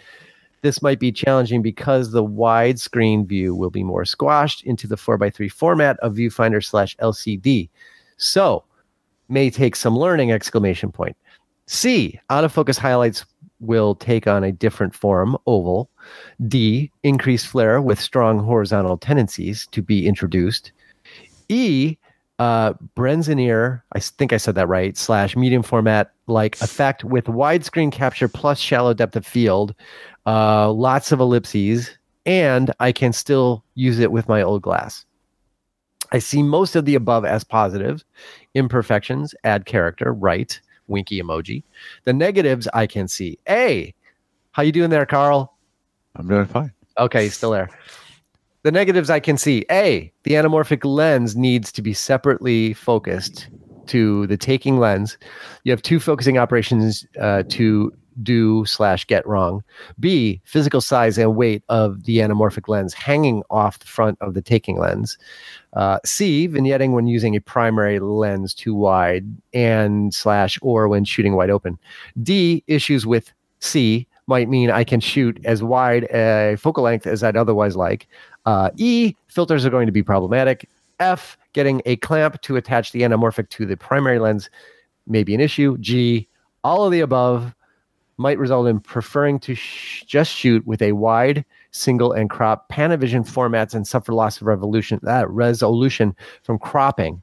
[0.62, 5.51] this might be challenging because the widescreen view will be more squashed into the 4x3
[5.51, 7.68] format of viewfinder slash LCD.
[8.18, 8.62] So
[9.28, 11.16] may take some learning exclamation point.
[11.66, 13.24] C, out of focus highlights
[13.61, 15.91] will take on a different form, oval.
[16.49, 20.73] D, increased flare with strong horizontal tendencies to be introduced.
[21.49, 21.97] E,
[22.39, 27.93] uh, Brenzinier, I think I said that right, slash medium format like effect with widescreen
[27.93, 29.74] capture plus shallow depth of field,
[30.27, 31.91] uh, lots of ellipses,
[32.24, 35.05] and I can still use it with my old glass.
[36.12, 38.05] I see most of the above as positive.
[38.55, 40.59] Imperfections, add character, right,
[40.91, 41.62] winky emoji.
[42.05, 43.39] The negatives I can see.
[43.49, 43.95] A,
[44.53, 45.57] how you doing there, Carl?
[46.17, 46.73] I'm doing fine.
[46.99, 47.71] Okay, he's still there.
[48.62, 49.65] The negatives I can see.
[49.71, 53.49] A, the anamorphic lens needs to be separately focused
[53.87, 55.17] to the taking lens.
[55.65, 59.62] You have two focusing operations uh, to do slash get wrong.
[59.98, 64.42] B, physical size and weight of the anamorphic lens hanging off the front of the
[64.42, 65.18] taking lens.
[65.74, 71.36] Uh, C, vignetting when using a primary lens too wide and slash or when shooting
[71.36, 71.78] wide open.
[72.22, 77.22] D, issues with C might mean I can shoot as wide a focal length as
[77.22, 78.06] I'd otherwise like.
[78.47, 80.68] Uh, e, filters are going to be problematic.
[81.01, 84.51] F, getting a clamp to attach the anamorphic to the primary lens
[85.06, 85.76] may be an issue.
[85.78, 86.28] G,
[86.62, 87.55] all of the above
[88.20, 93.26] might result in preferring to sh- just shoot with a wide, single, and crop Panavision
[93.26, 97.22] formats and suffer loss of revolution, that resolution from cropping.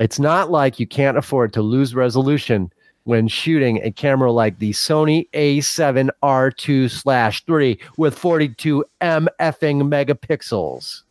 [0.00, 2.72] It's not like you can't afford to lose resolution
[3.04, 9.82] when shooting a camera like the Sony A7 R2 slash 3 with 42 M effing
[9.82, 11.02] megapixels.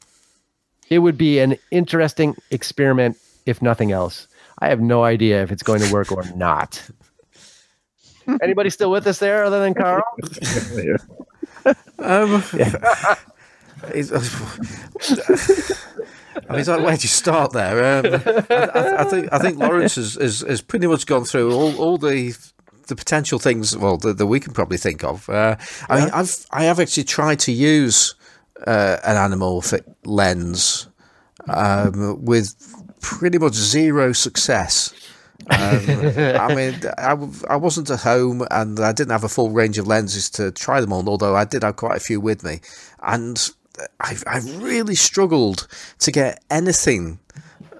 [0.89, 4.27] It would be an interesting experiment, if nothing else.
[4.59, 6.83] I have no idea if it's going to work or not.
[8.41, 10.03] Anybody still with us there other than Carl?
[11.97, 12.43] Um,
[13.93, 14.11] it's-
[16.47, 17.99] I mean, it's like, where do you start there?
[17.99, 18.05] Um,
[18.49, 21.75] I, I, I think I think Lawrence has, has, has pretty much gone through all,
[21.77, 22.35] all the
[22.87, 25.27] the potential things well that, that we can probably think of.
[25.29, 25.55] Uh,
[25.89, 28.13] I mean, I've I have actually tried to use
[28.67, 30.87] uh, an anamorphic lens
[31.47, 32.53] um, with
[33.01, 34.93] pretty much zero success.
[35.49, 35.57] Um,
[36.39, 37.17] I mean, I,
[37.49, 40.81] I wasn't at home and I didn't have a full range of lenses to try
[40.81, 42.61] them on, although I did have quite a few with me.
[43.01, 43.51] And
[43.99, 45.67] I, I really struggled
[45.99, 47.19] to get anything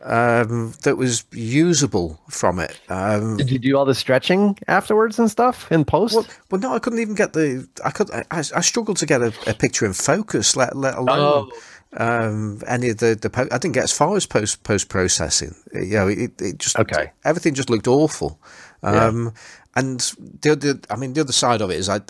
[0.04, 2.80] um, that was usable from it.
[2.90, 6.16] Um, Did you do all the stretching afterwards and stuff in post?
[6.16, 7.68] well, well, no, I couldn't even get the.
[7.84, 8.12] I could.
[8.12, 11.50] I, I struggled to get a, a picture in focus, let let alone
[11.94, 13.30] um, any of the the.
[13.30, 15.56] Po- I didn't get as far as post post processing.
[15.74, 17.12] You know, it, it just Okay.
[17.24, 18.40] Everything just looked awful.
[18.84, 19.34] Um,
[19.76, 20.00] And
[20.42, 22.02] the other, I mean, the other side of it is I.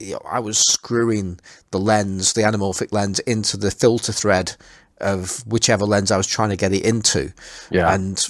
[0.00, 1.38] You know, I was screwing
[1.70, 4.56] the lens, the anamorphic lens, into the filter thread
[4.98, 7.32] of whichever lens I was trying to get it into.
[7.70, 7.92] Yeah.
[7.92, 8.24] And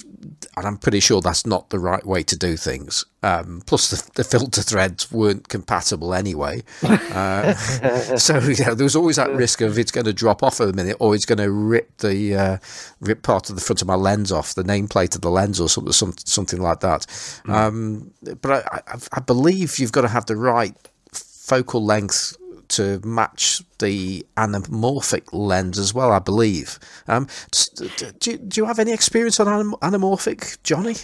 [0.57, 3.05] and I'm pretty sure that's not the right way to do things.
[3.21, 6.63] Um, plus, the, the filter threads weren't compatible anyway.
[6.81, 7.53] Uh,
[8.17, 10.73] so know, there was always that risk of it's going to drop off in a
[10.73, 12.57] minute, or it's going to rip the uh,
[13.01, 15.67] rip part of the front of my lens off, the nameplate of the lens, or
[15.69, 17.05] something, some, something like that.
[17.47, 18.11] Um,
[18.41, 20.75] but I, I, I believe you've got to have the right
[21.11, 22.37] focal length
[22.75, 26.79] to match the anamorphic lens as well, I believe.
[27.07, 30.95] Um, do, you- do you have any experience on anam- anamorphic, Johnny?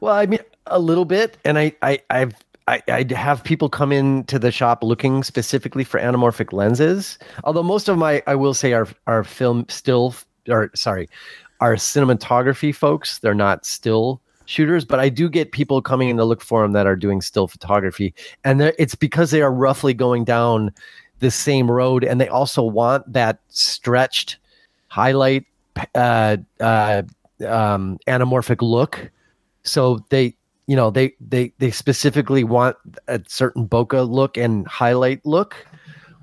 [0.00, 2.34] Well, I mean, a little bit, and I, I, I've,
[2.68, 7.18] I, I have people come into the shop looking specifically for anamorphic lenses.
[7.44, 10.14] Although most of my, I will say, are are film still,
[10.48, 11.08] or sorry,
[11.60, 13.18] are cinematography folks.
[13.18, 16.72] They're not still shooters, but I do get people coming in to look for them
[16.72, 18.12] that are doing still photography,
[18.44, 20.72] and it's because they are roughly going down
[21.22, 24.36] the same road, and they also want that stretched
[24.88, 25.46] highlight,
[25.94, 27.02] uh, uh,
[27.46, 29.10] um, anamorphic look.
[29.62, 30.36] So they
[30.66, 32.76] you know they they they specifically want
[33.08, 35.66] a certain bokeh look and highlight look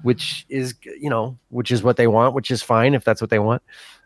[0.01, 3.29] which is you know which is what they want which is fine if that's what
[3.29, 3.61] they want.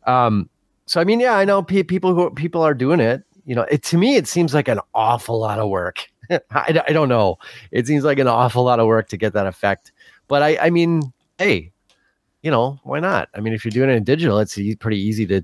[0.05, 0.49] Um
[0.85, 3.23] so i mean yeah i know pe- people who people are doing it.
[3.45, 6.07] You know it to me it seems like an awful lot of work.
[6.29, 7.37] I, I don't know.
[7.71, 9.92] It seems like an awful lot of work to get that effect
[10.27, 11.71] but i i mean hey
[12.41, 14.99] you know why not i mean if you're doing it in digital it's e- pretty
[14.99, 15.43] easy to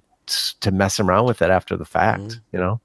[0.61, 2.80] to mess around with it after the fact you know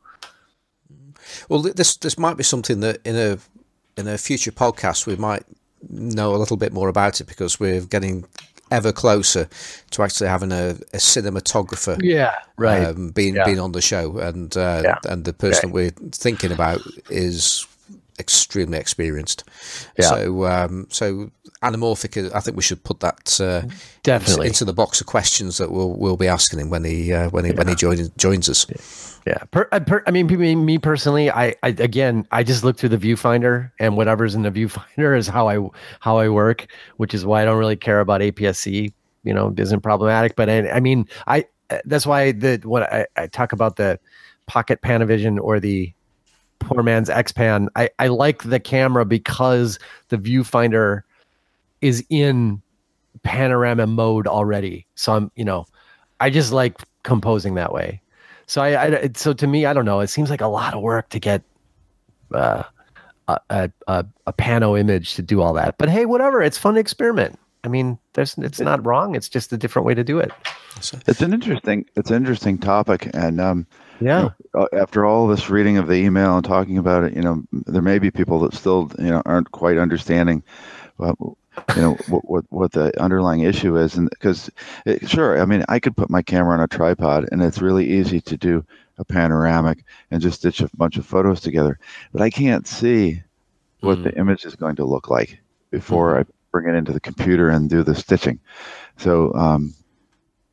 [1.49, 3.39] Well, this this might be something that in a
[3.97, 5.45] in a future podcast we might
[5.89, 8.25] know a little bit more about it because we're getting
[8.71, 9.49] ever closer
[9.91, 12.87] to actually having a, a cinematographer Yeah, right.
[12.87, 13.45] um, being Yeah.
[13.45, 14.99] being on the show, and uh, Yeah.
[15.13, 16.81] and the person that we're thinking about
[17.11, 17.67] is
[18.19, 19.45] extremely experienced.
[19.99, 20.07] Yeah.
[20.07, 21.31] So um, so
[21.63, 22.33] anamorphic.
[22.35, 23.67] I think we should put that uh,
[24.03, 24.49] Definitely.
[24.49, 27.45] into the box of questions that we'll we'll be asking him when he uh, when
[27.45, 28.67] he when he joins joins us.
[29.27, 29.39] yeah.
[29.51, 32.91] Per, I, per, I mean, me, me personally, I, I again, I just look through
[32.91, 35.59] the viewfinder, and whatever's in the viewfinder is how I
[36.01, 36.67] how I work,
[36.97, 38.93] which is why I don't really care about APS-C.
[39.25, 40.37] You know, isn't problematic.
[40.37, 41.47] But I, I mean, I
[41.85, 43.99] that's why the what I, I talk about the
[44.47, 45.93] pocket Panavision or the
[46.59, 49.79] poor man's X-Pan, I, I like the camera because
[50.09, 51.03] the viewfinder
[51.81, 52.63] is in
[53.23, 54.87] panorama mode already.
[54.95, 55.67] So I'm, you know,
[56.21, 58.01] I just like composing that way.
[58.47, 60.01] So I, I so to me, I don't know.
[60.01, 61.43] It seems like a lot of work to get
[62.33, 62.63] uh,
[63.29, 65.77] a, a a a pano image to do all that.
[65.79, 66.43] But hey, whatever.
[66.43, 67.39] It's fun to experiment.
[67.65, 69.15] I mean, there's it's not wrong.
[69.15, 70.31] It's just a different way to do it.
[70.81, 73.67] So, It's an interesting it's an interesting topic, and um,
[74.01, 74.31] Yeah.
[74.55, 77.83] uh, after all this reading of the email and talking about it, you know, there
[77.83, 80.43] may be people that still you know aren't quite understanding.
[80.97, 81.17] What,
[81.75, 84.51] you know what, what what the underlying issue is, and because
[85.07, 88.21] sure, I mean, I could put my camera on a tripod, and it's really easy
[88.23, 88.65] to do
[88.99, 91.79] a panoramic and just stitch a bunch of photos together,
[92.13, 93.23] but I can't see
[93.81, 94.03] what Mm.
[94.03, 95.41] the image is going to look like
[95.71, 98.41] before I bring it into the computer and do the stitching.
[98.99, 99.75] So um,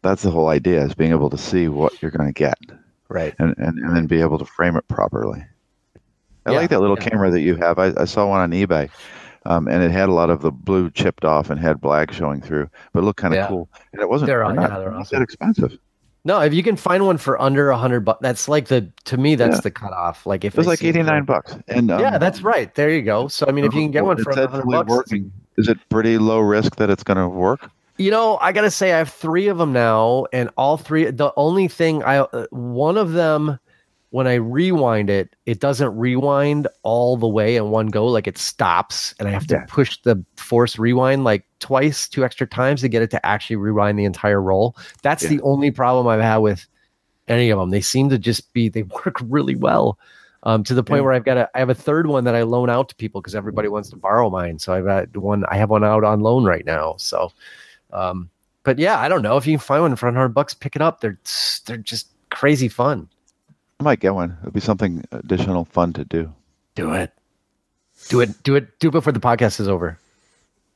[0.04, 2.58] that's the whole idea: is being able to see what you're going to get
[3.10, 3.34] Right.
[3.40, 5.44] and, and, and then be able to frame it properly.
[6.46, 7.10] I Yeah, like that little yeah.
[7.10, 7.78] camera that you have.
[7.78, 8.90] I, I saw one on eBay,
[9.46, 12.42] um, and it had a lot of the blue chipped off and had black showing
[12.42, 13.48] through, but it looked kind of Yeah.
[13.48, 13.70] cool.
[13.94, 15.18] And it wasn't They're- not, yeah, they're not awesome.
[15.20, 15.78] that expensive.
[16.24, 19.18] No, if you can find one for under a hundred bucks, that's like the to
[19.18, 20.28] me that's the cutoff.
[20.28, 21.58] Like if It was like see it eighty nine bucks.
[21.68, 22.74] And um, yeah, that's right.
[22.76, 23.28] There you go.
[23.28, 25.32] So I mean, if you can get one for said a hundred bucks, working.
[25.58, 27.72] Is it pretty low risk that it's going to work?
[28.02, 31.06] You know, I gotta say, I have three of them now, and all three.
[31.12, 33.60] The only thing I, uh, one of them,
[34.10, 38.08] when I rewind it, it doesn't rewind all the way in one go.
[38.08, 39.66] Like it stops, and I have to Yeah.
[39.68, 44.00] push the force rewind like twice, two extra times to get it to actually rewind
[44.00, 44.76] the entire roll.
[45.04, 45.30] That's Yeah.
[45.30, 46.66] the only problem I've had with
[47.28, 47.70] any of them.
[47.70, 50.00] They seem to just be they work really well.
[50.44, 51.04] Um, to the point Yeah.
[51.04, 53.22] where I've got a, I have a third one that I loan out to people
[53.22, 54.58] because everybody wants to borrow mine.
[54.58, 56.96] So I've got one, I have one out on loan right now.
[56.98, 57.32] So,
[57.94, 58.30] um,
[58.64, 60.82] but yeah, I don't know if you can find one for 100 bucks, pick it
[60.82, 61.02] up.
[61.02, 61.18] They're
[61.66, 63.10] they're just crazy fun.
[63.80, 64.38] I might get one.
[64.44, 66.32] It'd be something additional fun to do.
[66.76, 67.12] Do it,
[68.10, 69.98] do it, do it, do it before the podcast is over.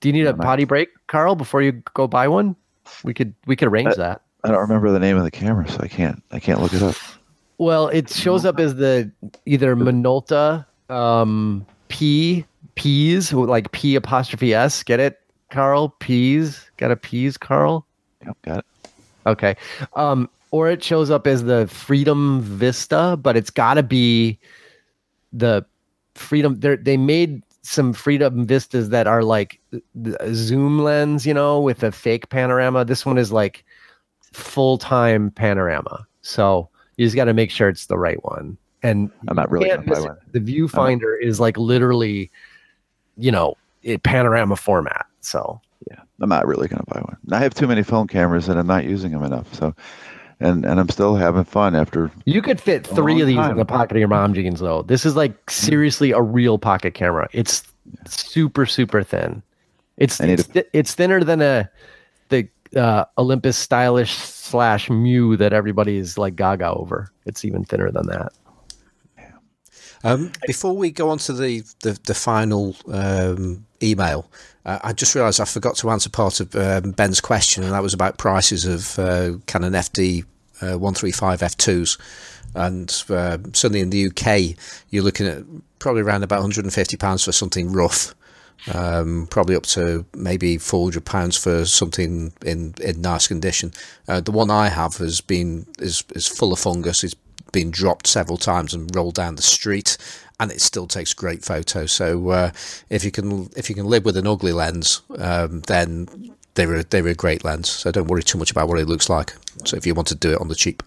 [0.02, 2.56] Do you need a potty break, Carl, before you go buy one?
[3.04, 4.22] We could we could arrange Uh, that.
[4.44, 6.82] I don't remember the name of the camera, so I can't I can't look it
[6.84, 6.96] up.
[7.58, 9.10] Well, it shows up as the
[9.46, 14.84] either Minolta um, P P's like P apostrophe S.
[14.84, 15.20] Get it,
[15.52, 15.90] Carl?
[16.00, 17.86] P's got a P's, Carl.
[18.26, 18.66] Yep, got it.
[19.26, 19.56] Okay.
[19.96, 24.40] Um, or it shows up as the Freedom Vista, but it's got to be
[25.34, 25.66] the
[26.16, 26.60] Freedom.
[26.60, 29.60] They they made some Freedom Vistas that are like
[30.32, 32.86] zoom lens, you know, with a fake panorama.
[32.86, 33.66] This one is like
[34.22, 36.06] full time panorama.
[36.22, 38.58] So you just got to make sure it's the right one.
[38.84, 40.18] And I'm not really gonna buy one.
[40.32, 42.30] The viewfinder is like literally,
[43.18, 45.08] you know, it panorama format.
[45.22, 45.60] So
[46.22, 47.18] I'm not really going to buy one.
[47.32, 49.54] I have too many film cameras and I'm not using them enough.
[49.54, 49.76] So,
[50.40, 52.12] and and I'm still having fun after.
[52.26, 54.82] You could fit three of these in the pocket of your mom jeans, though.
[54.82, 57.28] This is like seriously a real pocket camera.
[57.32, 57.64] It's
[58.06, 59.42] super, super thin.
[59.98, 61.70] It's I need it's, thi- it's thinner than a
[62.30, 67.12] the uh, Olympus Stylus slash Mew that everybody is like gaga over.
[67.26, 68.34] It's even thinner than that.
[70.04, 74.30] Um, before we go on to the the, the final um, email,
[74.66, 77.84] uh, I just realised I forgot to answer part of um, Ben's question, and that
[77.84, 80.26] was about prices of uh, Canon FD
[80.62, 81.98] uh, one three five f twos,
[82.54, 84.58] and certainly in the UK,
[84.90, 85.44] you're looking at
[85.80, 88.16] probably around about 150 pounds for something rough.
[88.74, 93.74] Um, probably up to maybe 400 pounds for something in, in nice condition.
[94.08, 97.04] Uh, the one I have has been is is full of fungus.
[97.04, 97.16] It's
[97.52, 99.98] been dropped several times and rolled down the street,
[100.40, 101.92] and it still takes great photos.
[101.92, 102.52] So uh,
[102.90, 106.08] if you can if you can live with an ugly lens, um, then
[106.56, 107.70] they're a, they're a great lens.
[107.70, 109.34] So don't worry too much about what it looks like.
[109.66, 110.84] So if you want to do it on the cheap,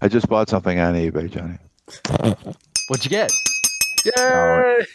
[0.00, 1.58] I just bought something on eBay, Johnny.
[2.88, 3.30] What'd you get?
[4.18, 4.86] Oh, Yay!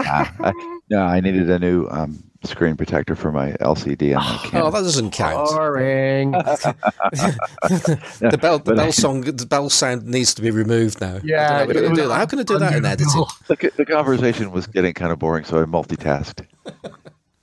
[0.00, 4.60] Ah, I, no, I needed a new um, screen protector for my LCD on my
[4.62, 5.48] oh, that doesn't count.
[5.50, 6.30] Boring.
[6.32, 11.18] the bell the but I- bell song the bell sound needs to be removed now.
[11.24, 12.14] Yeah, I how it was do that.
[12.14, 13.24] How can I do that in editing?
[13.48, 16.44] the, c- the conversation was getting kind of boring, so I multitasked.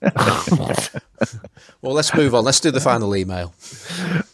[1.82, 2.44] Well, let's move on.
[2.44, 3.54] Let's do the final email.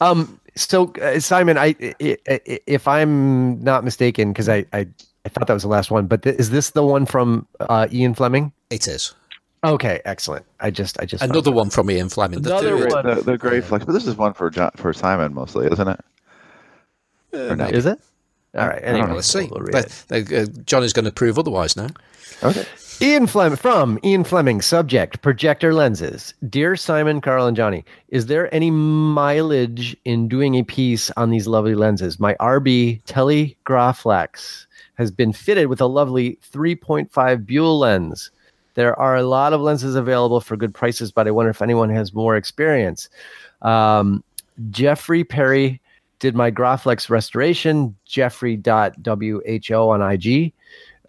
[0.01, 0.39] Um.
[0.55, 4.87] So uh, Simon, I, I, I if I'm not mistaken, because I, I
[5.25, 7.87] I thought that was the last one, but th- is this the one from uh,
[7.91, 8.51] Ian Fleming?
[8.69, 9.13] It is
[9.63, 10.45] Okay, excellent.
[10.59, 12.41] I just I just another one from Ian Fleming.
[12.41, 13.15] The Another third- one.
[13.15, 15.99] The, the Graflex, but this is one for John, for Simon mostly, isn't it?
[17.33, 17.71] Or not?
[17.73, 17.99] Is it?
[18.55, 18.81] All right.
[18.83, 19.47] Anyway, Well, let's see.
[19.49, 20.33] we'll read But, it.
[20.33, 21.87] uh, Johnny's going to prove otherwise now.
[22.43, 22.65] Okay.
[23.01, 24.61] Ian Fleming from Ian Fleming.
[24.61, 26.33] Subject: projector lenses.
[26.49, 31.45] Dear Simon, Carl, and Johnny, is there any mileage in doing a piece on these
[31.47, 32.19] lovely lenses?
[32.19, 34.65] My RB Telegraflex
[34.95, 38.31] has been fitted with a lovely 3.5 Buhl lens.
[38.81, 41.91] There are a lot of lenses available for good prices, but I wonder if anyone
[41.91, 43.09] has more experience.
[43.61, 44.23] Um,
[44.71, 45.79] Jeffrey Perry
[46.17, 47.95] did my Graflex restoration.
[48.05, 49.43] Jeffrey.who
[49.91, 50.51] on IG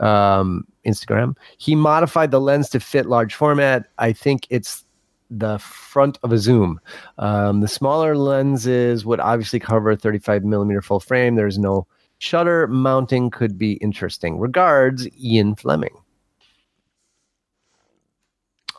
[0.01, 1.35] um, Instagram.
[1.57, 3.87] He modified the lens to fit large format.
[3.97, 4.85] I think it's
[5.31, 6.79] the front of a zoom.
[7.17, 11.37] Um, the smaller lenses would obviously cover a 35 millimeter full frame.
[11.37, 11.87] There's no
[12.19, 14.39] shutter mounting could be interesting.
[14.39, 15.97] Regards, Ian Fleming.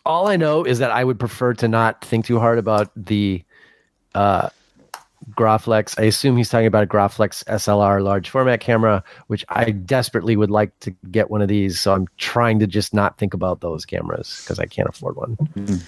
[0.05, 3.43] All I know is that I would prefer to not think too hard about the
[4.13, 4.49] uh,
[5.31, 5.97] Graflex.
[5.97, 10.51] I assume he's talking about a Graflex SLR large format camera, which I desperately would
[10.51, 11.79] like to get one of these.
[11.79, 15.81] So I'm trying to just not think about those cameras because I can't afford one.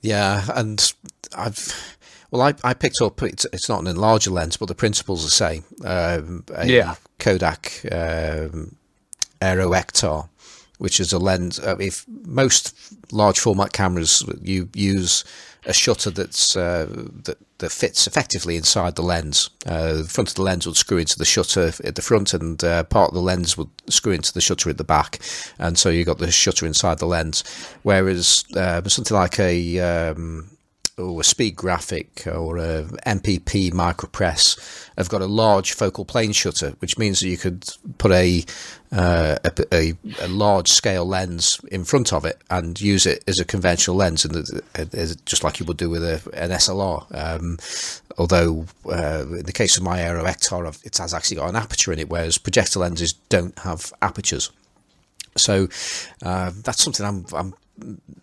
[0.00, 0.92] Yeah, and
[1.36, 1.98] I've
[2.30, 5.26] well, I, I picked up it's, it's not an enlarger lens, but the principle's are
[5.26, 5.64] the same.
[5.84, 6.94] Um, a Yeah.
[7.18, 8.76] Kodak um,
[9.40, 10.28] Aero Ektar,
[10.78, 11.58] which is a lens.
[11.58, 12.74] Uh, if most
[13.12, 15.24] large format cameras, you use
[15.66, 16.86] a shutter that's uh,
[17.24, 19.50] that that fits effectively inside the lens.
[19.66, 22.62] Uh, the front of the lens would screw into the shutter at the front, and
[22.64, 25.18] uh, part of the lens would screw into the shutter at the back,
[25.58, 27.44] and so you've got the shutter inside the lens.
[27.82, 30.50] Whereas uh, something like a um,
[30.98, 34.58] or a speed graphic or a MPP micropress
[34.96, 37.68] have got a large focal plane shutter, which means that you could
[37.98, 38.44] put a
[38.92, 43.38] uh, a, a, a large scale lens in front of it and use it as
[43.38, 47.06] a conventional lens, and just like you would do with a, an SLR.
[47.14, 47.58] Um,
[48.16, 51.92] although uh, in the case of my Aero Ektar, it has actually got an aperture
[51.92, 54.50] in it, whereas projector lenses don't have apertures.
[55.36, 55.68] So
[56.22, 57.54] uh, that's something I'm, I'm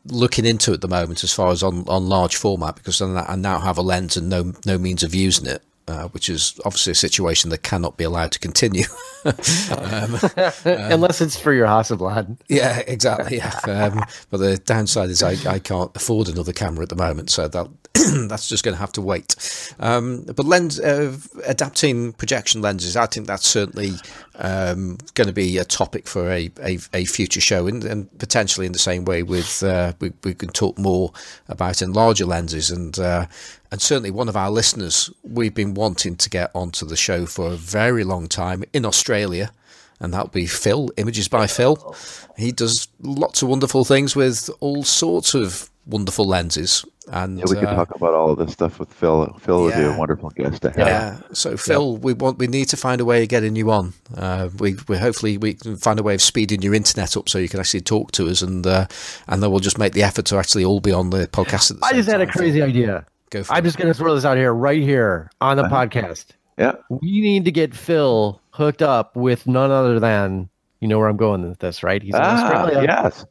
[0.08, 3.60] looking into at the moment as far as on, on large format because I now
[3.60, 5.62] have a lens and no no means of using it.
[5.88, 8.86] Uh, which is obviously a situation that cannot be allowed to continue.
[9.24, 12.38] Unless it's for your Hasselblad.
[12.48, 13.38] Yeah, exactly.
[13.38, 17.30] Yeah, um, but the downside is I, I can't afford another camera at the moment,
[17.30, 17.68] so that
[18.28, 19.36] that's just going to have to wait.
[19.80, 23.94] Um, but lens uh, adapting projection lenses, I think that's certainly
[24.36, 28.66] um, going to be a topic for a, a, a future show, and, and potentially
[28.66, 31.14] in the same way with uh, we we can talk more
[31.48, 33.00] about enlarger lenses and.
[33.00, 33.28] Uh,
[33.72, 37.48] and certainly, one of our listeners we've been wanting to get onto the show for
[37.48, 39.52] a very long time in Australia
[40.00, 41.96] and that'll be Phil, Images by Phil.
[42.38, 46.84] He does lots of wonderful things with all sorts of wonderful lenses.
[47.12, 49.32] And Yeah, we could uh, talk about all of this stuff with Phil.
[49.40, 50.78] Phil would be a wonderful guest to have.
[50.80, 51.20] yeah.
[51.34, 53.94] So Phil, we want we need to find a way of getting you on.
[54.18, 57.38] Uh, we we hopefully we can find a way of speeding your internet up so
[57.38, 58.88] you can actually talk to us, and uh,
[59.28, 61.70] and then we'll just make the effort to actually all be on the podcast.
[61.72, 62.34] At the I same just had a time.
[62.34, 63.06] crazy idea.
[63.30, 63.66] Go for I'm it.
[63.68, 66.26] just going to throw this out here, right here on the podcast.
[66.58, 66.74] Yeah.
[66.90, 70.50] We need to get Phil hooked up with none other than,
[70.80, 72.02] you know where I'm going with this, right?
[72.02, 72.88] He's in Ah, Australia.
[72.88, 73.26] yes.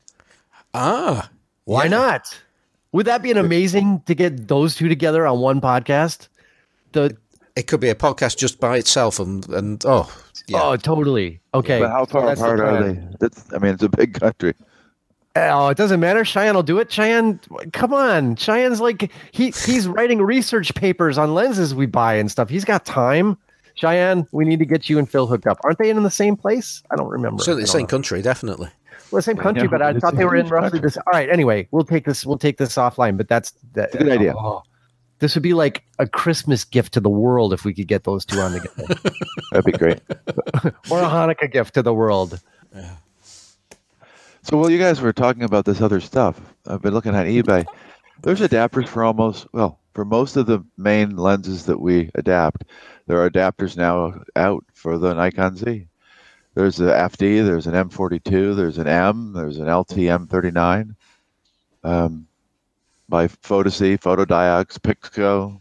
[0.75, 1.31] Ah,
[1.65, 1.89] Why yeah.
[1.91, 2.39] not?
[2.93, 6.29] Would that be an amazing to get those two together on one podcast?
[6.93, 7.17] The
[7.57, 10.13] It could be a podcast just by itself, and and oh
[10.47, 10.61] yeah.
[10.63, 11.41] oh, totally.
[11.55, 13.01] Okay, But how so far that's the apart are they?
[13.19, 14.55] That's, I mean, it's a big country.
[15.37, 16.25] Oh, it doesn't matter.
[16.25, 16.93] Cheyenne will do it.
[16.93, 17.41] Cheyenne,
[17.73, 18.37] come on.
[18.37, 22.49] Cheyenne's like he he's writing research papers on lenses we buy and stuff.
[22.49, 23.37] He's got time.
[23.75, 25.59] Cheyenne, we need to get you and Phil hooked up.
[25.65, 26.83] Aren't they in the same place?
[26.91, 27.43] I don't remember.
[27.43, 27.89] certainly the same know.
[27.89, 28.71] country, definitely.
[29.11, 30.97] Well, same country, Yeah, but I thought they were in huge roughly this.
[30.97, 31.29] All right.
[31.29, 32.25] Anyway, we'll take this.
[32.25, 33.17] We'll take this offline.
[33.17, 34.35] But that's that, a good idea.
[34.37, 34.63] oh,
[35.19, 38.25] this would be like a Christmas gift to the world if we could get those
[38.25, 38.95] two on together,
[39.53, 40.01] That'd be great.
[40.91, 42.41] or a Hanukkah gift to the world.
[44.43, 47.65] So while you guys were talking about this other stuff, I've been looking at eBay.
[48.23, 52.65] There's adapters for almost well for most of the main lenses that we adapt.
[53.07, 55.87] There are adapters now out for the Nikon Z.
[56.55, 60.95] There's a FD, there's an M42, there's an M, there's an LTM39.
[61.83, 62.27] Um,
[63.09, 65.61] by Photocy, Fotodiox, Pixco,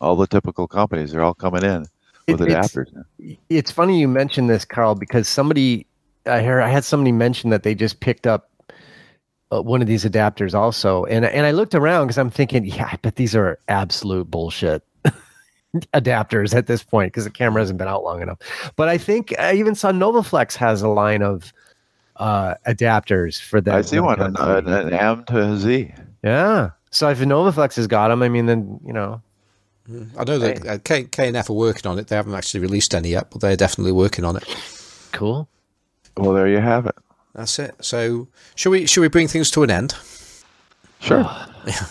[0.00, 1.12] all the typical companies.
[1.12, 1.84] They're all coming in
[2.28, 2.92] with It- adapters.
[2.94, 3.36] now.
[3.50, 5.84] It's funny you mentioned this, Carl, because somebody
[6.26, 8.50] I heard I had somebody mention that they just picked up
[9.50, 12.88] uh, one of these adapters also, and and I looked around because I'm thinking, yeah,
[12.92, 14.82] I bet these are absolute bullshit
[15.94, 18.38] adapters at this point because the camera hasn't been out long enough.
[18.76, 21.52] But I think I even saw Novoflex has a line of
[22.16, 23.74] uh, adapters for that.
[23.74, 25.92] I see one, an, Nikon an M to a Z.
[26.22, 26.70] Yeah.
[26.90, 29.20] So if Novoflex has got them, I mean, then you know,
[30.18, 32.08] I know that uh, K K and F are working on it.
[32.08, 34.44] They haven't actually released any yet, but they're definitely working on it.
[35.12, 35.48] cool.
[36.16, 36.96] Well, there you have it.
[37.34, 37.74] That's it.
[37.80, 39.94] So, should we should we bring things to an end?
[41.00, 41.20] Sure.
[41.66, 41.86] yeah.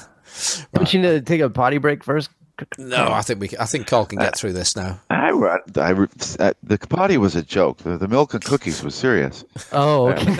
[0.74, 2.30] Don't you need to take a potty break first?
[2.78, 3.50] No, I think we.
[3.60, 5.00] I think Carl can get through this now.
[5.10, 5.92] I, re- I
[6.40, 7.80] uh, the potty was a joke.
[7.80, 9.44] The, the milk and cookies was serious.
[9.72, 10.26] Oh, okay.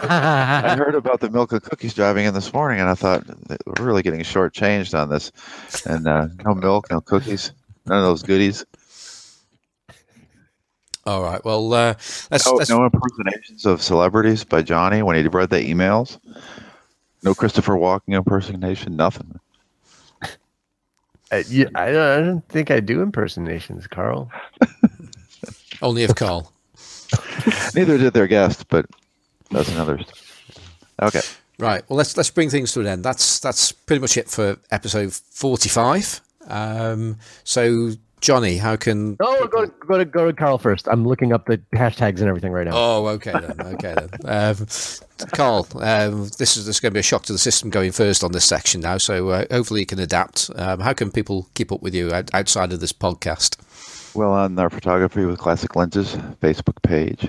[0.00, 3.24] I heard about the milk and cookies driving in this morning, and I thought
[3.66, 5.30] we're really getting shortchanged on this.
[5.86, 7.52] And uh, no milk, no cookies,
[7.86, 8.64] none of those goodies.
[11.06, 11.44] All right.
[11.44, 11.94] Well, uh,
[12.30, 12.46] let's.
[12.46, 16.18] No, let's no impersonations of celebrities by Johnny when he read the emails.
[17.22, 18.96] No Christopher Walken impersonation.
[18.96, 19.38] Nothing.
[21.32, 24.30] Uh, you, I, don't, I don't think I do impersonations, Carl.
[25.82, 26.52] Only if Carl.
[27.74, 28.86] Neither did their guest, but
[29.50, 29.98] that's another.
[29.98, 30.12] st-
[31.02, 31.20] Okay.
[31.58, 31.82] Right.
[31.88, 33.04] Well, let's let's bring things to an end.
[33.04, 36.20] That's that's pretty much it for episode forty-five.
[36.46, 39.16] Um, so, Johnny, how can?
[39.20, 40.86] Oh, go to, go to go to Carl first.
[40.88, 42.72] I'm looking up the hashtags and everything right now.
[42.74, 43.60] Oh, okay then.
[43.74, 44.10] Okay then.
[44.24, 44.66] Um,
[45.32, 47.92] Carl, um, this is this is going to be a shock to the system going
[47.92, 48.98] first on this section now.
[48.98, 50.50] So uh, hopefully you can adapt.
[50.56, 53.56] Um, how can people keep up with you outside of this podcast?
[54.14, 57.28] Well, on our photography with classic lenses Facebook page,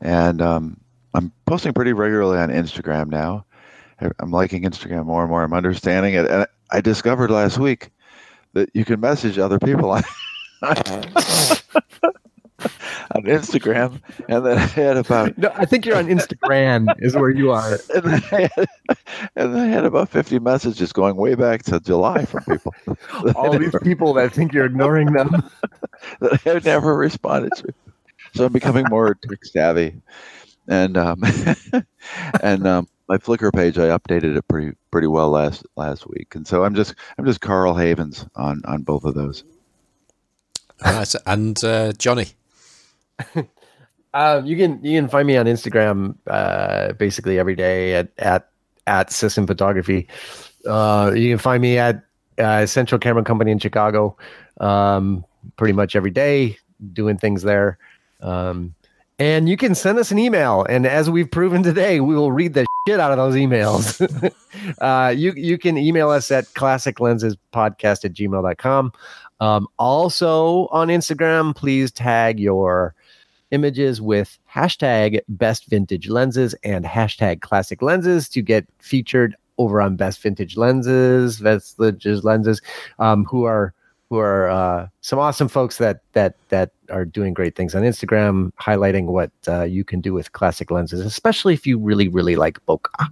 [0.00, 0.78] and um,
[1.14, 3.44] I'm posting pretty regularly on Instagram now.
[4.00, 5.42] I- I'm liking Instagram more and more.
[5.42, 7.90] I'm understanding it, and I discovered last week
[8.52, 10.02] that you can message other people on
[13.14, 17.30] on Instagram, and then I had about No, I think you're on Instagram is where
[17.30, 17.72] you are.
[17.94, 18.68] and then, I had,
[19.36, 22.74] and then I had about 50 messages going way back to July from people
[23.34, 25.30] All these people that think you're ignoring them.
[26.20, 27.74] that I never responded to.
[28.34, 30.00] So I'm becoming more tech savvy,
[30.68, 31.22] and um,
[32.42, 36.46] and um, my Flickr page I updated it pretty pretty well last last week, and
[36.46, 39.42] so I'm just I'm just Carl Havens on on both of those.
[41.26, 42.28] And uh, Johnny.
[44.12, 48.48] Um, you can you can find me on Instagram uh, basically every day at at
[48.86, 50.08] at System Photography.
[50.66, 52.02] Uh, you can find me at
[52.38, 54.16] uh, Central Camera Company in Chicago
[54.60, 55.24] um,
[55.56, 56.56] pretty much every day
[56.92, 57.78] doing things there.
[58.20, 58.74] Um,
[59.18, 62.54] and you can send us an email, and as we've proven today, we will read
[62.54, 64.00] the shit out of those emails.
[64.80, 68.92] uh, you you can email us at classiclensespodcast at gmail.com.
[69.40, 72.94] Um, also on Instagram, please tag your
[73.50, 79.96] images with hashtag best vintage lenses and hashtag classic lenses to get featured over on
[79.96, 82.62] best vintage lenses best vintage lenses
[82.98, 83.74] um, who are
[84.08, 88.52] who are uh, some awesome folks that that that are doing great things on instagram
[88.60, 92.64] highlighting what uh, you can do with classic lenses especially if you really really like
[92.66, 93.08] bokeh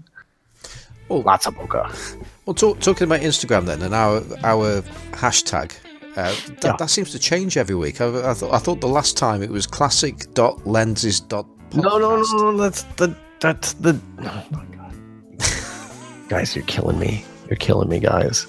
[1.11, 1.17] Oh.
[1.19, 4.83] lots of bokeh Well, talk, talking about Instagram then, and our our
[5.13, 5.73] hashtag.
[6.19, 6.77] Uh, that, Yeah.
[6.79, 8.01] that seems to change every week.
[8.01, 11.23] I, I thought I thought the last time it was classic.lenses.
[11.31, 14.95] no no no no that's the that's the oh my god
[16.29, 18.47] guys you're killing me you're killing me guys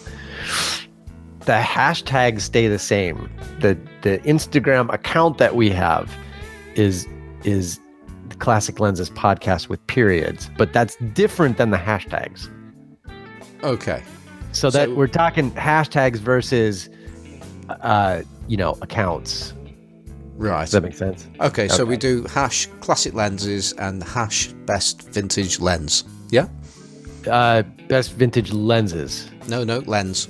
[1.46, 3.30] the hashtags stay the same
[3.60, 6.12] the the instagram account that we have
[6.76, 7.08] is
[7.44, 7.80] is
[8.30, 12.50] the classic lenses podcast with periods but that's different than the hashtags
[13.64, 14.02] Okay.
[14.54, 16.90] so that So- we're talking hashtags versus
[17.82, 19.54] uh you know accounts
[20.38, 20.62] Right.
[20.62, 25.60] does that make sense Okay, so we do hash classic lenses and hash best vintage
[25.60, 26.06] lens.
[26.32, 26.48] Yeah?
[27.30, 30.30] uh best vintage lenses No, no, lens.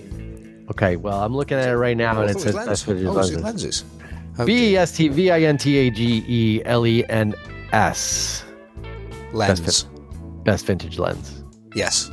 [0.71, 3.11] Okay, well, I'm looking at it right now, Oh, and it says best vintage Oh,
[3.11, 3.43] lenses.
[3.43, 3.83] lenses?
[4.39, 7.35] Oh, B E S T V I N T A G E L E N
[7.73, 8.43] S.
[9.33, 9.83] lens.
[10.43, 11.43] Best vintage lens.
[11.75, 12.09] Yes.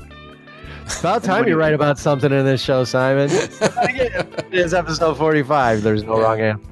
[1.01, 3.29] About time you write about something in this show, Simon.
[3.31, 5.83] it is episode 45.
[5.83, 6.23] There's no Yeah.
[6.23, 6.63] wrong answer.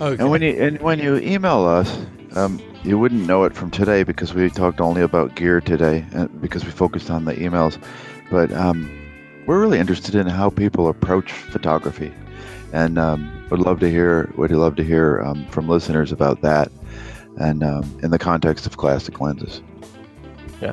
[0.00, 0.22] Okay.
[0.22, 1.98] And when you and when you email us,
[2.34, 6.26] um, you wouldn't know it from today because we talked only about gear today, uh,
[6.40, 7.78] because we focused on the emails.
[8.30, 8.90] But um,
[9.46, 12.12] we're really interested in how people approach photography,
[12.72, 16.72] and um, would love to hear would love to hear um, from listeners about that,
[17.38, 19.60] and um, in the context of classic lenses.
[20.60, 20.72] Yeah.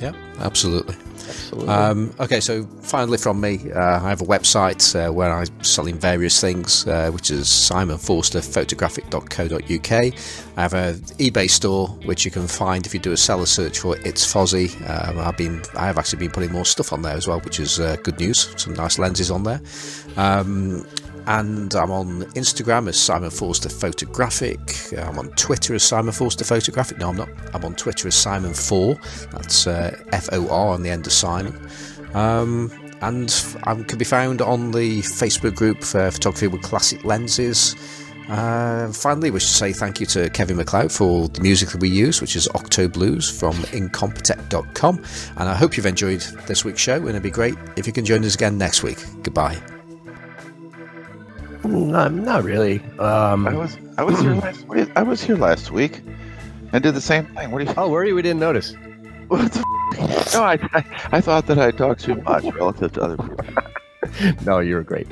[0.00, 0.94] Yeah, absolutely.
[1.28, 1.68] Absolutely.
[1.68, 5.98] Um, okay, so finally from me, uh, I have a website uh, where I'm selling
[5.98, 9.92] various things, uh, which is simonforsterphotographic.co.uk.
[10.56, 13.80] I have an eBay store which you can find if you do a seller search
[13.80, 14.70] for It's Fozzy.
[14.88, 17.58] Um, I've been, I have actually been putting more stuff on there as well, which
[17.60, 18.54] is uh, good news.
[18.56, 19.60] Some nice lenses on there.
[20.16, 20.86] Um,
[21.26, 24.58] and I'm on Instagram as Simon Forster Photographic.
[24.96, 26.98] I'm on Twitter as Simon Forster Photographic.
[26.98, 27.28] No, I'm not.
[27.52, 28.96] I'm on Twitter as Simon Four.
[29.32, 31.58] That's uh, F O R on the end of Simon.
[32.14, 32.70] Um,
[33.02, 33.34] and
[33.64, 37.74] I can be found on the Facebook group for Photography with Classic Lenses.
[38.28, 41.88] Uh, finally, we should say thank you to Kevin MacLeod for the music that we
[41.88, 45.04] use, which is Octo Blues from Incompetech.com.
[45.36, 48.04] And I hope you've enjoyed this week's show, and it'd be great if you can
[48.04, 48.98] join us again next week.
[49.22, 49.75] Goodbye.
[51.66, 52.80] Not, not really.
[52.98, 54.88] I Um, was I was here last week.
[54.96, 56.02] I was here last week,
[56.72, 57.50] and did the same thing.
[57.50, 57.74] What do you?
[57.76, 58.14] oh, were you?
[58.14, 58.74] We didn't notice.
[59.28, 59.58] What the
[59.98, 60.84] f- no, I, I
[61.18, 63.44] I thought that I talked too much relative to other people.
[64.46, 65.08] No, you were great.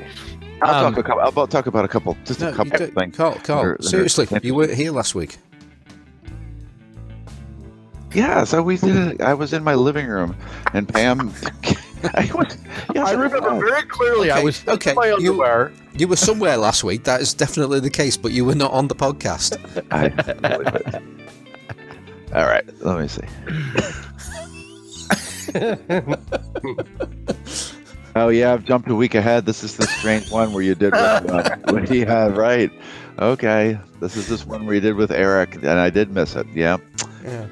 [0.61, 1.21] I'll Um, talk a couple.
[1.41, 3.15] I'll talk about a couple, just No, a couple don't- things.
[3.17, 4.47] Carl, that Carl, are- that are seriously, interesting.
[4.47, 5.37] you weren't here last week.
[8.13, 9.21] Yeah, so we did.
[9.21, 10.35] I was in my living room,
[10.73, 11.33] and Pam.
[12.13, 12.57] I, was,
[12.93, 13.63] yes, I remember was.
[13.69, 14.31] very clearly.
[14.31, 15.71] I was okay, in my you- underwear.
[15.97, 17.05] You were somewhere last week.
[17.05, 19.55] That is definitely the case, but you were not on the podcast.
[19.91, 21.01] I believe it.
[22.33, 23.21] All right, let me see.
[28.15, 29.45] oh yeah, I've jumped a week ahead.
[29.45, 30.91] This is the strange one where you did.
[30.91, 32.71] With, uh, yeah, right.
[33.19, 36.47] Okay, this is this one where you did with Eric, and I did miss it.
[36.53, 36.77] Yeah.
[37.23, 37.47] Yeah.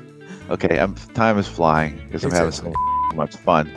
[0.50, 2.74] Okay, I'm, time is flying because I'm having so
[3.14, 3.72] much fun.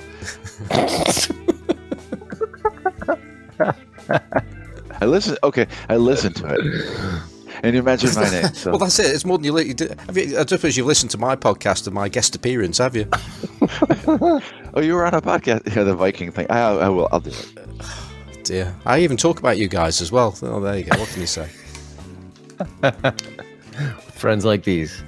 [5.00, 5.36] I listen.
[5.42, 6.60] Okay, I listened to it,
[7.62, 8.46] and you mentioned my name.
[8.54, 8.70] So.
[8.70, 9.14] Well, that's it.
[9.14, 9.52] It's more than you.
[9.52, 9.98] li- you did.
[10.00, 13.08] Have you, I suppose you've listened to my podcast and my guest appearance, have you?
[14.08, 15.74] oh, you were on a podcast.
[15.74, 16.46] Yeah, the Viking thing.
[16.50, 17.08] I, I will.
[17.12, 17.52] I'll do it.
[17.80, 20.34] Oh, dear, I even talk about you guys as well.
[20.42, 20.98] Oh, there you go.
[20.98, 21.48] What can you say?
[24.12, 25.02] Friends like these.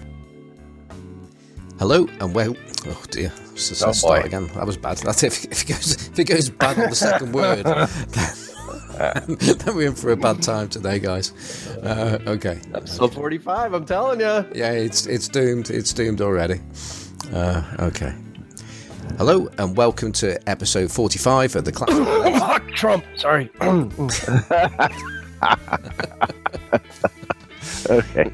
[1.79, 2.55] Hello and well.
[2.87, 3.33] Oh dear.
[3.59, 4.47] Let's Oh, start again.
[4.55, 4.99] That was bad.
[4.99, 9.75] That's if, if it goes if it goes bad on the second word, then, then
[9.77, 11.33] we're in for a bad time today, guys.
[11.83, 12.61] Uh, okay.
[12.73, 14.47] Episode 45, I'm telling you.
[14.55, 15.71] Yeah, it's it's doomed.
[15.71, 16.61] It's doomed already.
[17.33, 18.15] Uh, okay.
[19.17, 22.05] Hello and welcome to episode forty-five of the Classic.
[22.39, 23.05] Fuck Trump.
[23.17, 23.51] Sorry.
[27.91, 28.31] Okay.